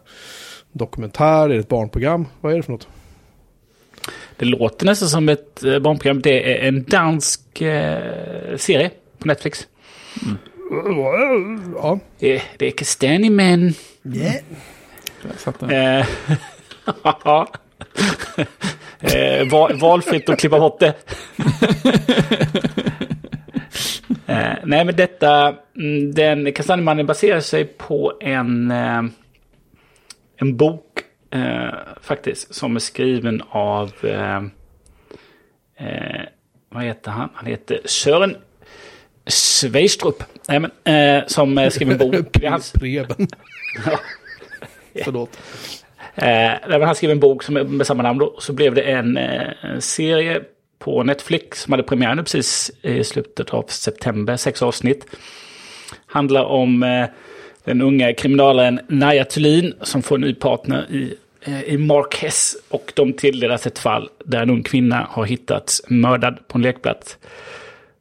dokumentär? 0.72 1.44
Är 1.44 1.48
det 1.48 1.56
ett 1.56 1.68
barnprogram? 1.68 2.26
Vad 2.40 2.52
är 2.52 2.56
det 2.56 2.62
för 2.62 2.72
något? 2.72 2.88
Det 4.36 4.44
låter 4.44 4.86
nästan 4.86 5.08
som 5.08 5.28
ett 5.28 5.64
eh, 5.64 5.78
barnprogram. 5.78 6.20
Det 6.20 6.64
är 6.64 6.68
en 6.68 6.84
dansk 6.84 7.60
eh, 7.60 8.56
serie 8.56 8.90
på 9.18 9.28
Netflix. 9.28 9.66
Ja. 11.74 11.98
Det, 12.18 12.42
det 12.56 12.66
är 12.66 12.70
Kastanjemän. 12.70 13.74
Där 14.02 14.40
satt 15.36 15.60
den. 15.60 15.70
Eh, 15.70 16.06
ja. 17.24 17.48
eh, 19.00 19.48
val, 19.50 19.78
valfritt 19.78 20.28
att 20.28 20.38
klippa 20.38 20.60
bort 20.60 20.80
det. 20.80 20.94
eh, 24.30 24.54
nej 24.64 24.84
men 24.84 24.96
detta, 24.96 25.56
mm, 25.76 26.14
den 26.14 26.52
Kastanjemannen 26.52 27.06
baserar 27.06 27.40
sig 27.40 27.64
på 27.64 28.12
en, 28.20 28.70
eh, 28.70 29.02
en 30.36 30.56
bok 30.56 31.00
eh, 31.30 31.74
faktiskt 32.00 32.54
som 32.54 32.76
är 32.76 32.80
skriven 32.80 33.42
av, 33.50 33.92
eh, 34.02 34.36
eh, 35.76 36.22
vad 36.68 36.84
heter 36.84 37.10
han? 37.10 37.28
Han 37.34 37.46
heter 37.46 37.80
Sören 37.84 38.36
Sveistrup. 39.26 40.24
Nej, 40.48 40.60
men, 40.60 40.70
eh, 40.84 41.26
som 41.26 41.70
skrev 41.70 41.90
en 41.90 41.98
bok. 41.98 42.32
Preben. 42.32 43.28
Ja. 43.86 44.00
Förlåt. 45.04 45.38
Eh, 46.14 46.80
han 46.80 46.94
skrev 46.94 47.10
en 47.10 47.20
bok 47.20 47.42
som 47.42 47.54
med 47.54 47.86
samma 47.86 48.02
namn 48.02 48.18
då. 48.18 48.36
Så 48.38 48.52
blev 48.52 48.74
det 48.74 48.82
en, 48.82 49.16
en 49.16 49.80
serie 49.80 50.42
på 50.80 51.02
Netflix 51.02 51.62
som 51.62 51.72
hade 51.72 51.82
premiär 51.82 52.14
nu 52.14 52.22
precis 52.22 52.70
i 52.82 53.04
slutet 53.04 53.50
av 53.50 53.64
september. 53.68 54.36
Sex 54.36 54.62
avsnitt. 54.62 55.06
Handlar 56.06 56.44
om 56.44 56.82
eh, 56.82 57.06
den 57.64 57.82
unga 57.82 58.12
kriminalaren 58.12 58.80
Naja 58.88 59.24
Thulin 59.24 59.74
som 59.82 60.02
får 60.02 60.14
en 60.14 60.20
ny 60.20 60.34
partner 60.34 60.86
i 60.90 61.14
eh, 61.42 61.62
i 61.62 61.88
Hess. 62.20 62.56
och 62.68 62.92
de 62.96 63.12
tilldelas 63.12 63.66
ett 63.66 63.78
fall 63.78 64.08
där 64.24 64.42
en 64.42 64.50
ung 64.50 64.62
kvinna 64.62 65.06
har 65.10 65.24
hittats 65.24 65.82
mördad 65.88 66.48
på 66.48 66.58
en 66.58 66.62
lekplats. 66.62 67.18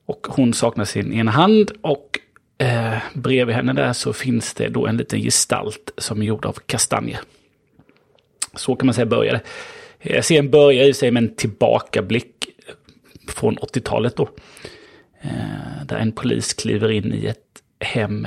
Och 0.06 0.28
hon 0.30 0.54
saknar 0.54 0.86
sin 0.86 1.14
ena 1.14 1.32
hand 1.32 1.72
och 1.82 2.20
eh, 2.58 2.98
bredvid 3.14 3.56
henne 3.56 3.74
där 3.74 3.94
så 3.94 4.14
finns 4.14 4.54
det 4.54 4.70
då 4.70 4.88
en 4.88 4.98
liten 4.98 5.22
gestalt 5.22 5.92
som 5.98 6.22
är 6.22 6.26
gjord 6.26 6.46
av 6.46 6.58
kastanjer. 6.66 7.20
Så 8.56 8.76
kan 8.76 8.86
man 8.86 8.94
säga 8.94 9.06
började. 9.06 9.42
Eh, 10.00 10.22
serien 10.22 10.50
börjar 10.50 10.86
i 10.86 10.94
sig 10.94 11.12
med 11.12 11.24
en 11.24 11.36
tillbakablick 11.36 12.49
från 13.30 13.58
80-talet 13.58 14.16
då. 14.16 14.30
Eh, 15.22 15.86
där 15.86 15.98
en 15.98 16.12
polis 16.12 16.54
kliver 16.54 16.92
in 16.92 17.14
i 17.14 17.26
ett 17.26 17.64
hem 17.80 18.26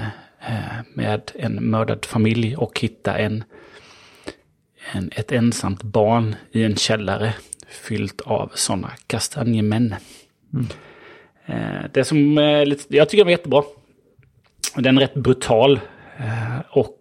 eh, 0.49 0.81
med 0.95 1.31
en 1.35 1.71
mördad 1.71 2.05
familj 2.05 2.57
och 2.57 2.81
hittar 2.81 3.19
en, 3.19 3.45
en, 4.93 5.11
ett 5.17 5.33
ensamt 5.33 5.83
barn 5.83 6.35
i 6.53 6.65
en 6.65 6.77
källare 6.77 7.35
fyllt 7.69 8.21
av 8.21 8.53
sådana 8.55 8.91
kastanjemän. 9.07 9.95
Mm. 10.53 10.67
Eh, 11.47 11.85
det 11.93 12.05
som 12.05 12.37
jag 12.89 13.09
tycker 13.09 13.25
var 13.25 13.31
jättebra. 13.31 13.63
Den 14.77 14.97
är 14.97 15.01
rätt 15.01 15.15
brutal. 15.15 15.81
Och 16.71 16.99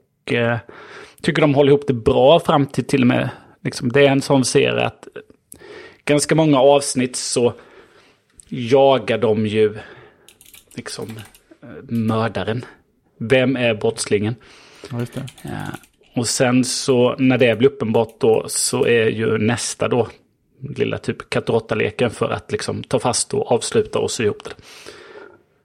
tycker 1.22 1.42
de 1.42 1.56
håller 1.56 1.70
ihop 1.70 1.88
det 1.88 1.94
bra 1.94 2.40
fram 2.40 2.66
till 2.66 2.86
till 2.86 3.02
och 3.02 3.08
med 3.08 3.30
liksom, 3.64 3.92
det 3.92 4.06
är 4.06 4.12
en 4.12 4.22
sån 4.22 4.46
serie 4.46 4.86
att 4.86 5.08
ganska 6.06 6.36
många 6.36 6.60
avsnitt 6.60 7.16
så 7.16 7.54
jagar 8.52 9.18
de 9.18 9.46
ju 9.46 9.78
liksom 10.76 11.20
mördaren. 11.84 12.66
Vem 13.18 13.56
är 13.56 13.74
brottslingen? 13.74 14.36
Ja, 14.92 15.00
just 15.00 15.14
det. 15.14 15.28
Och 16.16 16.28
sen 16.28 16.64
så 16.64 17.16
när 17.18 17.38
det 17.38 17.58
blir 17.58 17.70
uppenbart 17.70 18.20
då 18.20 18.46
så 18.48 18.86
är 18.86 19.08
ju 19.08 19.38
nästa 19.38 19.88
då 19.88 20.08
lilla 20.62 20.98
typ 20.98 21.30
katt 21.30 21.72
leken 21.78 22.12
för 22.12 22.30
att 22.30 22.52
liksom 22.52 22.84
ta 22.84 23.00
fast 23.00 23.34
och 23.34 23.52
avsluta 23.52 24.00
och 24.00 24.12
sy 24.12 24.24
ihop 24.24 24.44
det. 24.44 24.52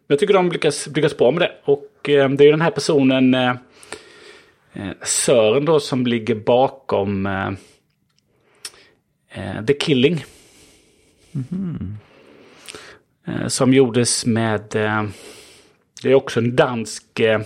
Jag 0.07 0.18
tycker 0.18 0.34
de 0.34 0.53
lyckas, 0.53 0.87
lyckas 0.87 1.16
bra 1.16 1.30
med 1.30 1.43
det. 1.43 1.53
Och 1.64 2.09
eh, 2.09 2.30
det 2.30 2.45
är 2.45 2.47
ju 2.47 2.51
den 2.51 2.61
här 2.61 2.70
personen 2.70 3.34
eh, 3.34 3.51
eh 4.72 4.93
Sören 5.03 5.64
då 5.64 5.80
som 5.80 6.07
ligger 6.07 6.34
bakom 6.34 7.26
eh, 7.26 7.51
eh, 9.28 9.64
The 9.64 9.74
Killing. 9.74 10.24
Mm 11.34 11.45
-hmm. 11.51 12.05
Som 13.47 13.74
gjordes 13.74 14.27
med 14.27 14.77
det 16.03 16.11
är 16.11 16.14
också 16.14 16.41
en 16.41 16.57
dansk... 16.57 17.20
Eh, 17.20 17.41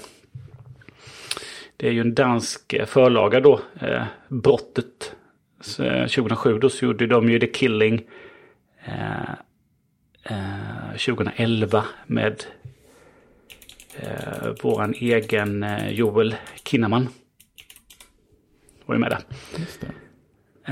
det 1.77 1.89
är 1.89 1.93
ju 1.93 2.01
en 2.01 2.15
dansk 2.15 2.73
eh, 2.73 2.87
förlaga 2.87 3.41
då, 3.41 3.61
eh, 3.81 4.05
Brottet. 4.29 5.15
Så, 5.61 5.83
2007 5.83 6.59
då 6.59 6.71
så 6.71 6.85
gjorde 6.85 7.07
de 7.07 7.31
ju 7.31 7.39
The 7.39 7.47
Killing. 7.47 8.03
2011 10.93 11.85
med 12.07 12.45
eh, 13.97 14.49
våran 14.63 14.95
egen 14.95 15.67
Joel 15.89 16.35
Kinnaman. 16.65 17.09
Var 18.87 18.95
ju 18.95 18.99
med 18.99 19.11
där. 19.11 19.23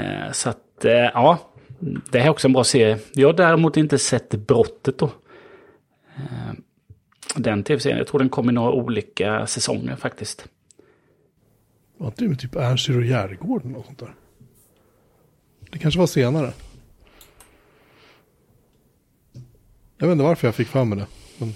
Eh, 0.03 0.33
så 0.33 0.51
att, 0.51 0.85
eh, 0.85 0.93
ja. 0.93 1.53
Det 1.81 2.18
här 2.18 2.26
är 2.26 2.31
också 2.31 2.49
en 2.49 2.53
bra 2.53 2.64
serie. 2.64 2.99
Jag 3.12 3.29
har 3.29 3.33
däremot 3.33 3.76
inte 3.76 3.99
sett 3.99 4.31
Brottet 4.31 4.99
då 4.99 5.11
den 7.37 7.64
tv-serien. 7.64 7.99
Jag 7.99 8.07
tror 8.07 8.18
den 8.18 8.29
kom 8.29 8.51
i 8.51 8.53
några 8.53 8.72
olika 8.72 9.47
säsonger 9.47 9.97
faktiskt. 9.97 10.49
Var 11.97 12.07
inte 12.07 12.24
det 12.24 12.29
med 12.29 12.39
typ 12.39 12.57
Ernst 12.57 12.89
och 12.89 13.05
Järgården 13.05 13.76
och 13.76 13.85
sånt 13.85 13.99
där? 13.99 14.14
Det 15.70 15.79
kanske 15.79 16.01
var 16.01 16.07
senare. 16.07 16.53
Jag 19.99 20.07
vet 20.07 20.12
inte 20.12 20.24
varför 20.24 20.49
jag 20.49 20.55
fick 20.55 20.68
fram 20.68 20.89
med 20.89 20.99
det. 20.99 21.07
Men... 21.39 21.53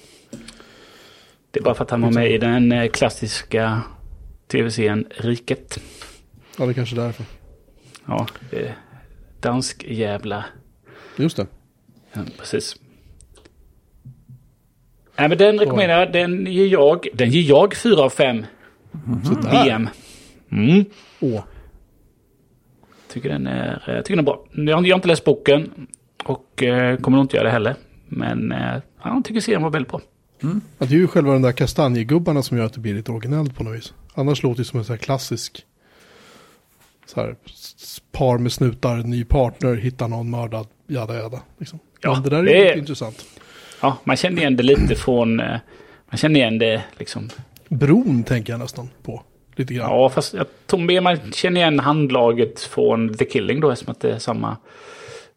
Det 1.51 1.61
är 1.61 1.65
bara 1.65 1.75
för 1.75 1.85
att 1.85 1.91
han 1.91 2.01
var 2.01 2.11
med 2.11 2.31
i 2.31 2.39
den 2.39 2.73
eh, 2.73 2.91
klassiska 2.91 3.83
tv-serien 4.47 5.07
Riket. 5.11 5.81
Ja, 6.59 6.65
det 6.65 6.71
är 6.71 6.75
kanske 6.75 6.97
är 6.97 7.01
därför. 7.01 7.25
Ja, 8.07 8.27
det 8.51 8.75
dansk 9.43 9.85
jävla. 9.89 10.45
Just 11.17 11.37
det. 11.37 11.47
Ja, 12.13 12.21
precis. 12.39 12.77
Nej, 15.19 15.29
men 15.29 15.39
den 15.39 15.59
rekommenderar 15.59 16.01
jag. 16.01 16.13
Den 16.13 16.47
ger 16.47 16.67
jag, 16.67 17.09
den 17.15 17.31
ger 17.31 17.49
jag 17.49 17.75
4 17.75 18.01
av 18.03 18.11
5. 18.11 18.47
Mm. 19.07 19.21
DM. 19.51 19.89
Mm. 20.51 20.85
Åh. 21.21 21.43
Tycker 23.09 23.29
den 23.29 23.47
är, 23.47 24.03
tycker 24.05 24.17
den 24.17 24.19
är 24.19 24.23
bra. 24.23 24.45
Jag 24.51 24.77
har, 24.77 24.95
inte 24.95 25.09
läst 25.09 25.25
boken 25.25 25.87
och 26.25 26.63
eh, 26.63 26.97
kommer 26.97 27.17
nog 27.17 27.25
inte 27.25 27.37
göra 27.37 27.47
det 27.47 27.53
heller. 27.53 27.75
Men 28.09 28.53
eh, 28.53 28.83
jag 29.05 29.25
tycker 29.25 29.41
serien 29.41 29.63
var 29.63 29.71
väldigt 29.71 29.91
bra. 29.91 30.01
Mm. 30.43 30.61
Ja, 30.79 30.87
det 30.87 30.95
är 30.95 30.99
ju 30.99 31.07
själva 31.07 31.33
de 31.33 31.43
där 31.43 31.53
kastanjegubbarna 31.53 32.43
som 32.43 32.59
gör 32.59 32.65
att 32.65 32.73
det 32.73 32.81
blir 32.81 32.95
lite 32.95 33.13
originellt 33.13 33.57
på 33.57 33.65
något 33.65 33.77
vis. 33.77 33.95
Annars 34.15 34.43
låter 34.43 34.59
det 34.59 34.65
som 34.65 34.79
en 34.79 34.85
sån 34.85 34.93
här 34.93 34.99
klassisk 34.99 35.67
så 37.15 37.21
här, 37.21 37.37
par 38.13 38.39
med 38.39 38.53
snutar, 38.53 38.97
ny 38.97 39.25
partner, 39.25 39.75
hitta 39.75 40.07
någon 40.07 40.31
mördad, 40.31 40.67
jada 40.87 41.15
jada. 41.15 41.41
Liksom. 41.59 41.79
Ja, 42.01 42.13
Men 42.15 42.23
det 42.23 42.31
där 42.31 42.39
är, 42.39 42.45
det 42.45 42.71
är 42.71 42.79
intressant. 42.79 43.25
Ja, 43.81 43.97
man 44.05 44.17
känner 44.17 44.39
igen 44.39 44.57
det 44.57 44.63
lite 44.63 44.95
från... 44.95 45.41
Eh, 45.41 45.57
man 46.11 46.19
känner 46.19 46.41
igen 46.41 46.59
det 46.59 46.83
liksom... 46.99 47.31
Bron 47.69 48.25
tänker 48.25 48.53
jag 48.53 48.61
nästan 48.61 48.89
på. 49.03 49.23
Lite 49.57 49.75
grann. 49.75 49.91
Ja, 49.91 50.09
fast 50.09 50.35
jag 50.35 50.47
tror 50.67 50.81
mer 50.81 51.01
man 51.01 51.33
känner 51.33 51.61
igen 51.61 51.79
handlaget 51.79 52.61
från 52.61 53.15
The 53.15 53.25
Killing 53.25 53.61
då, 53.61 53.71
eftersom 53.71 53.93
att 53.93 54.01
det 54.01 54.13
är 54.13 54.19
samma... 54.19 54.57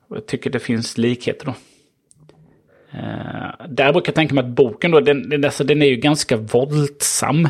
Jag 0.09 0.25
tycker 0.25 0.49
det 0.49 0.59
finns 0.59 0.97
likheter 0.97 1.45
då. 1.45 1.53
Uh, 2.97 3.67
där 3.69 3.93
brukar 3.93 4.09
jag 4.09 4.15
tänka 4.15 4.35
mig 4.35 4.43
att 4.43 4.49
boken 4.49 4.91
då, 4.91 4.99
den, 4.99 5.29
den, 5.29 5.45
alltså, 5.45 5.63
den 5.63 5.81
är 5.81 5.85
ju 5.85 5.95
ganska 5.95 6.37
våldsam. 6.37 7.47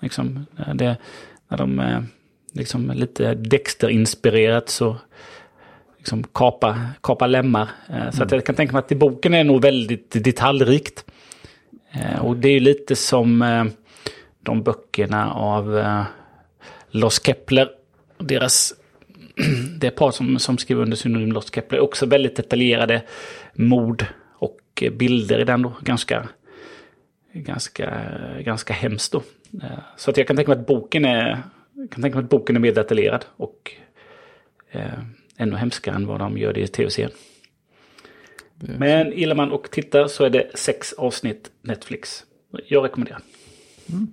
Liksom, 0.00 0.46
det, 0.74 0.96
när 1.48 1.58
de 1.58 1.80
liksom 2.58 2.90
lite 2.90 3.34
Dexter-inspirerat 3.34 4.68
så 4.68 4.96
liksom 5.98 6.24
kapa, 6.24 6.80
kapa 7.00 7.26
lemmar. 7.26 7.68
Mm. 7.88 8.12
Så 8.12 8.22
att 8.22 8.32
jag 8.32 8.44
kan 8.44 8.54
tänka 8.54 8.72
mig 8.72 8.78
att 8.78 8.92
i 8.92 8.94
boken 8.94 9.34
är 9.34 9.44
nog 9.44 9.62
väldigt 9.62 10.24
detaljrikt. 10.24 11.04
Eh, 11.92 12.24
och 12.24 12.36
det 12.36 12.48
är 12.48 12.60
lite 12.60 12.96
som 12.96 13.42
eh, 13.42 13.64
de 14.42 14.62
böckerna 14.62 15.32
av 15.32 15.84
Los 16.90 17.22
Kepler. 17.24 17.68
Deras, 18.18 18.74
det 19.80 19.90
par 19.90 20.10
som, 20.10 20.38
som 20.38 20.58
skriver 20.58 20.82
under 20.82 20.96
synonym 20.96 21.32
Los 21.32 21.54
Kepler. 21.54 21.80
Också 21.80 22.06
väldigt 22.06 22.36
detaljerade 22.36 23.02
mord 23.54 24.06
och 24.32 24.84
bilder 24.92 25.38
i 25.38 25.44
den 25.44 25.62
då. 25.62 25.72
Ganska, 25.80 26.28
ganska, 27.32 28.00
ganska 28.40 28.74
hemskt 28.74 29.12
då. 29.12 29.22
Så 29.96 30.10
att 30.10 30.16
jag 30.16 30.26
kan 30.26 30.36
tänka 30.36 30.50
mig 30.50 30.60
att 30.60 30.66
boken 30.66 31.04
är, 31.04 31.42
kan 31.90 32.02
tänka 32.02 32.16
mig 32.18 32.24
att 32.24 32.30
boken 32.30 32.56
är 32.56 32.60
mer 32.60 32.74
detaljerad. 32.74 33.24
Och 33.36 33.72
ännu 35.36 35.56
hemskare 35.56 35.94
än 35.94 36.06
vad 36.06 36.20
de 36.20 36.38
gör 36.38 36.52
det 36.52 36.60
i 36.60 36.68
tv-serien. 36.68 37.12
Men 38.54 39.12
gillar 39.12 39.34
man 39.34 39.52
och 39.52 39.70
tittar 39.70 40.06
så 40.06 40.24
är 40.24 40.30
det 40.30 40.50
sex 40.54 40.92
avsnitt 40.92 41.50
Netflix. 41.62 42.24
Jag 42.68 42.84
rekommenderar. 42.84 43.22
Mm. 43.88 44.12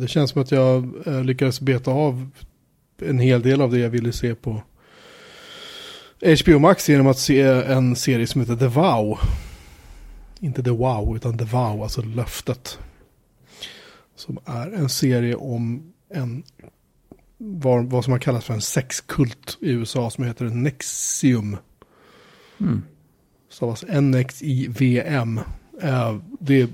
Det 0.00 0.08
känns 0.08 0.30
som 0.30 0.42
att 0.42 0.50
jag 0.50 1.06
eh, 1.06 1.24
lyckades 1.24 1.60
beta 1.60 1.90
av 1.90 2.30
en 2.98 3.18
hel 3.18 3.42
del 3.42 3.60
av 3.60 3.70
det 3.70 3.78
jag 3.78 3.90
ville 3.90 4.12
se 4.12 4.34
på 4.34 4.62
HBO 6.44 6.58
Max 6.58 6.88
genom 6.88 7.06
att 7.06 7.18
se 7.18 7.40
en 7.42 7.96
serie 7.96 8.26
som 8.26 8.40
heter 8.40 8.56
The 8.56 8.66
Vow. 8.66 9.18
Inte 10.40 10.62
The 10.62 10.70
Wow 10.70 11.16
utan 11.16 11.38
The 11.38 11.44
Vow, 11.44 11.82
alltså 11.82 12.02
löftet. 12.02 12.78
Som 14.16 14.38
är 14.44 14.70
en 14.70 14.88
serie 14.88 15.34
om 15.34 15.93
en 16.14 16.42
vad, 17.38 17.90
vad 17.90 18.04
som 18.04 18.12
har 18.12 18.20
kallats 18.20 18.46
för 18.46 18.54
en 18.54 18.60
sexkult 18.60 19.58
i 19.60 19.70
USA 19.70 20.10
som 20.10 20.24
heter 20.24 20.44
Nexium. 20.44 21.56
Mm. 22.60 22.82
Stavas 23.48 23.84
N-X-I-V-M. 23.88 25.40
Uh, 25.84 26.18
det, 26.40 26.70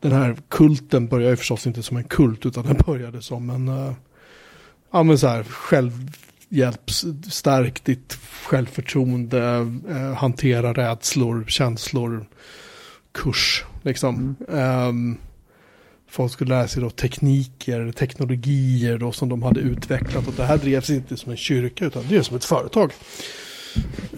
den 0.00 0.12
här 0.12 0.36
kulten 0.48 1.08
började 1.08 1.30
ju 1.30 1.36
förstås 1.36 1.66
inte 1.66 1.82
som 1.82 1.96
en 1.96 2.04
kult 2.04 2.46
utan 2.46 2.66
den 2.66 2.76
började 2.86 3.22
som 3.22 3.50
en 3.50 3.68
uh, 3.68 3.92
ja, 4.92 5.02
men 5.02 5.18
så 5.18 5.26
här, 5.26 5.42
självhjälp, 5.42 6.90
stärk 7.30 7.84
ditt 7.84 8.18
självförtroende, 8.44 9.58
uh, 9.88 10.12
hantera 10.12 10.72
rädslor, 10.72 11.44
känslor, 11.48 12.26
kurs. 13.12 13.64
Liksom. 13.82 14.36
Mm. 14.48 14.88
Um, 14.88 15.18
folk 16.14 16.32
skulle 16.32 16.54
lära 16.54 16.68
sig 16.68 16.82
då 16.82 16.90
tekniker, 16.90 17.92
teknologier 17.92 18.98
då 18.98 19.12
som 19.12 19.28
de 19.28 19.42
hade 19.42 19.60
utvecklat. 19.60 20.28
Och 20.28 20.34
det 20.36 20.44
här 20.44 20.58
drevs 20.58 20.90
inte 20.90 21.16
som 21.16 21.30
en 21.30 21.36
kyrka 21.36 21.84
utan 21.84 22.04
det 22.08 22.16
är 22.16 22.22
som 22.22 22.36
ett 22.36 22.44
företag. 22.44 22.92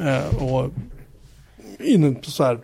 Eh, 0.01 0.43
och 0.43 0.71
inom 1.81 2.23
så 2.23 2.45
här 2.45 2.59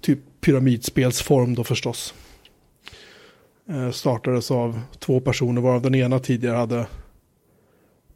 typ 0.00 0.18
pyramidspelsform 0.40 1.54
då 1.54 1.64
förstås. 1.64 2.14
Eh, 3.68 3.90
startades 3.90 4.50
av 4.50 4.80
två 4.98 5.20
personer 5.20 5.60
varav 5.60 5.82
den 5.82 5.94
ena 5.94 6.18
tidigare 6.18 6.56
hade 6.56 6.86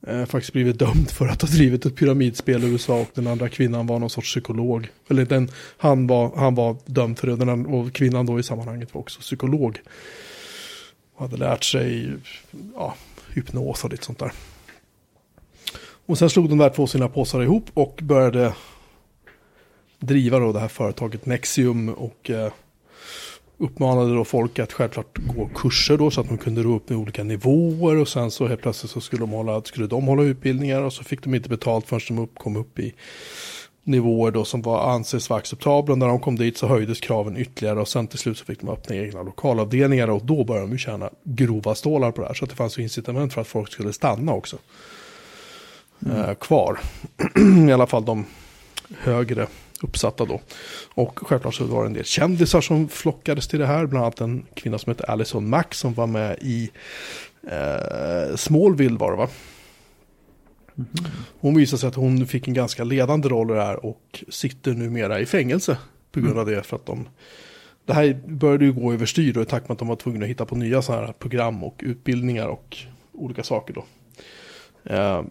eh, 0.06 0.24
faktiskt 0.24 0.52
blivit 0.52 0.78
dömd 0.78 1.11
för 1.11 1.28
att 1.28 1.42
ha 1.42 1.48
drivit 1.48 1.86
ett 1.86 1.96
pyramidspel 1.96 2.64
i 2.64 2.66
USA 2.66 3.00
och 3.00 3.11
den 3.14 3.26
andra 3.26 3.48
kvinnan 3.48 3.86
var 3.86 3.98
någon 3.98 4.11
sorts 4.11 4.30
psykolog. 4.30 4.88
Eller 5.09 5.24
den, 5.24 5.50
han, 5.76 6.06
var, 6.06 6.36
han 6.36 6.54
var 6.54 6.76
dömd 6.86 7.18
för 7.18 7.26
det 7.26 7.36
den, 7.36 7.66
och 7.66 7.92
kvinnan 7.92 8.26
då 8.26 8.38
i 8.38 8.42
sammanhanget 8.42 8.94
var 8.94 9.00
också 9.00 9.20
psykolog. 9.20 9.80
Och 11.18 11.24
hade 11.24 11.36
lärt 11.36 11.64
sig 11.64 12.12
ja, 12.74 12.94
hypnos 13.34 13.84
och 13.84 13.90
lite 13.90 14.04
sånt 14.04 14.18
där. 14.18 14.32
Och 16.06 16.18
sen 16.18 16.30
slog 16.30 16.48
de 16.48 16.58
där 16.58 16.70
två 16.70 16.86
sina 16.86 17.08
påsar 17.08 17.42
ihop 17.42 17.64
och 17.74 17.98
började 18.02 18.54
driva 19.98 20.38
då 20.38 20.52
det 20.52 20.60
här 20.60 20.68
företaget 20.68 21.26
Nexium 21.26 21.88
och 21.88 22.30
eh, 22.30 22.52
uppmanade 23.56 24.14
då 24.14 24.24
folk 24.24 24.58
att 24.58 24.72
självklart 24.72 25.18
gå 25.18 25.48
kurser 25.54 25.98
då 25.98 26.10
så 26.10 26.20
att 26.20 26.28
de 26.28 26.38
kunde 26.38 26.62
ro 26.62 26.76
upp 26.76 26.88
med 26.88 26.98
olika 26.98 27.24
nivåer 27.24 27.96
och 27.96 28.08
sen 28.08 28.30
så 28.30 28.46
helt 28.46 28.62
plötsligt 28.62 28.92
så 28.92 29.00
skulle 29.00 29.22
de 29.22 29.30
hålla, 29.30 29.62
skulle 29.62 29.86
de 29.86 30.06
hålla 30.06 30.22
utbildningar 30.22 30.82
och 30.82 30.92
så 30.92 31.04
fick 31.04 31.22
de 31.22 31.34
inte 31.34 31.48
betalt 31.48 31.86
förrän 31.86 32.00
de 32.08 32.18
upp, 32.18 32.38
kom 32.38 32.56
upp 32.56 32.78
i 32.78 32.94
nivåer 33.89 34.30
då 34.30 34.45
som 34.45 34.62
var 34.62 34.91
anses 34.91 35.30
vara 35.30 35.39
acceptabla. 35.39 35.95
När 35.95 36.09
de 36.09 36.20
kom 36.20 36.36
dit 36.36 36.59
så 36.59 36.66
höjdes 36.66 37.01
kraven 37.01 37.36
ytterligare 37.36 37.80
och 37.80 37.89
sen 37.89 38.07
till 38.07 38.18
slut 38.18 38.39
så 38.39 38.45
fick 38.45 38.61
de 38.61 38.68
öppna 38.68 38.97
egna 38.97 39.22
lokalavdelningar 39.22 40.11
och 40.11 40.24
då 40.24 40.45
började 40.45 40.66
de 40.66 40.72
ju 40.72 40.78
tjäna 40.78 41.11
grova 41.24 41.74
stålar 41.74 42.11
på 42.11 42.20
det 42.20 42.26
här. 42.26 42.34
Så 42.34 42.47
det 42.47 42.55
fanns 42.55 42.78
ju 42.78 42.82
incitament 42.82 43.32
för 43.32 43.41
att 43.41 43.47
folk 43.47 43.72
skulle 43.72 43.93
stanna 43.93 44.32
också. 44.32 44.57
Mm. 46.07 46.16
Eh, 46.16 46.34
kvar. 46.34 46.78
I 47.68 47.72
alla 47.72 47.86
fall 47.86 48.05
de 48.05 48.24
högre 48.99 49.47
uppsatta 49.82 50.24
då. 50.24 50.41
Och 50.95 51.18
självklart 51.22 51.55
så 51.55 51.64
var 51.64 51.82
det 51.82 51.86
en 51.86 51.93
del 51.93 52.05
kändisar 52.05 52.61
som 52.61 52.89
flockades 52.89 53.49
till 53.49 53.59
det 53.59 53.66
här. 53.66 53.86
Bland 53.86 54.05
annat 54.05 54.20
en 54.20 54.47
kvinna 54.55 54.78
som 54.78 54.91
heter 54.91 55.11
Alison 55.11 55.49
Mack 55.49 55.74
som 55.74 55.95
var 55.95 56.07
med 56.07 56.39
i 56.41 56.70
eh, 57.51 58.36
Smallville 58.36 58.99
var 58.99 59.11
det 59.11 59.16
va? 59.16 59.28
Mm. 60.79 60.89
Hon 61.41 61.57
visade 61.57 61.81
sig 61.81 61.89
att 61.89 61.95
hon 61.95 62.26
fick 62.26 62.49
en 62.49 62.55
ganska 62.55 62.85
ledande 62.85 63.29
roll 63.29 63.51
i 63.51 63.55
det 63.55 63.62
här 63.62 63.87
och 63.87 64.24
sitter 64.29 64.74
numera 64.74 65.20
i 65.20 65.26
fängelse 65.26 65.79
på 66.12 66.20
grund 66.20 66.39
av 66.39 66.47
det. 66.47 66.62
För 66.62 66.76
att 66.76 66.87
de, 66.87 67.09
det 67.87 67.93
här 67.93 68.20
började 68.26 68.64
ju 68.64 68.72
gå 68.72 68.93
överstyr 68.93 69.37
och 69.37 69.43
i 69.43 69.47
takt 69.47 69.68
med 69.68 69.72
att 69.72 69.79
de 69.79 69.89
var 69.89 69.97
tvungna 69.97 70.24
att 70.24 70.31
hitta 70.31 70.47
på 70.47 70.55
nya 70.55 70.83
sådana 70.83 71.07
här 71.07 71.12
program 71.12 71.64
och 71.64 71.81
utbildningar 71.85 72.47
och 72.47 72.76
olika 73.12 73.43
saker 73.43 73.74
då. 73.74 73.85
Eh, 74.95 75.22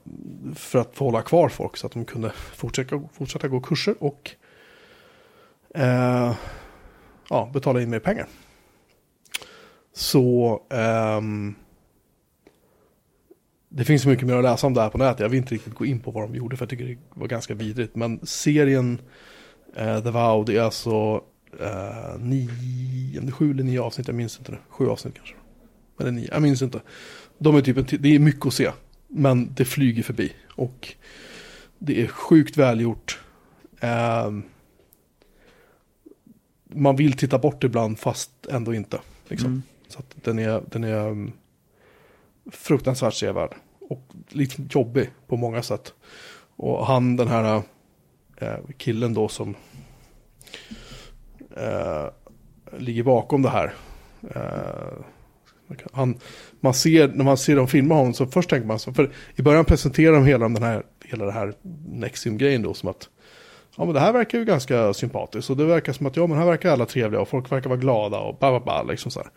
för 0.56 0.80
att 0.80 0.96
få 0.96 1.06
hålla 1.06 1.22
kvar 1.22 1.50
folk 1.50 1.78
så 1.78 1.88
att 1.88 1.94
de 1.94 2.06
kunde 2.06 2.32
fortsätta, 2.36 3.02
fortsätta 3.14 3.48
gå 3.48 3.60
kurser 3.60 3.96
och 4.00 4.32
eh, 5.76 6.36
ja, 7.30 7.50
betala 7.54 7.82
in 7.82 7.90
mer 7.90 8.00
pengar. 8.00 8.28
Så 9.94 10.62
ehm, 10.70 11.56
det 13.78 13.86
finns 13.86 14.02
så 14.02 14.10
mycket 14.10 14.28
mer 14.28 14.36
att 14.36 14.44
läsa 14.44 14.68
om 14.68 14.74
det 14.74 14.82
här 14.82 14.90
på 14.90 14.98
nätet. 14.98 15.20
Jag 15.20 15.30
vill 15.30 15.38
inte 15.38 15.54
riktigt 15.54 15.74
gå 15.74 15.86
in 15.86 16.00
på 16.00 16.12
vad 16.12 16.24
de 16.24 16.36
gjorde 16.36 16.58
för 16.58 16.66
jag 16.66 16.70
tycker 16.70 16.86
det 16.86 16.98
var 17.14 17.28
ganska 17.28 17.54
vidrigt. 17.54 17.96
Men 17.96 18.20
serien 18.26 19.02
eh, 19.76 20.04
The 20.04 20.10
Vow, 20.10 20.46
det 20.46 20.58
är 20.58 20.62
alltså 20.62 21.24
eh, 21.60 22.20
nio, 22.20 23.32
sju 23.32 23.52
eller 23.52 23.64
nio 23.64 23.82
avsnitt, 23.82 24.08
jag 24.08 24.16
minns 24.16 24.40
inte 24.40 24.52
det. 24.52 24.58
Sju 24.70 24.88
avsnitt 24.88 25.14
kanske. 25.16 25.36
Eller 26.00 26.12
nio, 26.12 26.30
jag 26.32 26.42
minns 26.42 26.62
inte. 26.62 26.82
De 27.38 27.56
är 27.56 27.62
typ, 27.62 28.02
det 28.02 28.16
är 28.16 28.20
mycket 28.20 28.46
att 28.46 28.54
se. 28.54 28.72
Men 29.08 29.54
det 29.54 29.66
flyger 29.66 30.04
förbi. 30.04 30.34
Och 30.56 30.94
det 31.80 32.04
är 32.04 32.08
sjukt 32.08 32.58
välgjort. 32.58 33.20
Eh, 33.80 34.32
man 36.64 36.96
vill 36.96 37.14
titta 37.14 37.40
bort 37.40 37.64
ibland 37.64 38.00
fast 38.00 38.32
ändå 38.50 38.74
inte. 38.74 39.00
Liksom. 39.28 39.50
Mm. 39.50 39.62
Så 39.88 40.00
att 40.00 40.24
den 40.24 40.40
är, 40.40 40.64
den 40.72 40.84
är 40.84 41.08
um, 41.08 41.32
fruktansvärt 42.52 43.14
sevärd. 43.14 43.56
Och 43.90 44.04
lite 44.30 44.64
jobbig 44.70 45.10
på 45.28 45.38
många 45.38 45.62
sätt. 45.62 45.94
Och 46.56 46.86
han 46.86 47.16
den 47.16 47.28
här 47.28 47.62
eh, 48.38 48.58
killen 48.78 49.14
då 49.14 49.28
som 49.28 49.56
eh, 51.56 52.06
ligger 52.78 53.04
bakom 53.04 53.42
det 53.42 53.50
här. 53.50 53.74
Eh, 54.36 55.06
han, 55.92 56.18
man 56.60 56.74
ser, 56.74 57.08
när 57.08 57.26
man 57.26 57.38
ser 57.38 57.56
dem 57.56 57.68
filma 57.68 57.96
honom 57.96 58.14
så 58.14 58.26
först 58.26 58.50
tänker 58.50 58.68
man 58.68 58.80
så, 58.80 58.94
för 58.94 59.12
i 59.36 59.42
början 59.42 59.66
presenterar 59.66 60.14
de 60.14 60.26
hela, 60.26 60.50
den 60.50 60.64
här, 60.64 60.84
hela 61.06 61.26
det 61.26 61.32
här 61.32 61.54
Nexium-grejen 61.88 62.62
då 62.62 62.74
som 62.74 62.90
att 62.90 63.10
ja 63.78 63.86
men 63.86 63.94
det 63.94 64.00
här 64.00 64.14
verkar 64.14 64.38
ju 64.38 64.46
ganska 64.46 64.94
sympatiskt 64.94 65.50
och 65.50 65.58
det 65.58 65.66
verkar 65.66 65.94
som 65.94 66.06
att 66.06 66.16
ja 66.16 66.28
men 66.28 66.38
här 66.38 66.46
verkar 66.46 66.72
alla 66.72 66.86
trevliga 66.86 67.22
och 67.22 67.30
folk 67.30 67.52
verkar 67.52 67.70
vara 67.70 67.80
glada 67.80 68.20
och 68.20 68.38
ba, 68.38 68.52
ba, 68.52 68.66
ba 68.66 68.84
liksom 68.84 69.12
så 69.12 69.20
här. 69.20 69.30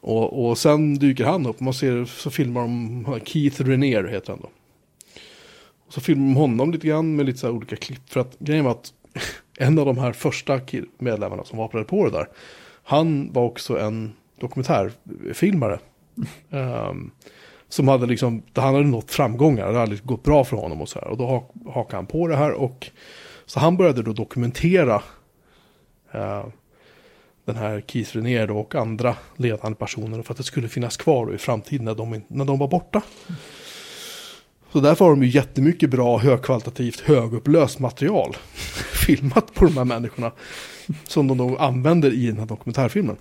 Och, 0.00 0.48
och 0.48 0.58
sen 0.58 0.94
dyker 0.94 1.24
han 1.24 1.46
upp, 1.46 1.60
man 1.60 1.74
ser 1.74 2.04
så 2.04 2.30
filmar 2.30 2.60
de 2.60 3.20
Keith 3.24 3.62
Renier 3.62 4.04
heter 4.04 4.32
han 4.32 4.40
då. 4.42 4.48
Och 5.86 5.92
så 5.92 6.00
filmar 6.00 6.26
de 6.26 6.36
honom 6.36 6.72
lite 6.72 6.86
grann 6.86 7.16
med 7.16 7.26
lite 7.26 7.38
så 7.38 7.46
här 7.46 7.54
olika 7.54 7.76
klipp 7.76 8.10
för 8.10 8.20
att 8.20 8.38
grejen 8.38 8.64
var 8.64 8.72
att 8.72 8.92
en 9.58 9.78
av 9.78 9.86
de 9.86 9.98
här 9.98 10.12
första 10.12 10.60
medlemmarna 10.98 11.44
som 11.44 11.58
vapenade 11.58 11.88
på 11.88 12.04
det 12.04 12.10
där, 12.10 12.28
han 12.82 13.32
var 13.32 13.42
också 13.42 13.78
en 13.78 14.12
dokumentärfilmare. 14.40 15.78
um, 16.50 17.10
som 17.68 17.88
hade 17.88 18.06
liksom, 18.06 18.42
han 18.54 18.74
hade 18.74 18.86
nått 18.86 19.10
framgångar, 19.10 19.72
det 19.72 19.78
hade 19.78 19.96
gått 19.96 20.22
bra 20.22 20.44
för 20.44 20.56
honom 20.56 20.80
och 20.82 20.88
så 20.88 20.98
här. 20.98 21.08
Och 21.08 21.16
då 21.16 21.50
hakade 21.74 21.96
han 21.96 22.06
på 22.06 22.28
det 22.28 22.36
här 22.36 22.52
och 22.52 22.90
så 23.46 23.60
han 23.60 23.76
började 23.76 24.02
då 24.02 24.12
dokumentera 24.12 25.02
uh, 26.14 26.44
den 27.46 27.56
här 27.56 27.80
Keith 27.86 28.16
Renier 28.16 28.50
och 28.50 28.74
andra 28.74 29.16
ledande 29.36 29.78
personer 29.78 30.22
för 30.22 30.32
att 30.32 30.38
det 30.38 30.44
skulle 30.44 30.68
finnas 30.68 30.96
kvar 30.96 31.34
i 31.34 31.38
framtiden 31.38 31.84
när 31.84 31.94
de, 31.94 32.22
när 32.28 32.44
de 32.44 32.58
var 32.58 32.68
borta. 32.68 33.02
Så 34.72 34.80
därför 34.80 35.04
har 35.04 35.12
de 35.12 35.22
ju 35.22 35.28
jättemycket 35.28 35.90
bra, 35.90 36.18
högkvalitativt, 36.18 37.00
högupplöst 37.00 37.78
material 37.78 38.36
filmat 39.06 39.54
på 39.54 39.64
de 39.64 39.76
här 39.76 39.84
människorna 39.84 40.32
som 41.04 41.28
de 41.28 41.38
då 41.38 41.56
använder 41.56 42.12
i 42.12 42.26
den 42.26 42.38
här 42.38 42.46
dokumentärfilmen. 42.46 43.16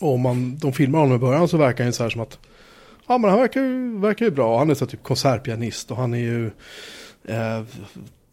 Och 0.00 0.14
om 0.14 0.20
man, 0.20 0.56
de 0.56 0.72
filmar 0.72 0.98
honom 0.98 1.16
i 1.16 1.18
början 1.18 1.48
så 1.48 1.56
verkar 1.56 1.84
han 1.84 1.92
så 1.92 2.02
här 2.02 2.10
som 2.10 2.20
att 2.20 2.38
ja 3.08 3.18
men 3.18 3.30
han 3.30 3.40
verkar 3.40 3.60
ju, 3.60 3.98
verkar 3.98 4.24
ju 4.24 4.30
bra. 4.30 4.58
Han 4.58 4.70
är 4.70 4.74
så 4.74 4.86
typ 4.86 5.02
konsertpianist 5.02 5.90
och 5.90 5.96
han 5.96 6.14
är 6.14 6.18
ju 6.18 6.46
eh, 7.24 7.62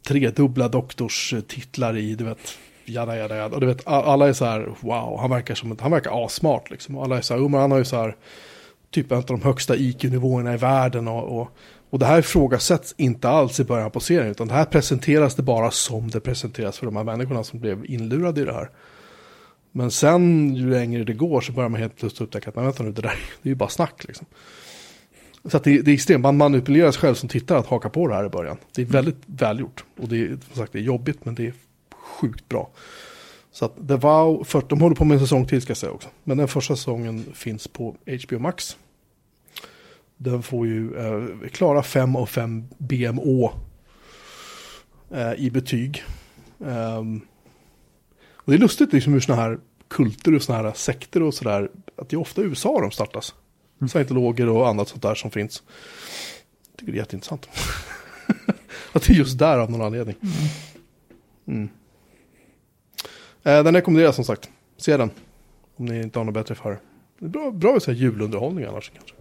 tredubbla 0.08 0.68
doktorstitlar 0.68 1.98
i, 1.98 2.16
du 2.16 2.24
vet, 2.24 2.58
jada 2.90 3.18
jada 3.18 3.38
jada. 3.38 3.56
Och 3.56 3.62
du 3.62 3.68
vet, 3.68 3.88
alla 3.88 4.28
är 4.28 4.34
så 4.34 4.46
här, 4.46 4.70
wow, 4.82 5.20
han 5.20 5.30
verkar 5.30 5.56
som, 5.56 5.78
han 5.80 5.92
verkar 5.92 6.26
asmart 6.26 6.70
liksom. 6.70 6.98
Och 6.98 7.04
alla 7.04 7.18
är 7.18 7.22
så 7.22 7.34
här, 7.34 7.50
men 7.50 7.62
han 7.62 7.72
har 7.72 7.78
ju 7.78 7.86
så 7.86 7.96
här, 7.96 8.16
typ 8.92 9.12
en 9.12 9.18
av 9.18 9.24
de 9.24 9.42
högsta 9.42 9.76
IQ-nivåerna 9.76 10.54
i 10.54 10.58
världen 10.58 11.08
och, 11.08 11.40
och, 11.40 11.52
och 11.90 12.00
det 12.00 12.06
här 12.06 12.20
ifrågasätts 12.20 12.96
inte 12.98 13.30
alls 13.30 13.60
i 13.60 13.64
början 13.64 13.92
på 13.92 14.00
serien, 14.00 14.32
utan 14.32 14.48
det 14.48 14.54
här 14.54 14.66
presenteras 14.66 15.36
det 15.36 15.44
bara 15.44 15.72
som 15.72 16.10
det 16.10 16.20
presenteras 16.20 16.78
för 16.78 16.86
de 16.86 16.96
här 16.96 17.04
människorna 17.04 17.44
som 17.44 17.60
blev 17.60 17.86
inlurade 17.86 18.42
i 18.42 18.46
det 18.46 18.54
här. 18.54 18.70
Men 19.72 19.92
sen 19.92 20.56
ju 20.56 20.70
längre 20.70 21.04
det 21.04 21.14
går 21.14 21.42
så 21.42 21.52
börjar 21.52 21.70
man 21.70 21.82
helt 21.82 21.96
plötsligt 21.96 22.22
upptäcka 22.22 22.50
att, 22.50 22.56
men 22.56 22.66
vänta 22.66 22.84
nu, 22.84 22.92
det 22.92 23.02
där 23.02 23.20
det 23.42 23.50
är 23.50 23.52
ju 23.52 23.56
bara 23.56 23.70
snack 23.70 24.04
liksom. 24.08 24.28
Så 25.46 25.58
att 25.58 25.64
det, 25.64 25.82
det 25.82 25.92
är 25.92 25.94
extremt, 25.94 26.22
man 26.22 26.38
manipulerar 26.38 26.92
sig 26.92 27.02
själv 27.02 27.16
som 27.16 27.30
tittar 27.30 27.58
att 27.58 27.68
haka 27.68 27.90
på 27.90 28.08
det 28.08 28.16
här 28.16 28.26
i 28.26 28.30
början. 28.30 28.58
Det 28.76 28.82
är 28.82 28.86
väldigt 28.86 29.22
välgjort. 29.26 29.84
Och 29.98 30.08
det 30.08 30.22
är, 30.22 30.28
som 30.28 30.56
sagt, 30.56 30.74
det 30.74 30.80
är 30.80 30.84
jobbigt 30.84 31.26
men 31.26 31.36
det 31.36 31.48
är 31.48 31.54
sjukt 32.08 32.50
bra. 32.50 32.70
Så 33.52 33.66
att 33.66 33.88
The 33.88 33.96
Vow, 33.96 34.44
för, 34.44 34.64
de 34.70 34.82
håller 34.82 34.96
på 34.96 35.06
med 35.06 35.16
en 35.16 35.20
säsong 35.20 35.46
till 35.46 35.62
ska 35.62 35.72
jag 35.72 35.78
säga 35.78 35.92
också. 35.92 36.10
Men 36.24 36.38
den 36.38 36.48
första 36.48 36.76
säsongen 36.76 37.26
finns 37.34 37.68
på 37.68 37.96
HBO 38.28 38.40
Max. 38.40 38.78
Den 40.18 40.44
får 40.44 40.68
ju 40.68 40.98
eh, 40.98 41.50
klara 41.50 41.84
5 41.84 42.16
av 42.16 42.26
5 42.26 42.68
BMO 42.78 43.52
eh, 45.12 45.34
i 45.38 45.52
betyg. 45.52 46.04
Um, 46.58 47.22
och 48.34 48.52
det 48.52 48.58
är 48.58 48.60
lustigt 48.60 48.94
liksom 48.94 49.14
hur 49.14 49.20
sådana 49.20 49.42
här 49.42 49.60
kulter 49.88 50.36
och 50.36 50.42
sådana 50.42 50.64
här 50.64 50.76
sekter 50.76 51.24
och 51.24 51.34
sådär, 51.34 51.72
att 51.96 52.10
det 52.10 52.16
är 52.16 52.20
ofta 52.20 52.42
i 52.42 52.46
USA 52.46 52.82
de 52.82 52.92
startas. 52.92 53.36
Mm. 53.82 53.90
Scientologer 53.90 54.50
och 54.50 54.68
annat 54.68 54.88
sånt 54.88 55.02
där 55.02 55.16
som 55.16 55.32
finns. 55.32 55.64
Jag 56.72 56.80
tycker 56.80 56.92
det 56.92 56.98
är 56.98 57.02
jätteintressant. 57.02 57.50
att 58.92 59.04
det 59.04 59.14
är 59.14 59.18
just 59.18 59.40
där 59.40 59.60
av 59.60 59.72
någon 59.72 59.82
anledning. 59.82 60.16
Mm. 61.48 61.70
Eh, 63.48 63.64
den 63.64 63.76
rekommenderas 63.76 64.16
som 64.16 64.26
sagt. 64.26 64.50
Se 64.78 64.98
den. 64.98 65.12
Om 65.76 65.86
ni 65.86 66.02
inte 66.02 66.20
har 66.20 66.24
något 66.24 66.34
bättre 66.34 66.56
för 66.56 66.80
det. 67.20 67.26
är 67.26 67.30
bra, 67.30 67.52
bra 67.52 67.76
att 67.76 67.84
säga 67.84 67.98
julunderhållning 67.98 68.66
annars 68.66 68.92
kanske. 68.92 69.16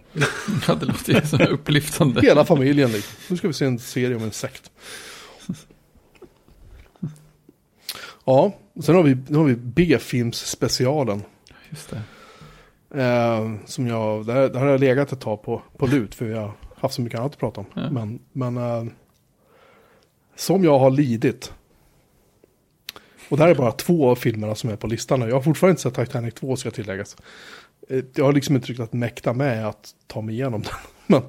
ja, 0.68 0.74
det 0.74 0.86
låter 0.86 1.12
ju 1.12 1.26
så 1.26 1.44
upplyftande. 1.44 2.20
Hela 2.20 2.44
familjen. 2.44 2.90
Liksom. 2.90 3.16
Nu 3.28 3.36
ska 3.36 3.46
vi 3.46 3.54
se 3.54 3.64
en 3.64 3.78
serie 3.78 4.16
om 4.16 4.22
en 4.22 4.30
sekt. 4.30 4.70
Ja, 8.24 8.52
sen 8.82 8.94
har 8.94 9.02
vi, 9.02 9.34
har 9.34 9.44
vi 9.44 9.56
B-filmsspecialen. 9.56 11.22
Just 11.70 11.90
det. 11.90 12.02
Eh, 13.02 13.54
som 13.66 13.86
jag, 13.86 14.26
där, 14.26 14.48
där 14.48 14.60
har 14.60 14.66
jag 14.66 14.80
legat 14.80 15.12
ett 15.12 15.20
tag 15.20 15.42
på, 15.42 15.62
på 15.76 15.86
lut 15.86 16.14
för 16.14 16.24
vi 16.24 16.34
har 16.34 16.52
haft 16.76 16.94
så 16.94 17.02
mycket 17.02 17.20
annat 17.20 17.32
att 17.32 17.38
prata 17.38 17.60
om. 17.60 17.66
Ja. 17.74 17.90
Men, 17.90 18.20
men 18.32 18.56
eh, 18.56 18.84
som 20.36 20.64
jag 20.64 20.78
har 20.78 20.90
lidit 20.90 21.52
och 23.28 23.36
det 23.36 23.42
här 23.42 23.50
är 23.50 23.54
bara 23.54 23.72
två 23.72 24.10
av 24.10 24.16
filmerna 24.16 24.54
som 24.54 24.70
är 24.70 24.76
på 24.76 24.86
listan. 24.86 25.20
Jag 25.20 25.34
har 25.34 25.42
fortfarande 25.42 25.72
inte 25.72 25.82
sett 25.82 25.94
Titanic 25.94 26.34
2 26.34 26.56
ska 26.56 26.70
tilläggas. 26.70 27.16
Eh, 27.88 28.04
jag 28.14 28.24
har 28.24 28.32
liksom 28.32 28.56
inte 28.56 28.68
riktigt 28.68 28.92
mäkta 28.92 29.32
med 29.32 29.68
att 29.68 29.94
ta 30.06 30.20
mig 30.20 30.34
igenom 30.34 30.62
den. 30.62 30.72
Men 31.06 31.22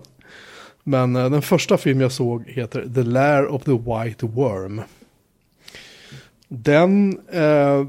Men 0.83 1.15
eh, 1.15 1.29
den 1.29 1.41
första 1.41 1.77
film 1.77 2.01
jag 2.01 2.11
såg 2.11 2.49
heter 2.49 2.89
The 2.95 3.03
Lair 3.03 3.47
of 3.47 3.63
the 3.63 3.71
White 3.71 4.25
Worm. 4.25 4.81
Den 6.47 7.19
eh, 7.31 7.41
eh 7.43 7.85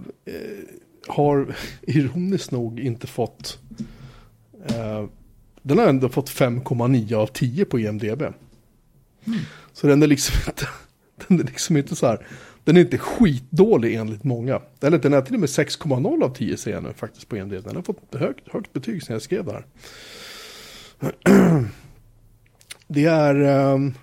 har 1.08 1.54
ironiskt 1.82 2.50
nog 2.50 2.80
inte 2.80 3.06
fått... 3.06 3.58
Eh, 4.68 5.04
den 5.62 5.78
har 5.78 5.86
ändå 5.86 6.08
fått 6.08 6.30
5,9 6.30 7.14
av 7.14 7.26
10 7.26 7.64
på 7.64 7.78
IMDB. 7.78 8.22
Mm. 8.22 8.34
Så 9.72 9.86
den 9.86 10.02
är 10.02 10.06
liksom 10.06 10.36
inte, 10.46 10.68
den 11.26 11.40
är 11.40 11.44
liksom 11.44 11.76
inte 11.76 11.96
så 11.96 12.06
här, 12.06 12.26
den 12.68 12.76
är 12.76 12.80
inte 12.80 12.98
skitdålig 12.98 13.94
enligt 13.94 14.24
många. 14.24 14.60
Eller 14.80 14.98
den 14.98 15.12
är 15.12 15.20
till 15.20 15.34
och 15.34 15.40
med 15.40 15.48
6,0 15.48 16.24
av 16.24 16.34
10 16.34 16.56
ser 16.56 16.70
jag 16.70 16.82
nu 16.82 16.92
faktiskt 16.92 17.28
på 17.28 17.36
en 17.36 17.48
del. 17.48 17.62
Den 17.62 17.76
har 17.76 17.82
fått 17.82 18.14
högt, 18.14 18.52
högt 18.52 18.72
betyg 18.72 19.02
sen 19.02 19.12
jag 19.12 19.22
skrev 19.22 19.44
det 19.44 19.52
här. 19.52 19.64
Det 22.88 23.04
är 23.04 23.42
um, 23.74 23.94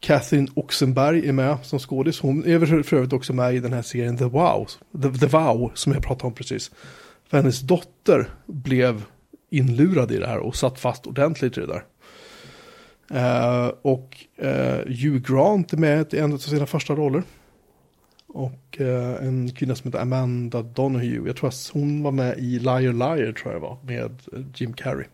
Catherine 0.00 0.48
Oxenberg 0.54 1.28
är 1.28 1.32
med 1.32 1.56
som 1.62 1.78
skådis. 1.78 2.20
Hon 2.20 2.46
är 2.46 2.82
för 2.82 2.96
övrigt 2.96 3.12
också 3.12 3.32
med 3.32 3.54
i 3.54 3.60
den 3.60 3.72
här 3.72 3.82
serien 3.82 4.16
The 4.16 4.24
Wow, 4.24 4.68
The, 5.02 5.18
The 5.18 5.26
Wow 5.26 5.72
som 5.74 5.92
jag 5.92 6.02
pratade 6.02 6.26
om 6.26 6.34
precis. 6.34 6.70
För 7.30 7.36
hennes 7.36 7.60
dotter 7.60 8.30
blev 8.46 9.02
inlurad 9.50 10.12
i 10.12 10.18
det 10.18 10.26
här 10.26 10.38
och 10.38 10.56
satt 10.56 10.80
fast 10.80 11.06
ordentligt 11.06 11.58
i 11.58 11.60
det 11.60 11.66
där. 11.66 11.84
Uh, 13.12 13.72
och 13.82 14.26
uh, 14.42 14.94
Hugh 15.02 15.32
Grant 15.32 15.72
är 15.72 15.76
med 15.76 16.14
i 16.14 16.18
en 16.18 16.32
av 16.32 16.38
sina 16.38 16.66
första 16.66 16.94
roller. 16.94 17.22
Och 18.34 18.80
eh, 18.80 19.26
en 19.26 19.50
kvinna 19.50 19.74
som 19.74 19.88
heter 19.88 19.98
Amanda 19.98 20.62
Donahue. 20.62 21.26
Jag 21.26 21.36
tror 21.36 21.48
att 21.48 21.70
hon 21.72 22.02
var 22.02 22.10
med 22.10 22.38
i 22.38 22.58
Liar 22.58 22.92
Liar 22.92 23.32
tror 23.32 23.52
jag 23.52 23.62
det 23.62 23.66
var. 23.66 23.78
Med 23.82 24.22
eh, 24.32 24.40
Jim 24.54 24.72
Carrey. 24.72 25.06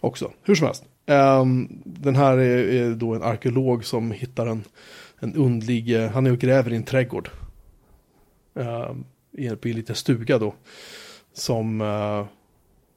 Också. 0.00 0.32
Hur 0.42 0.54
som 0.54 0.66
helst. 0.66 0.84
Ehm, 1.06 1.68
den 1.84 2.16
här 2.16 2.38
är, 2.38 2.72
är, 2.72 2.94
då 2.94 3.14
en 3.14 3.22
arkeolog 3.22 3.84
som 3.84 4.10
hittar 4.10 4.46
en, 4.46 4.64
en 5.20 5.34
undlig, 5.34 5.94
eh, 5.94 6.10
han 6.10 6.26
är 6.26 6.32
och 6.32 6.38
gräver 6.38 6.72
i 6.72 6.76
en 6.76 6.82
trädgård. 6.82 7.30
Ehm, 8.54 9.04
I, 9.32 9.46
en, 9.46 9.58
liten 9.62 9.96
stuga 9.96 10.38
då. 10.38 10.54
Som, 11.32 11.78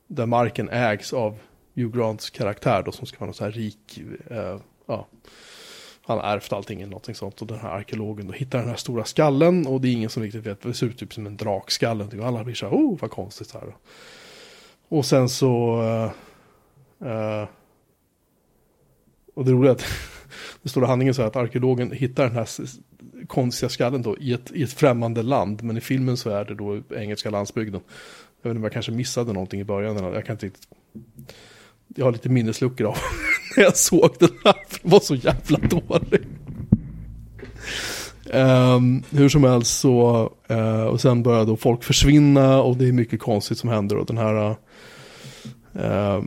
där 0.08 0.26
marken 0.26 0.70
ägs 0.70 1.14
av 1.14 1.38
Hugh 1.76 1.98
Grants 1.98 2.30
karaktär 2.30 2.84
då 2.86 2.92
som 2.92 3.08
ska 3.08 3.20
vara 3.20 3.26
någon 3.26 3.34
så 3.34 3.44
här 3.44 3.52
rik, 3.52 4.02
uh, 4.32 4.60
ja. 4.86 5.08
Han 6.06 6.18
har 6.18 6.26
ärvt 6.26 6.54
allting 6.54 6.82
eller 6.82 6.92
någonting 6.92 7.16
sånt. 7.16 7.42
Och 7.42 7.48
den 7.48 7.60
här 7.60 7.70
arkeologen 7.70 8.28
då 8.28 8.34
hittar 8.34 8.60
den 8.60 8.70
här 8.70 8.76
stora 8.76 9.06
skallen. 9.06 9.68
Och 9.68 9.82
det 9.82 9.88
är 9.88 9.92
ingen 9.92 10.10
som 10.10 10.24
riktigt 10.24 10.46
vet. 10.46 10.62
Det 10.62 10.74
ser 10.74 10.88
ut 10.88 10.98
typ 10.98 11.14
som 11.14 11.28
en 11.28 11.38
drakskalle. 11.38 12.08
Typ. 12.08 12.20
Och 12.20 12.28
alla 12.28 12.44
blir 12.44 12.56
så 12.56 12.66
här, 12.66 12.76
oh 12.76 12.98
vad 13.00 13.12
konstigt 13.12 13.48
så 13.48 13.60
här. 13.60 13.76
Och 14.88 15.06
sen 15.06 15.30
så... 15.30 15.82
Uh, 17.02 17.10
uh, 17.10 17.48
och 19.34 19.46
det 19.46 19.52
roliga 19.52 19.72
är 19.72 19.76
att 19.76 19.86
det 20.62 20.70
står 20.70 20.84
i 20.84 20.88
handlingen 20.88 21.14
så 21.14 21.22
här 21.22 21.28
att 21.28 21.36
arkeologen 21.36 21.92
hittar 21.92 22.24
den 22.24 22.36
här 22.36 22.48
konstiga 23.28 23.70
skallen 23.70 24.02
då 24.02 24.18
i 24.18 24.34
ett, 24.34 24.52
i 24.52 24.64
ett 24.64 24.74
främmande 24.74 25.24
land. 25.24 25.64
Men 25.64 25.78
i 25.78 25.82
filmen 25.82 26.18
så 26.18 26.30
är 26.30 26.46
det 26.46 26.56
då 26.56 26.82
engelska 26.96 27.30
landsbygden. 27.30 27.82
Jag 28.42 28.50
vet 28.50 28.52
inte 28.52 28.60
om 28.60 28.64
jag 28.64 28.74
kanske 28.74 28.92
missade 28.92 29.34
någonting 29.34 29.62
i 29.62 29.64
början. 29.64 30.14
Jag 30.14 30.26
kan 30.26 30.34
inte. 30.34 30.60
Jag 31.96 32.06
har 32.06 32.12
lite 32.12 32.30
minnesluckor 32.30 32.88
av 32.88 32.98
när 33.56 33.64
jag 33.64 33.78
såg 33.78 34.10
den 34.20 34.30
här. 34.44 34.56
För 34.68 34.80
den 34.82 34.92
var 34.92 35.00
så 35.00 35.16
jävla 35.16 35.58
dålig. 35.58 36.22
Um, 38.34 39.04
hur 39.10 39.30
som 39.30 39.44
helst 39.44 39.80
så, 39.80 40.30
uh, 40.52 40.84
och 40.84 41.02
sen 41.02 41.24
börjar 41.24 41.46
då 41.46 41.56
folk 41.56 41.84
försvinna 41.84 42.62
och 42.62 42.78
det 42.78 42.88
är 42.88 42.92
mycket 42.92 43.20
konstigt 43.20 43.58
som 43.58 43.70
händer. 43.70 43.98
Och 43.98 44.06
den 44.06 44.18
här 44.18 44.50
uh, 44.50 46.24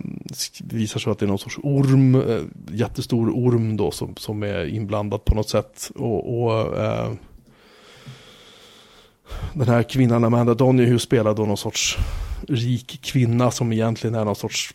det 0.60 0.76
visar 0.76 1.00
sig 1.00 1.10
att 1.12 1.18
det 1.18 1.26
är 1.26 1.28
någon 1.28 1.38
sorts 1.38 1.58
orm, 1.62 2.14
uh, 2.14 2.42
jättestor 2.72 3.30
orm 3.30 3.76
då 3.76 3.90
som, 3.90 4.16
som 4.16 4.42
är 4.42 4.66
inblandad 4.66 5.24
på 5.24 5.34
något 5.34 5.48
sätt. 5.48 5.90
Och, 5.94 6.44
och 6.44 6.76
den 9.52 9.68
här 9.68 9.82
kvinnan 9.82 10.24
Amanda 10.24 10.54
Donahue 10.54 10.98
spelar 10.98 11.34
då 11.34 11.46
någon 11.46 11.56
sorts 11.56 11.98
rik 12.48 13.00
kvinna 13.02 13.50
som 13.50 13.72
egentligen 13.72 14.14
är 14.14 14.24
någon 14.24 14.36
sorts 14.36 14.74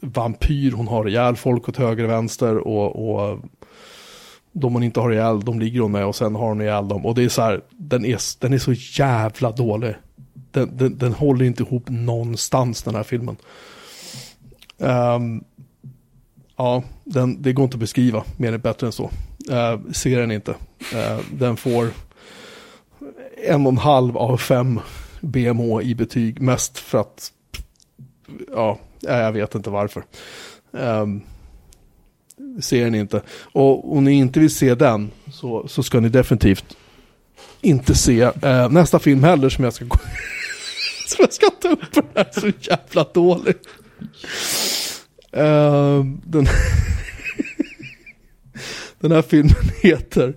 vampyr. 0.00 0.72
Hon 0.72 0.88
har 0.88 1.08
ihjäl 1.08 1.36
folk 1.36 1.68
åt 1.68 1.76
höger 1.76 2.04
och 2.04 2.10
vänster 2.10 2.58
och, 2.58 3.10
och 3.10 3.38
de 4.52 4.72
hon 4.72 4.82
inte 4.82 5.00
har 5.00 5.12
ihjäl, 5.12 5.40
de 5.40 5.60
ligger 5.60 5.80
hon 5.80 5.92
med 5.92 6.06
och 6.06 6.16
sen 6.16 6.34
har 6.34 6.48
hon 6.48 6.60
ihjäl 6.60 6.88
dem. 6.88 7.06
Och 7.06 7.14
det 7.14 7.24
är 7.24 7.28
så 7.28 7.42
här, 7.42 7.60
den 7.70 8.04
är, 8.04 8.40
den 8.40 8.52
är 8.52 8.58
så 8.58 8.72
jävla 8.72 9.52
dålig. 9.52 9.94
Den, 10.50 10.76
den, 10.76 10.98
den 10.98 11.12
håller 11.12 11.44
inte 11.44 11.62
ihop 11.62 11.88
någonstans 11.88 12.82
den 12.82 12.94
här 12.94 13.02
filmen. 13.02 13.36
Um, 14.78 15.44
ja, 16.56 16.82
den, 17.04 17.42
det 17.42 17.52
går 17.52 17.64
inte 17.64 17.74
att 17.74 17.80
beskriva 17.80 18.24
mer 18.36 18.52
än 18.52 18.60
bättre 18.60 18.86
än 18.86 18.92
så. 18.92 19.10
Uh, 19.50 19.92
ser 19.92 20.20
den 20.20 20.30
inte. 20.30 20.50
Uh, 20.50 21.20
den 21.32 21.56
får 21.56 21.88
en 23.46 23.66
och 23.66 23.72
en 23.72 23.78
halv 23.78 24.18
av 24.18 24.36
fem 24.36 24.80
BMO 25.20 25.82
i 25.82 25.94
betyg. 25.94 26.40
Mest 26.40 26.78
för 26.78 26.98
att, 26.98 27.32
ja, 28.48 28.78
jag 29.00 29.32
vet 29.32 29.54
inte 29.54 29.70
varför. 29.70 30.04
Um, 30.70 31.22
ser 32.60 32.90
ni 32.90 32.98
inte. 32.98 33.22
Och 33.52 33.96
om 33.96 34.04
ni 34.04 34.12
inte 34.12 34.40
vill 34.40 34.54
se 34.54 34.74
den 34.74 35.10
så, 35.32 35.68
så 35.68 35.82
ska 35.82 36.00
ni 36.00 36.08
definitivt 36.08 36.76
inte 37.60 37.94
se 37.94 38.24
uh, 38.24 38.68
nästa 38.70 38.98
film 38.98 39.24
heller 39.24 39.48
som 39.48 39.64
jag 39.64 39.74
ska 39.74 39.84
gå 39.84 39.96
som 41.06 41.16
jag 41.18 41.32
ska 41.32 41.50
ta 41.50 41.68
upp. 41.68 41.94
Den 41.94 42.04
är 42.14 42.40
så 42.40 42.50
jävla 42.60 43.04
dålig. 43.14 43.54
Uh, 45.36 46.04
den, 46.24 46.46
den 49.00 49.12
här 49.12 49.22
filmen 49.22 49.54
heter 49.82 50.28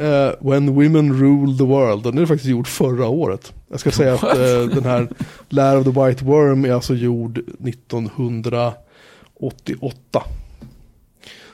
uh, 0.00 0.50
When 0.50 0.74
Women 0.74 1.20
Rule 1.20 1.58
the 1.58 1.64
World. 1.64 2.02
Den 2.02 2.18
är 2.18 2.26
faktiskt 2.26 2.50
gjord 2.50 2.68
förra 2.68 3.06
året. 3.08 3.52
Jag 3.70 3.80
ska 3.80 3.90
säga 3.90 4.14
att 4.14 4.24
uh, 4.24 4.30
den 4.74 4.84
här 4.84 5.08
Lär 5.48 5.76
of 5.76 5.84
the 5.84 5.90
White 5.90 6.24
Worm 6.24 6.64
är 6.64 6.72
alltså 6.72 6.94
gjord 6.94 7.38
1988. 7.38 10.22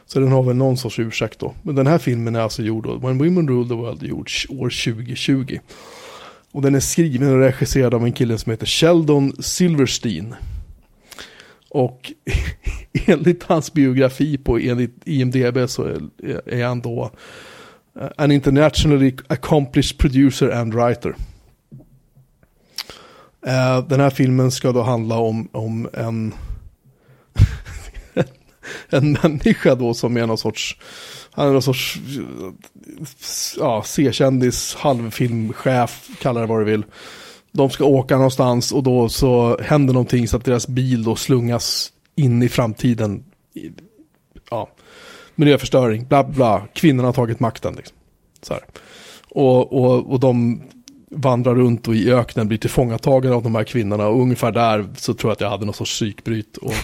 Så 0.06 0.20
den 0.20 0.32
har 0.32 0.42
väl 0.42 0.56
någon 0.56 0.76
sorts 0.76 0.98
ursäkt 0.98 1.38
då. 1.38 1.54
Men 1.62 1.74
den 1.74 1.86
här 1.86 1.98
filmen 1.98 2.36
är 2.36 2.40
alltså 2.40 2.62
gjord 2.62 2.84
då. 2.84 2.96
When 2.96 3.18
Women 3.18 3.48
Rule 3.48 3.68
the 3.68 3.74
World 3.74 4.02
gjord 4.02 4.30
år 4.48 4.94
2020. 4.94 5.58
Och 6.52 6.62
den 6.62 6.74
är 6.74 6.80
skriven 6.80 7.32
och 7.32 7.38
regisserad 7.38 7.94
av 7.94 8.04
en 8.04 8.12
kille 8.12 8.38
som 8.38 8.50
heter 8.50 8.66
Sheldon 8.66 9.42
Silverstein. 9.42 10.34
Och 11.68 12.12
enligt 13.06 13.42
hans 13.42 13.72
biografi 13.72 14.38
på 14.38 14.58
enligt 14.58 14.94
IMDB 15.04 15.68
så 15.68 15.84
är, 15.84 16.00
är 16.46 16.64
han 16.64 16.80
då 16.80 17.10
uh, 17.96 18.08
an 18.16 18.32
internationally 18.32 19.14
accomplished 19.28 19.98
producer 19.98 20.50
and 20.50 20.74
writer. 20.74 21.14
Eh, 23.46 23.86
den 23.86 24.00
här 24.00 24.10
filmen 24.10 24.50
ska 24.50 24.72
då 24.72 24.82
handla 24.82 25.18
om, 25.18 25.48
om 25.52 25.88
en, 25.92 26.34
en 28.88 29.12
människa 29.12 29.74
då 29.74 29.94
som 29.94 30.16
är 30.16 30.26
någon 30.26 30.38
sorts, 30.38 30.78
han 31.30 31.48
är 31.48 31.52
någon 31.52 31.62
sorts 31.62 31.98
ja, 33.58 33.82
C-kändis, 33.86 34.74
halvfilmchef, 34.74 36.08
kalla 36.20 36.40
det 36.40 36.46
vad 36.46 36.60
du 36.60 36.64
vill 36.64 36.84
de 37.56 37.70
ska 37.70 37.84
åka 37.84 38.16
någonstans 38.16 38.72
och 38.72 38.82
då 38.82 39.08
så 39.08 39.58
händer 39.62 39.94
någonting 39.94 40.28
så 40.28 40.36
att 40.36 40.44
deras 40.44 40.68
bil 40.68 41.04
då 41.04 41.16
slungas 41.16 41.92
in 42.16 42.42
i 42.42 42.48
framtiden. 42.48 43.24
Ja, 44.50 44.68
miljöförstöring, 45.34 46.06
bla 46.06 46.24
bla, 46.24 46.66
kvinnorna 46.72 47.08
har 47.08 47.12
tagit 47.12 47.40
makten. 47.40 47.74
Liksom. 47.74 47.96
Så 48.42 48.54
här. 48.54 48.62
Och, 49.28 49.72
och, 49.72 50.12
och 50.12 50.20
de 50.20 50.62
vandrar 51.14 51.54
runt 51.54 51.88
och 51.88 51.94
i 51.94 52.12
öknen 52.12 52.48
blir 52.48 52.58
tillfångatagna 52.58 53.34
av 53.34 53.42
de 53.42 53.54
här 53.54 53.64
kvinnorna 53.64 54.06
och 54.06 54.22
ungefär 54.22 54.52
där 54.52 54.88
så 54.96 55.14
tror 55.14 55.30
jag 55.30 55.34
att 55.34 55.40
jag 55.40 55.50
hade 55.50 55.64
någon 55.64 55.74
sorts 55.74 55.92
psykbryt. 55.92 56.56
Och 56.56 56.74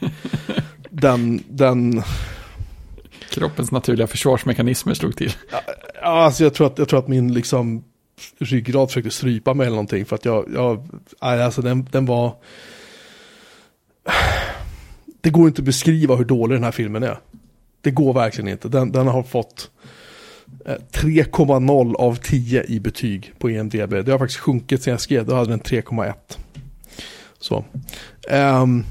den, 0.90 1.42
den... 1.48 2.02
Kroppens 3.30 3.72
naturliga 3.72 4.06
försvarsmekanismer 4.06 4.94
slog 4.94 5.16
till. 5.16 5.32
Ja, 5.50 5.62
alltså 6.02 6.44
jag 6.44 6.54
tror 6.54 6.66
att, 6.66 6.78
jag 6.78 6.88
tror 6.88 6.98
att 6.98 7.08
min 7.08 7.34
liksom 7.34 7.84
ryggrad 8.38 8.88
försökte 8.88 9.10
strypa 9.10 9.54
mig 9.54 9.66
eller 9.66 9.76
någonting. 9.76 10.04
För 10.04 10.16
att 10.16 10.24
jag, 10.24 10.48
jag 10.54 10.88
alltså 11.18 11.62
den, 11.62 11.88
den 11.90 12.06
var... 12.06 12.34
Det 15.20 15.30
går 15.30 15.48
inte 15.48 15.60
att 15.60 15.66
beskriva 15.66 16.16
hur 16.16 16.24
dålig 16.24 16.56
den 16.56 16.64
här 16.64 16.72
filmen 16.72 17.02
är. 17.02 17.18
Det 17.80 17.90
går 17.90 18.12
verkligen 18.12 18.48
inte. 18.48 18.68
Den, 18.68 18.92
den 18.92 19.06
har 19.06 19.22
fått 19.22 19.70
3,0 20.92 21.94
av 21.94 22.14
10 22.14 22.64
i 22.64 22.80
betyg 22.80 23.34
på 23.38 23.50
EMDB. 23.50 23.90
Det 23.90 24.12
har 24.12 24.18
faktiskt 24.18 24.40
sjunkit 24.40 24.82
sen 24.82 24.90
jag 24.90 25.00
skrev, 25.00 25.26
då 25.26 25.34
hade 25.34 25.50
den 25.50 25.60
3,1. 25.60 26.14
Så. 27.38 27.64
Um, 28.30 28.84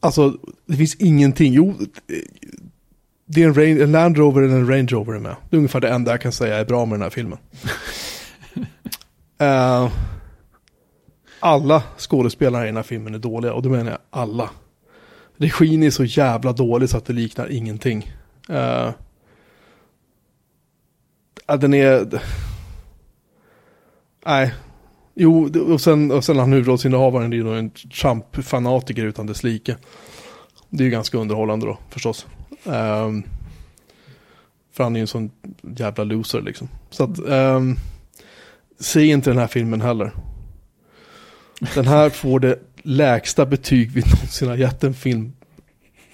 alltså, 0.00 0.38
det 0.66 0.76
finns 0.76 0.94
ingenting. 0.94 1.52
Jo, 1.52 1.74
det 3.26 3.42
är 3.42 3.46
en, 3.46 3.54
Range, 3.54 3.82
en 3.82 3.92
Land 3.92 4.16
Rover 4.16 4.42
eller 4.42 4.56
en 4.56 4.68
Range 4.68 4.88
Rover 4.90 5.14
är 5.14 5.18
med. 5.18 5.36
Det 5.50 5.56
är 5.56 5.58
ungefär 5.58 5.80
det 5.80 5.88
enda 5.88 6.10
jag 6.10 6.20
kan 6.20 6.32
säga 6.32 6.56
är 6.56 6.64
bra 6.64 6.84
med 6.84 6.94
den 6.94 7.02
här 7.02 7.10
filmen. 7.10 7.38
uh, 9.42 9.90
alla 11.40 11.82
skådespelare 11.98 12.64
i 12.64 12.66
den 12.66 12.76
här 12.76 12.82
filmen 12.82 13.14
är 13.14 13.18
dåliga 13.18 13.52
och 13.52 13.62
då 13.62 13.68
menar 13.68 13.90
jag 13.90 14.00
alla. 14.10 14.50
regin 15.36 15.82
är 15.82 15.90
så 15.90 16.04
jävla 16.04 16.52
dålig 16.52 16.88
så 16.88 16.96
att 16.96 17.04
det 17.04 17.12
liknar 17.12 17.52
ingenting. 17.52 18.12
Uh, 18.50 18.92
ja, 21.46 21.56
den 21.56 21.74
är... 21.74 22.20
Nej. 24.26 24.54
Jo, 25.14 25.50
och 25.72 25.80
sen, 25.80 26.10
och 26.10 26.24
sen 26.24 26.38
han 26.38 26.52
huvudrollsinnehavaren 26.52 27.30
Det 27.30 27.36
är 27.36 27.38
ju 27.38 27.58
en 27.58 27.70
Trump-fanatiker 27.70 29.04
utan 29.04 29.26
dess 29.26 29.42
like. 29.42 29.76
Det 30.68 30.82
är 30.82 30.84
ju 30.84 30.90
ganska 30.90 31.18
underhållande 31.18 31.66
då, 31.66 31.78
förstås. 31.90 32.26
Um, 32.64 33.22
för 34.72 34.84
han 34.84 34.96
är 34.96 35.00
ju 35.00 35.00
en 35.00 35.06
sån 35.06 35.30
jävla 35.76 36.04
loser 36.04 36.40
liksom. 36.40 36.68
Så 36.90 37.04
att, 37.04 37.18
um, 37.18 37.76
se 38.78 39.06
inte 39.06 39.30
den 39.30 39.38
här 39.38 39.46
filmen 39.46 39.80
heller. 39.80 40.12
Den 41.74 41.86
här 41.86 42.10
får 42.10 42.40
det 42.40 42.58
lägsta 42.82 43.46
betyg 43.46 43.90
vi 43.90 44.00
någonsin 44.00 44.48
har 44.48 44.56
gett 44.56 44.84
en 44.84 44.94
film 44.94 45.32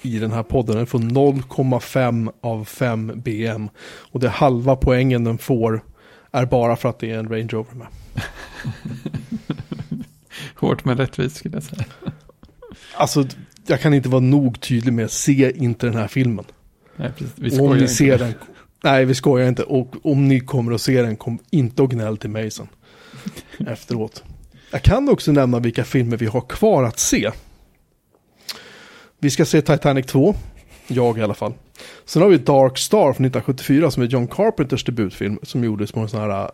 i 0.03 0.19
den 0.19 0.33
här 0.33 0.43
podden. 0.43 0.77
Den 0.77 0.87
får 0.87 0.99
0,5 0.99 2.33
av 2.41 2.65
5 2.65 3.13
BM. 3.17 3.69
Och 3.85 4.21
det 4.21 4.29
halva 4.29 4.77
poängen 4.77 5.25
den 5.25 5.39
får 5.39 5.85
är 6.33 6.47
bara 6.47 6.77
för 6.77 6.89
att 6.89 6.99
det 6.99 7.11
är 7.11 7.19
en 7.19 7.29
Range 7.29 7.49
Rover 7.49 7.75
med. 7.75 7.87
Hårt 10.55 10.85
men 10.85 10.97
rättvist 10.97 11.37
skulle 11.37 11.57
jag 11.57 11.63
säga. 11.63 11.85
Alltså, 12.95 13.25
jag 13.67 13.81
kan 13.81 13.95
inte 13.95 14.09
vara 14.09 14.21
nog 14.21 14.61
tydlig 14.61 14.93
med, 14.93 15.11
se 15.11 15.53
inte 15.57 15.87
den 15.87 15.97
här 15.97 16.09
filmen. 16.09 16.45
Nej, 16.97 17.13
precis. 17.19 17.35
Vi 17.37 17.61
om 17.61 17.77
ni 17.77 17.89
ser 17.89 18.19
den, 18.19 18.35
nej 18.85 19.05
vi 19.05 19.15
skojar 19.15 19.49
inte. 19.49 19.63
Och 19.63 20.07
om 20.07 20.29
ni 20.29 20.41
kommer 20.41 20.73
att 20.73 20.81
se 20.81 21.03
den, 21.03 21.17
kom 21.17 21.39
inte 21.51 21.83
och 21.83 21.91
gnäll 21.91 22.17
till 22.17 22.31
mig 22.31 22.51
sen. 22.51 22.69
efteråt. 23.67 24.25
Jag 24.71 24.83
kan 24.83 25.09
också 25.09 25.33
nämna 25.33 25.59
vilka 25.59 25.85
filmer 25.85 26.17
vi 26.17 26.27
har 26.27 26.41
kvar 26.41 26.85
att 26.85 26.99
se. 26.99 27.31
Vi 29.23 29.31
ska 29.31 29.45
se 29.45 29.63
Titanic 29.63 30.07
2. 30.07 30.35
Jag 30.87 31.19
i 31.19 31.23
alla 31.23 31.35
fall. 31.35 31.53
Sen 32.05 32.23
har 32.23 32.29
vi 32.29 32.39
Dark 32.39 32.79
Star 32.79 32.99
från 32.99 33.27
1974 33.27 33.91
som 33.91 34.03
är 34.03 34.07
John 34.07 34.27
Carpenters 34.27 34.85
debutfilm. 34.85 35.39
Som 35.43 35.65
gjordes 35.65 35.93
på 35.93 36.01
en 36.01 36.09
sån 36.09 36.21
här 36.21 36.43
äh, 36.43 36.49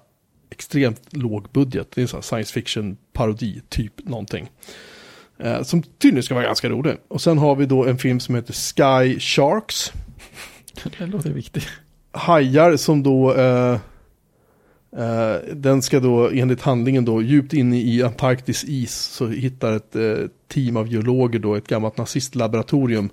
extremt 0.51 1.17
låg 1.17 1.49
budget. 1.53 1.89
Det 1.95 2.01
är 2.01 2.03
en 2.03 2.09
sån 2.09 2.17
här 2.17 2.23
science 2.23 2.53
fiction 2.53 2.97
parodi, 3.13 3.63
typ 3.69 4.09
någonting. 4.09 4.51
Eh, 5.39 5.63
som 5.63 5.83
tydligen 5.83 6.23
ska 6.23 6.35
vara 6.35 6.45
ganska 6.45 6.69
rolig. 6.69 6.97
Och 7.09 7.21
sen 7.21 7.39
har 7.39 7.57
vi 7.57 7.67
då 7.67 7.85
en 7.85 7.99
film 7.99 8.21
som 8.21 8.35
heter 8.35 8.53
Sky 8.53 9.21
Sharks. 9.21 9.93
Det 10.99 11.07
låter 11.07 11.31
viktigt. 11.31 11.69
Hajar 12.13 12.77
som 12.77 13.03
då... 13.03 13.35
Eh, 13.35 13.79
Eh, 14.99 15.55
den 15.55 15.83
ska 15.83 16.01
då 16.01 16.31
enligt 16.31 16.63
handlingen 16.63 17.05
då 17.05 17.23
djupt 17.23 17.53
inne 17.53 17.81
i 17.81 18.03
Antarktis 18.03 18.65
is 18.65 18.95
så 18.95 19.27
hittar 19.27 19.73
ett 19.73 19.97
eh, 19.97 20.17
team 20.49 20.77
av 20.77 20.89
geologer 20.89 21.39
då 21.39 21.55
ett 21.55 21.69
gammalt 21.69 21.97
nazistlaboratorium 21.97 23.11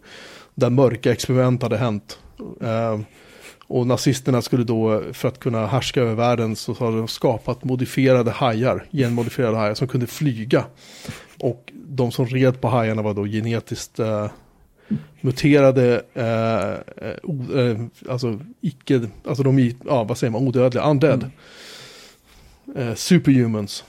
där 0.56 0.70
mörka 0.70 1.12
experiment 1.12 1.64
hade 1.64 1.78
hänt. 1.78 2.20
Eh, 2.62 3.00
och 3.68 3.88
nazisterna 3.88 4.42
skulle 4.42 4.64
då, 4.64 5.04
för 5.14 5.28
att 5.28 5.40
kunna 5.40 5.68
härska 5.68 6.02
över 6.02 6.16
världen, 6.16 6.56
så 6.56 6.74
har 6.74 6.92
de 6.92 7.08
skapat 7.08 7.64
modifierade 7.64 8.32
hajar, 8.32 8.86
genmodifierade 8.92 9.58
hajar 9.58 9.74
som 9.74 9.88
kunde 9.88 10.08
flyga. 10.08 10.66
Och 11.40 11.72
de 11.74 12.12
som 12.12 12.26
red 12.26 12.62
på 12.62 12.68
hajarna 12.68 13.02
var 13.02 13.14
då 13.14 13.26
genetiskt 13.26 14.00
eh, 14.00 14.28
muterade, 15.22 16.02
eh, 16.14 17.10
eh 17.10 17.16
o, 17.24 17.60
eh, 17.60 17.78
alltså 18.10 18.40
icke, 18.62 19.02
alltså 19.28 19.44
de, 19.44 19.72
ja 19.86 20.04
vad 20.04 20.18
säger 20.18 20.32
man, 20.32 20.48
odödliga, 20.48 20.90
undead. 20.90 21.24
Mm. 21.24 21.32
Eh, 22.76 22.96
superhumans. 22.96 23.84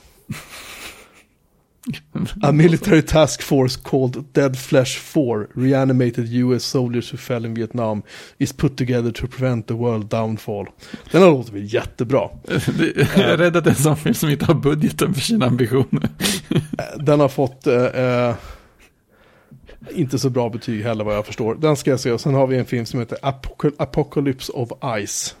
A 2.41 2.51
military 2.51 3.01
task 3.01 3.41
force 3.41 3.77
called 3.77 4.33
Dead 4.33 4.57
Flesh 4.57 4.97
4, 4.97 5.47
reanimated 5.53 6.27
US 6.27 6.63
soldiers 6.63 7.11
who 7.11 7.17
fell 7.17 7.45
in 7.45 7.53
Vietnam, 7.53 8.03
is 8.39 8.53
put 8.53 8.77
together 8.77 9.11
to 9.11 9.27
prevent 9.27 9.67
the 9.67 9.73
world 9.73 10.09
downfall. 10.09 10.67
Den 11.11 11.21
här 11.21 11.29
låter 11.29 11.53
väl 11.53 11.73
jättebra. 11.73 12.29
Jag 13.15 13.17
är 13.17 13.37
rädd 13.37 13.55
att 13.55 13.63
det 13.63 13.69
är 13.69 13.71
en 13.71 13.75
sån 13.75 13.97
film 13.97 14.15
som 14.15 14.29
inte 14.29 14.45
har 14.45 14.53
budgeten 14.53 15.13
för 15.13 15.21
sina 15.21 15.45
ambitioner. 15.45 16.09
Den 16.99 17.19
har 17.19 17.29
fått 17.29 17.67
eh, 17.67 17.85
eh, 17.85 18.35
inte 19.89 20.19
så 20.19 20.29
bra 20.29 20.49
betyg 20.49 20.83
heller 20.83 21.03
vad 21.03 21.15
jag 21.15 21.25
förstår. 21.25 21.55
Den 21.55 21.75
ska 21.75 21.89
jag 21.89 21.99
se. 21.99 22.17
Sen 22.17 22.33
har 22.33 22.47
vi 22.47 22.57
en 22.57 22.65
film 22.65 22.85
som 22.85 22.99
heter 22.99 23.17
Apocalypse 23.77 24.51
of 24.51 24.69
Ice. 25.05 25.35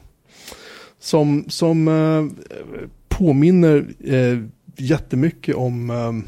Som, 0.99 1.45
som 1.49 1.87
eh, 1.87 2.47
påminner 3.17 3.85
eh, 4.03 4.39
jättemycket 4.75 5.55
om... 5.55 5.89
Um, 5.89 6.25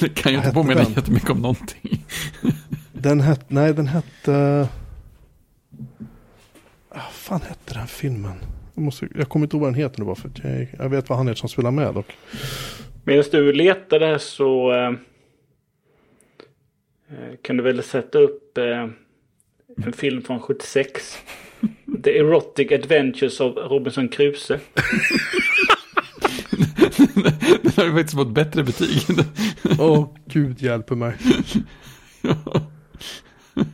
det 0.00 0.08
kan 0.08 0.32
ju 0.32 0.38
inte 0.38 0.50
påminna 0.50 0.82
den? 0.82 0.92
jättemycket 0.92 1.30
om 1.30 1.38
någonting. 1.38 2.04
den 2.92 3.20
hette, 3.20 3.44
nej 3.48 3.74
den 3.74 3.86
hette... 3.86 4.30
Uh, 4.30 4.66
vad 6.88 7.12
fan 7.12 7.40
hette 7.40 7.74
den 7.74 7.86
filmen? 7.86 8.36
Jag, 8.74 8.82
måste, 8.82 9.08
jag 9.14 9.28
kommer 9.28 9.46
inte 9.46 9.56
ihåg 9.56 9.62
vad 9.62 9.72
den 9.72 9.80
heter 9.80 9.98
nu 9.98 10.04
bara 10.04 10.14
för 10.14 10.28
att 10.28 10.44
jag, 10.44 10.68
jag 10.78 10.88
vet 10.88 11.08
vad 11.08 11.18
han 11.18 11.28
heter 11.28 11.38
som 11.38 11.48
spelar 11.48 11.70
med. 11.70 11.96
Och... 11.96 12.12
Medan 13.04 13.24
du 13.30 13.52
letade 13.52 14.18
så 14.18 14.72
uh, 14.72 14.96
kan 17.42 17.56
du 17.56 17.62
väl 17.62 17.82
sätta 17.82 18.18
upp 18.18 18.58
uh, 18.58 18.90
en 19.86 19.92
film 19.92 20.22
från 20.22 20.40
76. 20.40 21.18
The 22.04 22.18
Erotic 22.18 22.72
Adventures 22.72 23.40
of 23.40 23.56
Robinson 23.56 24.08
Crusoe. 24.08 24.60
Den 27.62 27.72
har 27.76 27.84
ju 27.84 27.92
faktiskt 27.92 28.14
fått 28.14 28.30
bättre 28.34 28.62
betyg. 28.62 29.02
Åh, 29.78 29.92
oh, 29.92 30.08
gud 30.26 30.62
hjälper 30.62 30.94
mig. 30.94 31.14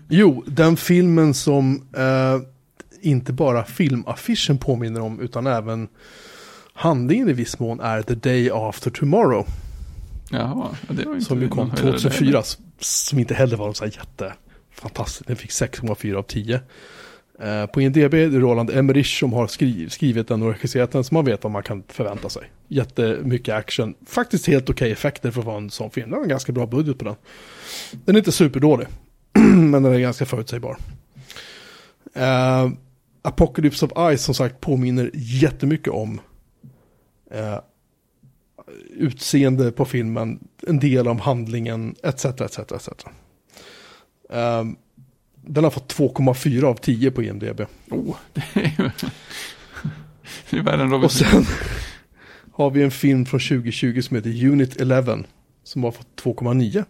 Jo, 0.09 0.45
den 0.47 0.77
filmen 0.77 1.35
som 1.35 1.87
eh, 1.97 2.37
inte 3.01 3.33
bara 3.33 3.65
filmaffischen 3.65 4.59
påminner 4.59 5.01
om 5.01 5.21
utan 5.21 5.47
även 5.47 5.89
handlingen 6.73 7.29
i 7.29 7.33
viss 7.33 7.59
mån 7.59 7.81
är 7.81 8.03
The 8.03 8.15
Day 8.15 8.51
After 8.51 8.91
Tomorrow. 8.91 9.47
Jaha, 10.31 10.69
det 10.89 11.05
var 11.05 11.15
inte 11.15 11.25
Som 11.25 11.43
ju 11.43 11.49
kom 11.49 11.71
2004, 11.71 12.43
som 12.79 13.19
inte 13.19 13.35
heller 13.35 13.57
var 13.57 13.73
så 13.73 13.85
här 13.85 13.93
jättefantastisk. 13.93 15.27
Den 15.27 15.37
fick 15.37 15.51
6,4 15.51 16.15
av 16.15 16.23
10. 16.23 16.61
Eh, 17.41 17.67
på 17.67 17.81
INDB 17.81 18.15
är 18.15 18.29
det 18.29 18.39
Roland 18.39 18.71
Emmerich 18.71 19.19
som 19.19 19.33
har 19.33 19.47
skrivit 19.89 20.29
den 20.29 20.43
och 20.43 20.53
regisserat 20.53 20.93
den, 20.93 21.05
så 21.05 21.15
man 21.15 21.25
vet 21.25 21.45
vad 21.45 21.53
man 21.53 21.63
kan 21.63 21.83
förvänta 21.89 22.29
sig. 22.29 22.51
Jättemycket 22.69 23.55
action, 23.55 23.95
faktiskt 24.07 24.47
helt 24.47 24.71
okej 24.71 24.73
okay 24.75 24.93
effekter 24.93 25.31
för 25.31 25.41
att 25.41 25.47
vara 25.47 25.57
en 25.57 25.71
sån 25.71 25.91
film. 25.91 26.11
Det 26.11 26.17
var 26.17 26.23
en 26.23 26.29
ganska 26.29 26.53
bra 26.53 26.67
budget 26.67 26.99
på 26.99 27.05
den. 27.05 27.15
Den 28.05 28.17
är 28.17 28.19
inte 28.19 28.33
superdålig, 28.33 28.87
men 29.55 29.83
den 29.83 29.95
är 29.95 29.99
ganska 29.99 30.27
förutsägbar. 30.27 30.77
Uh, 32.17 32.73
Apocalypse 33.23 33.87
of 33.87 34.17
Ice 34.17 34.23
som 34.23 34.35
sagt 34.35 34.61
påminner 34.61 35.11
jättemycket 35.15 35.93
om 35.93 36.21
uh, 37.35 37.59
utseende 38.91 39.73
på 39.73 39.85
filmen, 39.85 40.49
en 40.67 40.79
del 40.79 41.09
om 41.09 41.21
handlingen, 41.21 41.95
etc. 42.03 42.25
etc, 42.25 42.59
etc. 42.59 42.89
Uh, 44.35 44.65
den 45.43 45.65
har 45.65 45.71
fått 45.71 45.95
2,4 45.95 46.65
av 46.65 46.75
10 46.75 47.11
på 47.11 47.23
IMDB. 47.23 47.61
Oh, 47.91 48.17
det 48.33 48.43
är 50.51 50.57
ju 50.57 50.63
värre 50.63 50.83
än 50.83 50.93
Och 50.93 51.13
sen 51.13 51.45
har 52.53 52.71
vi 52.71 52.83
en 52.83 52.91
film 52.91 53.27
från 53.27 53.41
2020 53.41 54.01
som 54.01 54.17
heter 54.17 54.47
Unit 54.47 54.81
11. 54.81 55.19
Som 55.65 55.85
har 55.85 55.91
fått 55.91 56.23
2,9 56.23 56.85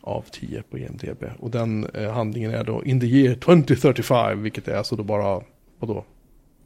av 0.00 0.24
10 0.32 0.62
på 0.62 0.78
IMDB. 0.78 1.24
Och 1.38 1.50
den 1.50 1.86
eh, 1.86 2.12
handlingen 2.12 2.50
är 2.50 2.64
då 2.64 2.84
In 2.84 3.00
the 3.00 3.06
year 3.06 3.34
2035, 3.34 4.42
vilket 4.42 4.68
är 4.68 4.76
alltså 4.76 4.96
då 4.96 5.02
bara, 5.02 5.42
vadå, 5.78 6.04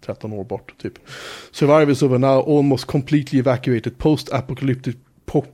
13 0.00 0.32
år 0.32 0.44
bort 0.44 0.74
typ. 0.78 0.94
Survivors 1.52 2.02
of 2.02 2.12
a 2.12 2.18
now 2.18 2.58
almost 2.58 2.84
completely 2.84 3.38
evacuated 3.38 3.98
post-apocalyptic 3.98 4.96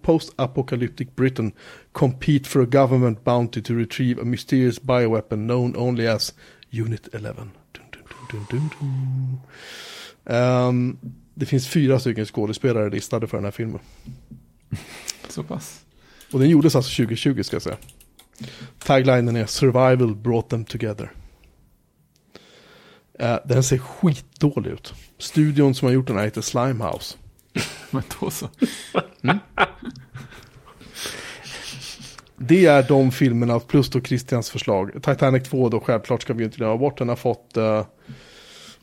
post-apocalyptic 0.02 1.08
Britain 1.16 1.52
compete 1.92 2.48
for 2.48 2.62
a 2.62 2.66
government 2.66 3.24
bounty 3.24 3.62
to 3.62 3.74
retrieve 3.74 4.22
a 4.22 4.24
mysterious 4.24 4.78
bioweapon 4.78 5.46
known 5.46 5.76
only 5.76 6.06
as 6.06 6.34
Unit 6.70 7.08
11. 7.12 7.50
Dun, 7.72 8.46
dun, 8.50 8.70
dun, 8.80 9.40
um, 10.36 10.98
det 11.34 11.46
finns 11.46 11.68
fyra 11.68 11.98
stycken 11.98 12.26
skådespelare 12.26 12.90
listade 12.90 13.26
för 13.26 13.36
den 13.36 13.44
här 13.44 13.50
filmen. 13.50 13.80
Så 15.28 15.42
pass. 15.42 15.84
Och 16.32 16.40
den 16.40 16.48
gjordes 16.48 16.76
alltså 16.76 17.02
2020 17.02 17.42
ska 17.42 17.54
jag 17.54 17.62
säga. 17.62 17.76
Taglinen 18.78 19.36
är 19.36 19.46
Survival 19.46 20.14
brought 20.16 20.48
them 20.48 20.64
together. 20.64 21.12
Uh, 23.22 23.36
den 23.44 23.62
ser 23.62 23.78
skitdålig 23.78 24.70
ut. 24.70 24.94
Studion 25.18 25.74
som 25.74 25.86
har 25.86 25.92
gjort 25.92 26.06
den 26.06 26.16
här 26.16 26.24
heter 26.24 26.40
Slimehouse. 26.40 27.16
Men 27.90 28.02
då 28.20 28.30
så. 28.30 28.48
Mm. 29.22 29.38
Det 32.36 32.66
är 32.66 32.82
de 32.82 33.12
filmerna 33.12 33.60
plus 33.60 33.90
då 33.90 34.00
Christians 34.00 34.50
förslag. 34.50 34.92
Titanic 35.02 35.48
2 35.48 35.68
då 35.68 35.80
självklart 35.80 36.22
ska 36.22 36.32
vi 36.32 36.44
inte 36.44 36.56
glömma 36.56 36.76
bort. 36.76 36.98
Den 36.98 37.08
har 37.08 37.16
fått 37.16 37.56
uh, 37.56 37.84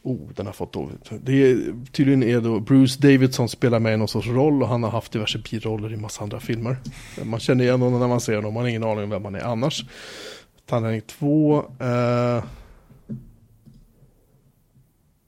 Oh, 0.08 0.32
den 0.36 0.46
har 0.46 0.54
fått 0.54 0.74
då. 0.74 0.90
Det 1.22 1.32
är, 1.34 1.76
tydligen 1.92 2.24
är 2.24 2.42
då 2.42 2.60
Bruce 2.60 3.00
Davidson 3.00 3.50
spelar 3.50 3.80
med 3.80 3.94
i 3.94 3.98
någon 3.98 4.08
sorts 4.08 4.28
roll 4.28 4.64
och 4.64 4.70
han 4.70 4.84
har 4.84 4.90
haft 4.90 5.12
diverse 5.12 5.40
biroller 5.40 5.94
i 5.94 5.98
massa 5.98 6.24
andra 6.24 6.40
filmer. 6.40 6.78
Man 7.24 7.40
känner 7.40 7.64
igen 7.64 7.82
honom 7.82 8.00
när 8.00 8.08
man 8.08 8.22
ser 8.22 8.36
honom, 8.36 8.54
man 8.54 8.64
har 8.64 8.70
ingen 8.70 8.84
aning 8.84 9.04
om 9.04 9.10
vem 9.10 9.26
han 9.26 9.36
är 9.36 9.44
annars. 9.44 9.86
Titanic 10.60 11.04
2. 11.08 11.66
Uh... 11.82 11.88
Eh. 11.88 12.44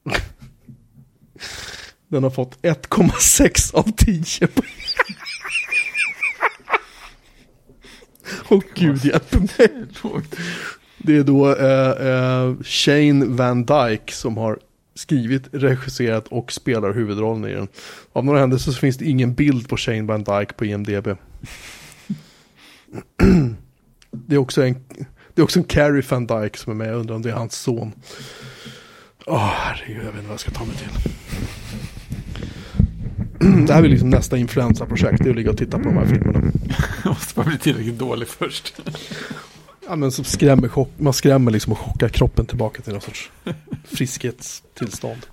Den 2.10 2.22
har 2.22 2.30
fått 2.30 2.62
1,6 2.62 3.74
av 3.74 3.92
10. 3.96 4.48
Åh 8.48 8.62
gud 8.74 9.04
hjälp 9.04 9.32
mig. 9.32 9.86
Det 10.98 11.16
är 11.16 11.22
då 11.22 11.54
eh, 11.54 11.90
eh, 11.90 12.54
Shane 12.62 13.24
Van 13.24 13.64
Dyke 13.64 14.12
som 14.12 14.36
har 14.36 14.58
skrivit, 14.94 15.42
regisserat 15.52 16.28
och 16.28 16.52
spelar 16.52 16.92
huvudrollen 16.92 17.50
i 17.50 17.54
den. 17.54 17.68
Av 18.12 18.24
några 18.24 18.38
händelser 18.38 18.72
så 18.72 18.78
finns 18.78 18.96
det 18.96 19.04
ingen 19.04 19.34
bild 19.34 19.68
på 19.68 19.76
Shane 19.76 20.02
Van 20.02 20.24
Dyke 20.24 20.52
på 20.52 20.64
IMDB. 20.64 21.08
det 24.10 24.34
är 24.34 24.38
också 24.38 24.62
en, 24.62 24.84
det 25.34 25.40
är 25.40 25.42
också 25.42 25.58
en 25.58 25.64
Carrie 25.64 26.04
Van 26.08 26.26
Dyke 26.26 26.58
som 26.58 26.72
är 26.72 26.76
med, 26.76 26.88
jag 26.88 27.00
undrar 27.00 27.14
om 27.14 27.22
det 27.22 27.30
är 27.30 27.34
hans 27.34 27.54
son. 27.54 27.92
Åh, 29.26 29.36
oh, 29.36 29.50
herregud, 29.54 29.96
jag 29.96 30.04
vet 30.04 30.14
inte 30.14 30.22
vad 30.22 30.32
jag 30.32 30.40
ska 30.40 30.50
ta 30.50 30.64
mig 30.64 30.76
till. 30.76 31.12
det 33.66 33.72
här 33.72 33.82
är 33.82 33.88
liksom 33.88 34.10
nästa 34.10 34.36
influensaprojekt, 34.36 35.18
det 35.18 35.28
är 35.28 35.30
att 35.30 35.36
ligga 35.36 35.50
och 35.50 35.58
titta 35.58 35.78
på 35.78 35.84
de 35.84 35.96
här 35.96 36.06
filmerna. 36.06 36.52
måste 37.04 37.34
bara 37.34 37.46
bli 37.46 37.58
tillräckligt 37.58 37.98
dålig 37.98 38.28
först. 38.28 38.80
Ja, 39.88 39.96
men 39.96 40.12
som 40.12 40.24
skrämmer, 40.24 40.68
chock, 40.68 40.90
man 40.96 41.12
skrämmer 41.12 41.50
liksom 41.50 41.72
och 41.72 41.78
chockar 41.78 42.08
kroppen 42.08 42.46
tillbaka 42.46 42.82
till 42.82 42.92
någon 42.92 43.02
sorts 43.02 43.30
friskhetstillstånd. 43.84 45.26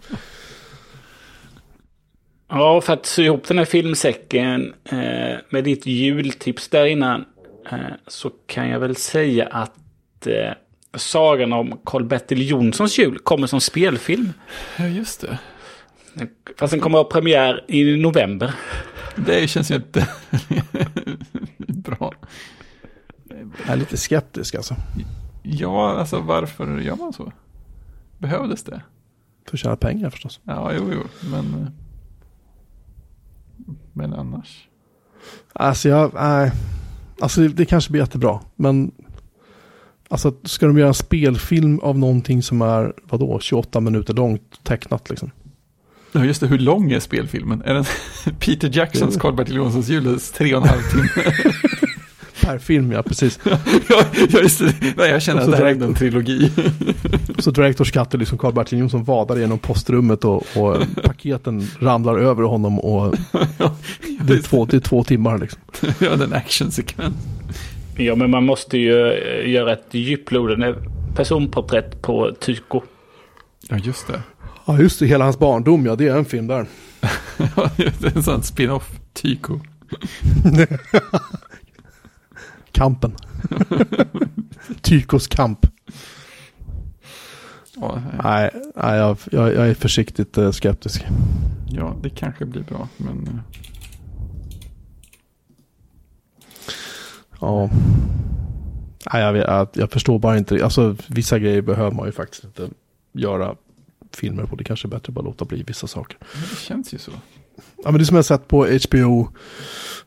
Ja, 2.49 2.81
för 2.81 2.93
att 2.93 3.05
sy 3.05 3.23
ihop 3.23 3.47
den 3.47 3.57
här 3.57 3.65
filmsäcken 3.65 4.73
eh, 4.85 5.37
med 5.49 5.63
ditt 5.63 5.85
jultips 5.85 6.69
där 6.69 6.85
innan 6.85 7.25
eh, 7.71 7.77
så 8.07 8.31
kan 8.45 8.69
jag 8.69 8.79
väl 8.79 8.95
säga 8.95 9.47
att 9.47 10.27
eh, 10.27 10.53
sagan 10.95 11.53
om 11.53 11.79
Karl-Bertil 11.83 12.49
Jonssons 12.49 12.99
jul 12.99 13.19
kommer 13.19 13.47
som 13.47 13.61
spelfilm. 13.61 14.33
Ja, 14.77 14.87
just 14.87 15.21
det. 15.21 15.39
Fast 16.57 16.71
den 16.71 16.79
kommer 16.79 16.99
att 16.99 17.05
ha 17.05 17.11
premiär 17.11 17.65
i 17.67 17.97
november. 17.97 18.55
Det 19.15 19.47
känns 19.47 19.71
ju 19.71 19.75
inte 19.75 20.07
bra. 21.57 22.13
Jag 23.65 23.73
är 23.73 23.75
lite 23.75 23.97
skeptisk 23.97 24.55
alltså. 24.55 24.75
Ja, 25.43 25.91
alltså 25.99 26.19
varför 26.19 26.79
gör 26.79 26.95
man 26.95 27.13
så? 27.13 27.31
Behövdes 28.17 28.63
det? 28.63 28.81
För 29.45 29.55
att 29.55 29.59
tjäna 29.59 29.75
pengar 29.75 30.09
förstås. 30.09 30.39
Ja, 30.43 30.71
jo, 30.77 30.83
jo, 30.93 31.29
men... 31.31 31.71
Men 33.93 34.13
annars? 34.13 34.67
Alltså 35.53 35.89
jag, 35.89 36.11
nej. 36.13 36.51
Alltså 37.19 37.41
det, 37.41 37.47
det 37.47 37.65
kanske 37.65 37.91
blir 37.91 38.01
jättebra, 38.01 38.39
men... 38.55 38.91
Alltså 40.09 40.33
ska 40.43 40.67
de 40.67 40.77
göra 40.77 40.87
en 40.87 40.93
spelfilm 40.93 41.79
av 41.79 41.97
någonting 41.99 42.43
som 42.43 42.61
är, 42.61 42.93
vadå, 43.03 43.39
28 43.39 43.79
minuter 43.79 44.13
långt 44.13 44.63
tecknat 44.63 45.09
liksom? 45.09 45.31
Ja, 46.17 46.25
just 46.25 46.41
det. 46.41 46.47
Hur 46.47 46.59
lång 46.59 46.91
är 46.91 46.99
spelfilmen? 46.99 47.61
Är 47.65 47.73
den 47.73 47.85
Peter 48.39 48.69
Jacksons 48.73 49.17
Karl-Bertil 49.17 49.55
Jonssons 49.55 49.89
jules 49.89 50.31
tre 50.31 50.55
och 50.55 50.61
en 50.61 50.69
halv 50.69 50.81
timme? 50.81 51.09
per 52.41 52.57
film, 52.57 52.91
ja 52.91 53.03
precis. 53.03 53.39
ja, 53.89 54.03
just 54.41 54.59
det. 54.59 54.73
Nej, 54.97 55.09
jag 55.09 55.21
känner 55.21 55.41
att 55.41 55.51
det 55.51 55.57
här 55.57 55.65
är 55.65 55.83
en 55.83 55.93
trilogi. 55.93 56.51
så 57.39 57.51
Directors 57.51 57.91
Cut 57.91 58.13
är 58.13 58.17
liksom 58.17 58.37
Karl-Bertil 58.37 58.79
Jonsson 58.79 59.03
vadar 59.03 59.37
genom 59.37 59.59
postrummet 59.59 60.25
och, 60.25 60.43
och 60.55 60.77
paketen 61.03 61.67
ramlar 61.79 62.17
över 62.17 62.43
honom 62.43 62.79
och 62.79 63.15
det, 64.21 64.33
är 64.33 64.41
två, 64.41 64.65
det 64.65 64.77
är 64.77 64.81
två 64.81 65.03
timmar 65.03 65.37
liksom. 65.37 65.61
ja, 65.99 66.15
den 66.15 66.33
actionsekvens. 66.33 67.15
Ja, 67.97 68.15
men 68.15 68.29
man 68.29 68.45
måste 68.45 68.77
ju 68.77 69.11
eh, 69.11 69.49
göra 69.49 69.73
ett 69.73 69.87
djuplodande 69.91 70.75
personporträtt 71.15 72.01
på 72.01 72.31
Tyko. 72.39 72.81
Ja, 73.69 73.77
just 73.77 74.07
det. 74.07 74.21
Ja, 74.67 74.79
just 74.79 74.99
det. 74.99 75.05
Hela 75.05 75.23
hans 75.23 75.39
barndom, 75.39 75.85
ja. 75.85 75.95
Det 75.95 76.07
är 76.07 76.17
en 76.17 76.25
film 76.25 76.47
där. 76.47 76.67
det 77.77 78.03
är 78.03 78.17
en 78.17 78.23
sån 78.23 78.43
spin-off. 78.43 78.99
Tyko. 79.13 79.59
Kampen. 82.71 83.15
Tykos 84.81 85.27
kamp. 85.27 85.67
Ja, 87.75 88.01
nej, 88.23 88.51
nej 88.75 88.97
jag, 88.97 89.17
jag, 89.31 89.53
jag 89.53 89.67
är 89.67 89.73
försiktigt 89.73 90.37
uh, 90.37 90.51
skeptisk. 90.51 91.05
Ja, 91.69 91.95
det 92.01 92.09
kanske 92.09 92.45
blir 92.45 92.63
bra, 92.63 92.87
men... 92.97 93.27
Uh... 93.27 93.39
Ja. 97.41 97.69
Nej, 99.13 99.23
jag, 99.23 99.37
jag, 99.37 99.67
jag 99.73 99.91
förstår 99.91 100.19
bara 100.19 100.37
inte. 100.37 100.63
Alltså, 100.63 100.95
vissa 101.07 101.39
grejer 101.39 101.61
behöver 101.61 101.91
man 101.91 102.05
ju 102.05 102.11
faktiskt 102.11 102.43
inte 102.43 102.69
göra 103.13 103.55
filmer 104.17 104.45
på. 104.45 104.55
Det 104.55 104.63
kanske 104.63 104.87
är 104.87 104.89
bättre 104.89 105.11
att 105.11 105.13
bara 105.13 105.25
låta 105.25 105.45
bli 105.45 105.63
vissa 105.63 105.87
saker. 105.87 106.17
Men 106.33 106.41
det 106.49 106.59
känns 106.59 106.93
ju 106.93 106.97
så. 106.97 107.11
Ja, 107.83 107.91
men 107.91 107.99
det 107.99 108.05
som 108.05 108.15
jag 108.15 108.25
sett 108.25 108.47
på 108.47 108.67
HBO 108.89 109.29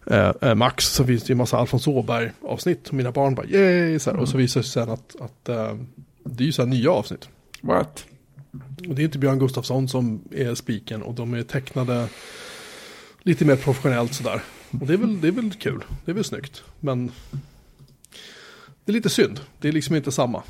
eh, 0.06 0.32
eh, 0.40 0.54
Max 0.54 0.86
så 0.86 1.04
finns 1.04 1.22
det 1.22 1.28
ju 1.28 1.32
en 1.32 1.38
massa 1.38 1.58
Alfons 1.58 1.86
Åberg 1.86 2.30
avsnitt. 2.42 2.92
Mina 2.92 3.12
barn 3.12 3.34
bara 3.34 3.46
yay! 3.46 3.98
Så 3.98 4.10
här, 4.10 4.14
mm. 4.14 4.22
Och 4.22 4.28
så 4.28 4.34
mm. 4.34 4.42
visar 4.42 4.60
det 4.60 4.64
sig 4.64 4.72
sen 4.72 4.90
att, 4.90 5.16
att 5.20 5.48
eh, 5.48 5.76
det 6.24 6.44
är 6.44 6.46
ju 6.46 6.52
så 6.52 6.62
här 6.62 6.68
nya 6.68 6.90
avsnitt. 6.90 7.28
What? 7.60 8.04
Och 8.88 8.94
det 8.94 9.02
är 9.02 9.04
inte 9.04 9.18
Björn 9.18 9.38
Gustafsson 9.38 9.88
som 9.88 10.20
är 10.30 10.54
spiken 10.54 11.02
och 11.02 11.14
de 11.14 11.34
är 11.34 11.42
tecknade 11.42 12.08
lite 13.22 13.44
mer 13.44 13.56
professionellt 13.56 14.14
sådär. 14.14 14.42
Och 14.80 14.86
det 14.86 14.92
är, 14.92 14.98
väl, 14.98 15.20
det 15.20 15.28
är 15.28 15.32
väl 15.32 15.52
kul, 15.52 15.84
det 16.04 16.10
är 16.10 16.14
väl 16.14 16.24
snyggt. 16.24 16.62
Men 16.80 17.12
det 18.84 18.92
är 18.92 18.92
lite 18.92 19.08
synd, 19.08 19.40
det 19.60 19.68
är 19.68 19.72
liksom 19.72 19.96
inte 19.96 20.12
samma. 20.12 20.42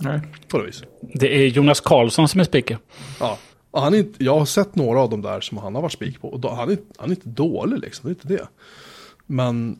Nej. 0.00 0.20
På 0.48 0.58
det 0.58 0.66
vis. 0.66 0.82
Det 1.14 1.44
är 1.44 1.46
Jonas 1.46 1.80
Karlsson 1.80 2.28
som 2.28 2.40
är 2.40 2.44
speaker. 2.44 2.78
Ja. 3.20 3.38
Och 3.70 3.82
han 3.82 3.94
är 3.94 3.98
inte, 3.98 4.24
jag 4.24 4.38
har 4.38 4.46
sett 4.46 4.74
några 4.74 5.00
av 5.00 5.10
dem 5.10 5.22
där 5.22 5.40
som 5.40 5.58
han 5.58 5.74
har 5.74 5.82
varit 5.82 5.92
spik 5.92 6.20
på. 6.20 6.28
Och 6.28 6.40
då, 6.40 6.50
han, 6.50 6.70
är, 6.70 6.78
han 6.96 7.10
är 7.10 7.14
inte 7.14 7.28
dålig 7.28 7.78
liksom, 7.78 8.02
det 8.02 8.10
är 8.10 8.14
inte 8.14 8.28
det. 8.28 8.48
Men 9.26 9.78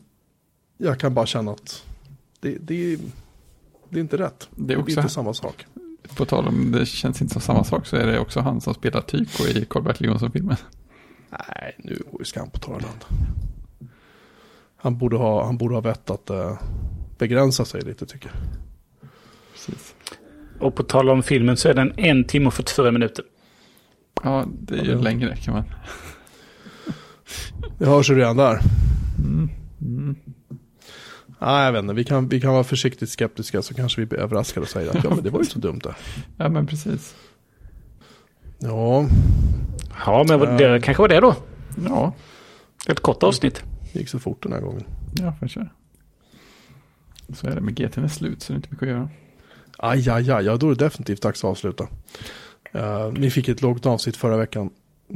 jag 0.77 0.99
kan 0.99 1.13
bara 1.13 1.25
känna 1.25 1.51
att 1.51 1.85
det, 2.39 2.57
det, 2.61 2.97
det 3.89 3.99
är 3.99 4.01
inte 4.01 4.17
rätt. 4.17 4.49
Det 4.55 4.73
är, 4.73 4.77
också, 4.77 4.95
det 4.95 5.01
inte 5.01 5.13
samma 5.13 5.33
sak. 5.33 5.65
På 6.15 6.25
tal 6.25 6.47
om 6.47 6.71
det 6.71 6.85
känns 6.85 7.21
inte 7.21 7.33
som 7.33 7.41
samma 7.41 7.63
sak 7.63 7.85
så 7.85 7.95
är 7.95 8.05
det 8.05 8.19
också 8.19 8.39
han 8.39 8.61
som 8.61 8.73
spelar 8.73 9.01
Tyko 9.01 9.47
i 9.47 9.65
Karl-Bertil 9.69 10.07
Jonsson-filmen. 10.07 10.57
Nej, 11.29 11.75
nu 11.77 12.03
går 12.11 12.21
ju 12.21 12.25
skam 12.25 12.49
på 12.49 12.59
torra 12.59 12.79
land. 12.79 13.05
Han 14.77 14.97
borde 14.97 15.17
ha, 15.17 15.45
han 15.45 15.57
borde 15.57 15.75
ha 15.75 15.81
vett 15.81 16.09
att 16.09 16.29
uh, 16.31 16.61
begränsa 17.17 17.65
sig 17.65 17.81
lite 17.81 18.05
tycker 18.05 18.31
jag. 18.33 19.09
Precis. 19.53 19.95
Och 20.61 20.75
på 20.75 20.83
tal 20.83 21.09
om 21.09 21.23
filmen 21.23 21.57
så 21.57 21.69
är 21.69 21.73
den 21.73 21.93
en 21.97 22.23
timme 22.23 22.47
och 22.47 22.53
44 22.53 22.91
minuter. 22.91 23.25
Ja, 24.23 24.45
det 24.61 24.79
är 24.79 24.83
ju 24.83 24.91
ja, 24.91 24.97
längre 24.97 25.35
kan 25.35 25.53
man. 25.53 25.63
Det 27.77 27.85
hörs 27.85 28.09
ju 28.09 28.15
redan 28.15 28.37
där. 28.37 28.59
Mm. 29.19 29.49
Mm. 29.81 30.15
Nej, 31.39 31.65
jag 31.65 31.71
vet 31.71 31.81
inte. 31.81 31.93
Vi 31.93 32.03
kan, 32.03 32.27
vi 32.27 32.41
kan 32.41 32.53
vara 32.53 32.63
försiktigt 32.63 33.09
skeptiska 33.09 33.61
så 33.61 33.73
kanske 33.73 34.01
vi 34.01 34.05
blir 34.05 34.19
överraskade 34.19 34.63
och 34.63 34.69
säger 34.69 34.89
att 34.89 35.03
ja, 35.03 35.09
men 35.09 35.23
det 35.23 35.29
var 35.29 35.39
ju 35.39 35.45
så 35.45 35.59
dumt 35.59 35.79
det. 35.83 35.95
Ja, 36.37 36.49
men 36.49 36.67
precis. 36.67 37.15
Ja. 38.59 39.05
Ja, 40.05 40.25
men 40.27 40.39
det 40.39 40.75
uh, 40.75 40.81
kanske 40.81 41.01
var 41.01 41.09
det 41.09 41.19
då. 41.19 41.35
Ja. 41.87 42.13
Ett 42.87 42.99
kort 42.99 43.23
avsnitt. 43.23 43.63
Det 43.93 43.99
gick 43.99 44.09
så 44.09 44.19
fort 44.19 44.43
den 44.43 44.53
här 44.53 44.61
gången. 44.61 44.83
Ja, 45.13 45.33
för 45.39 45.47
sure. 45.47 45.69
Så 47.33 47.47
är 47.47 47.55
det 47.55 47.61
med 47.61 47.75
GTn 47.75 48.03
är 48.03 48.07
slut 48.07 48.41
så 48.41 48.53
det 48.53 48.55
är 48.55 48.57
inte 48.57 48.69
mycket 48.71 48.83
att 48.83 48.89
göra. 48.89 49.09
Aj, 49.83 50.09
aj, 50.09 50.31
aj, 50.31 50.45
ja 50.45 50.57
då 50.57 50.71
är 50.71 50.75
det 50.75 50.85
definitivt 50.85 51.21
dags 51.21 51.43
att 51.43 51.49
avsluta. 51.49 51.87
Uh, 52.75 53.13
ni 53.13 53.29
fick 53.29 53.49
ett 53.49 53.61
lågt 53.61 53.85
avsnitt 53.85 54.17
förra 54.17 54.37
veckan. 54.37 54.69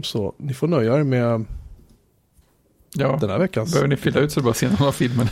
Så 0.03 0.35
ni 0.37 0.53
får 0.53 0.67
nöja 0.67 0.97
er 0.97 1.03
med 1.03 1.45
ja, 2.93 3.17
den 3.21 3.29
här 3.29 3.39
veckans. 3.39 3.71
Behöver 3.71 3.87
ni 3.87 3.95
fylla 3.95 4.19
ut 4.19 4.31
så 4.31 4.41
bara 4.41 4.53
se 4.53 4.69
någon 4.69 4.87
av 4.87 4.91
filmerna. 4.91 5.29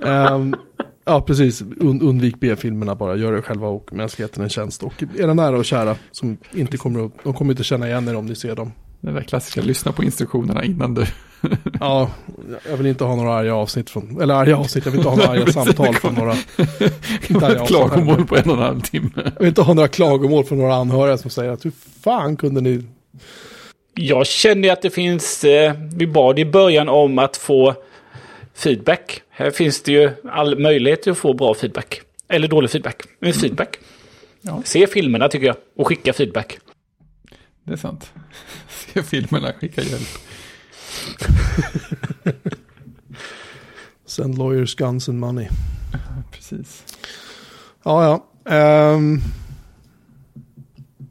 um, 0.34 0.54
ja, 1.04 1.20
precis. 1.20 1.60
Und 1.60 2.02
undvik 2.02 2.40
B-filmerna 2.40 2.94
bara. 2.94 3.16
Gör 3.16 3.32
er 3.32 3.42
själva 3.42 3.68
och 3.68 3.92
mänskligheten 3.92 4.42
en 4.42 4.50
tjänst. 4.50 4.82
Och 4.82 5.04
era 5.16 5.34
nära 5.34 5.56
och 5.56 5.64
kära 5.64 5.96
som 6.10 6.36
inte 6.52 6.76
kommer 6.76 7.06
att, 7.06 7.12
de 7.24 7.34
kommer 7.34 7.52
inte 7.52 7.64
känna 7.64 7.88
igen 7.88 8.08
er 8.08 8.16
om 8.16 8.26
ni 8.26 8.34
ser 8.34 8.56
dem. 8.56 8.72
Det 9.02 9.12
där 9.12 9.22
klassiska, 9.22 9.62
lyssna 9.62 9.92
på 9.92 10.04
instruktionerna 10.04 10.64
innan 10.64 10.94
du... 10.94 11.06
ja, 11.80 12.10
jag 12.70 12.76
vill 12.76 12.86
inte 12.86 13.04
ha 13.04 13.16
några 13.16 13.34
arga 13.34 13.54
avsnitt 13.54 13.90
från, 13.90 14.20
eller 14.22 14.34
arga 14.34 14.56
avsnitt, 14.56 14.84
jag 14.84 14.92
vill 14.92 15.00
inte 15.00 15.10
ha 15.10 15.16
några 15.16 15.30
arga 15.32 15.52
samtal 15.52 15.94
från 15.94 16.14
några... 16.14 16.32
Inte 17.28 17.46
arga 17.46 17.66
klagomål 17.66 18.26
på 18.26 18.36
en 18.36 18.50
och 18.50 18.56
en 18.56 18.62
halv 18.62 18.80
timme. 18.80 19.10
Jag 19.14 19.38
vill 19.38 19.48
inte 19.48 19.62
ha 19.62 19.74
några 19.74 19.88
klagomål 19.88 20.44
från 20.44 20.58
några 20.58 20.74
anhöriga 20.74 21.18
som 21.18 21.30
säger 21.30 21.50
att 21.50 21.64
hur 21.64 21.72
fan 22.02 22.36
kunde 22.36 22.60
ni... 22.60 22.84
Jag 23.94 24.26
känner 24.26 24.72
att 24.72 24.82
det 24.82 24.90
finns, 24.90 25.44
eh, 25.44 25.74
vi 25.94 26.06
bad 26.06 26.38
i 26.38 26.44
början 26.44 26.88
om 26.88 27.18
att 27.18 27.36
få 27.36 27.74
feedback. 28.54 29.22
Här 29.30 29.50
finns 29.50 29.82
det 29.82 29.92
ju 29.92 30.10
all 30.32 30.58
möjlighet 30.58 31.06
att 31.06 31.18
få 31.18 31.34
bra 31.34 31.54
feedback. 31.54 32.00
Eller 32.28 32.48
dålig 32.48 32.70
feedback, 32.70 33.02
men 33.18 33.32
feedback. 33.32 33.78
Ja. 34.40 34.62
Se 34.64 34.86
filmerna 34.86 35.28
tycker 35.28 35.46
jag. 35.46 35.56
Och 35.76 35.86
skicka 35.86 36.12
feedback. 36.12 36.58
Det 37.64 37.72
är 37.72 37.76
sant. 37.76 38.12
Se 38.68 39.02
filmerna, 39.02 39.52
skicka 39.52 39.82
hjälp. 39.82 40.08
Send 44.06 44.38
lawyers, 44.38 44.74
guns 44.74 45.08
and 45.08 45.18
money. 45.18 45.48
Precis. 46.32 46.84
Ja, 47.82 48.04
ja. 48.04 48.26
Ehm. 48.52 49.20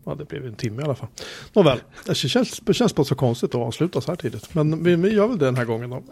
ja, 0.05 0.15
det 0.15 0.25
blev 0.25 0.45
en 0.47 0.55
timme 0.55 0.81
i 0.81 0.85
alla 0.85 0.95
fall. 0.95 1.07
Nåväl, 1.53 1.79
det 2.05 2.15
känns, 2.15 2.59
det 2.59 2.73
känns 2.73 2.95
bara 2.95 3.03
så 3.03 3.15
konstigt 3.15 3.49
att 3.49 3.61
avsluta 3.61 4.01
så 4.01 4.11
här 4.11 4.15
tidigt. 4.15 4.53
Men 4.53 4.83
vi, 4.83 4.95
vi 4.95 5.13
gör 5.13 5.27
väl 5.27 5.37
det 5.37 5.45
den 5.45 5.55
här 5.55 5.65
gången 5.65 5.89
då. 5.89 6.03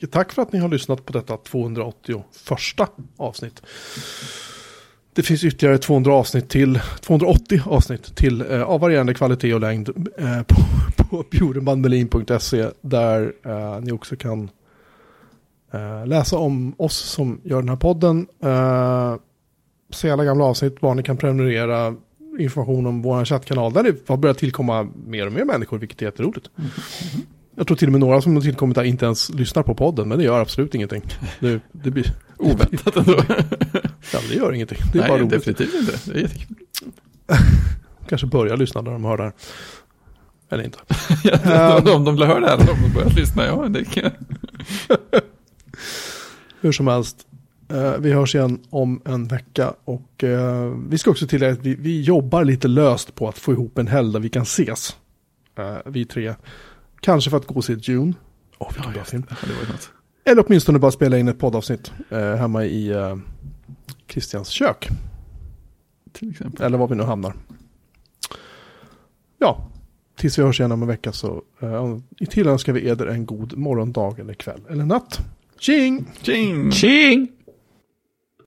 Det- 0.00 0.06
tack 0.06 0.32
för 0.32 0.42
att 0.42 0.52
ni 0.52 0.58
har 0.58 0.68
lyssnat 0.68 1.04
på 1.06 1.12
detta 1.12 1.36
281 1.36 2.24
avsnitt. 3.16 3.62
Det 5.14 5.22
finns 5.22 5.44
ytterligare 5.44 5.78
200 5.78 6.12
avsnitt 6.12 6.48
till, 6.48 6.80
280 7.00 7.60
avsnitt 7.66 8.16
till 8.16 8.52
eh, 8.52 8.62
av 8.62 8.80
varierande 8.80 9.14
kvalitet 9.14 9.54
och 9.54 9.60
längd 9.60 9.88
eh, 10.18 10.42
på, 10.42 10.62
på 11.02 11.24
bjurenbandelin.se 11.30 12.66
där 12.80 13.32
eh, 13.44 13.80
ni 13.80 13.92
också 13.92 14.16
kan 14.16 14.50
eh, 15.72 16.06
läsa 16.06 16.38
om 16.38 16.74
oss 16.78 16.96
som 16.96 17.40
gör 17.44 17.60
den 17.60 17.68
här 17.68 17.76
podden. 17.76 18.26
Eh, 18.42 19.14
se 19.90 20.10
alla 20.10 20.24
gamla 20.24 20.44
avsnitt, 20.44 20.82
var 20.82 20.94
ni 20.94 21.02
kan 21.02 21.16
prenumerera, 21.16 21.94
information 22.38 22.86
om 22.86 23.02
vår 23.02 23.24
chattkanal. 23.24 23.72
Där 23.72 23.82
det 23.82 24.08
har 24.08 24.16
börjat 24.16 24.38
tillkomma 24.38 24.88
mer 25.06 25.26
och 25.26 25.32
mer 25.32 25.44
människor, 25.44 25.78
vilket 25.78 26.02
är 26.02 26.06
jätteroligt. 26.06 26.50
Jag 27.54 27.66
tror 27.66 27.76
till 27.76 27.88
och 27.88 27.92
med 27.92 28.00
några 28.00 28.20
som 28.20 28.34
har 28.34 28.42
tillkommit 28.42 28.74
där 28.74 28.84
inte 28.84 29.04
ens 29.04 29.30
lyssnar 29.30 29.62
på 29.62 29.74
podden, 29.74 30.08
men 30.08 30.18
det 30.18 30.24
gör 30.24 30.40
absolut 30.40 30.74
ingenting. 30.74 31.02
Det, 31.40 31.60
det 31.72 31.90
blir, 31.90 32.14
Oväntat 32.40 32.96
ändå. 32.96 33.22
ja, 34.12 34.18
det 34.28 34.34
gör 34.34 34.52
ingenting. 34.52 34.78
Det 34.92 34.98
är 34.98 35.02
bara 35.02 35.12
Nej, 35.12 35.20
roligt. 35.20 35.30
definitivt 35.30 35.74
inte. 35.74 35.98
Det 36.12 36.18
är 36.18 36.22
jättekul. 36.22 36.56
Kanske 38.08 38.26
börjar 38.26 38.56
lyssna 38.56 38.80
när 38.80 38.90
de 38.92 39.04
hör 39.04 39.16
det 39.16 39.22
här. 39.22 39.32
Eller 40.50 40.64
inte. 40.64 40.78
Ja, 41.44 41.94
om 41.96 42.04
de 42.04 42.18
hör 42.18 42.40
det 42.40 42.46
här 42.48 42.56
och 42.58 42.64
de 42.66 42.94
börjar 42.94 43.10
lyssna, 43.10 43.46
ja, 43.46 43.68
det 43.68 43.84
kan... 43.84 44.10
Hur 46.60 46.72
som 46.72 46.86
helst. 46.86 47.26
eh, 47.68 47.92
vi 47.98 48.12
hörs 48.12 48.34
igen 48.34 48.60
om 48.70 49.02
en 49.04 49.26
vecka 49.28 49.74
och 49.84 50.24
eh, 50.24 50.74
vi 50.88 50.98
ska 50.98 51.10
också 51.10 51.26
tillägga 51.26 51.52
att 51.52 51.62
vi, 51.62 51.74
vi 51.74 52.00
jobbar 52.02 52.44
lite 52.44 52.68
löst 52.68 53.14
på 53.14 53.28
att 53.28 53.38
få 53.38 53.52
ihop 53.52 53.78
en 53.78 53.86
helg 53.86 54.12
där 54.12 54.20
vi 54.20 54.28
kan 54.28 54.42
ses. 54.42 54.96
Eh, 55.58 55.76
vi 55.86 56.04
tre. 56.04 56.34
Kanske 57.00 57.30
för 57.30 57.36
att 57.36 57.46
gå 57.46 57.54
och 57.54 57.64
se 57.64 57.72
June. 57.72 58.12
Åh, 58.58 58.70
vilken 58.74 58.92
bra 58.92 59.04
film. 59.04 59.22
Ja, 59.30 59.36
det 59.40 59.52
var 59.54 59.62
ju 59.62 59.68
något. 59.68 59.90
Eller 60.24 60.44
åtminstone 60.46 60.78
bara 60.78 60.90
spela 60.90 61.18
in 61.18 61.28
ett 61.28 61.38
poddavsnitt 61.38 61.92
eh, 62.10 62.34
hemma 62.34 62.64
i 62.64 62.90
eh, 62.90 63.16
Christians 64.08 64.48
kök. 64.48 64.88
Till 66.12 66.30
exempel. 66.30 66.66
Eller 66.66 66.78
var 66.78 66.88
vi 66.88 66.94
nu 66.94 67.02
hamnar. 67.02 67.34
Ja, 69.38 69.70
tills 70.16 70.38
vi 70.38 70.42
hörs 70.42 70.60
igen 70.60 70.72
om 70.72 70.82
en 70.82 70.88
vecka 70.88 71.12
så 71.12 71.42
eh, 71.60 71.98
tillönskar 72.30 72.72
vi 72.72 72.88
eder 72.88 73.06
en 73.06 73.26
god 73.26 73.58
morgon, 73.58 73.92
dag 73.92 74.18
eller 74.18 74.34
kväll 74.34 74.60
eller 74.70 74.84
natt. 74.84 75.20
Tjing! 75.58 76.06
Tjing! 76.22 76.72
Tjing! 76.72 77.28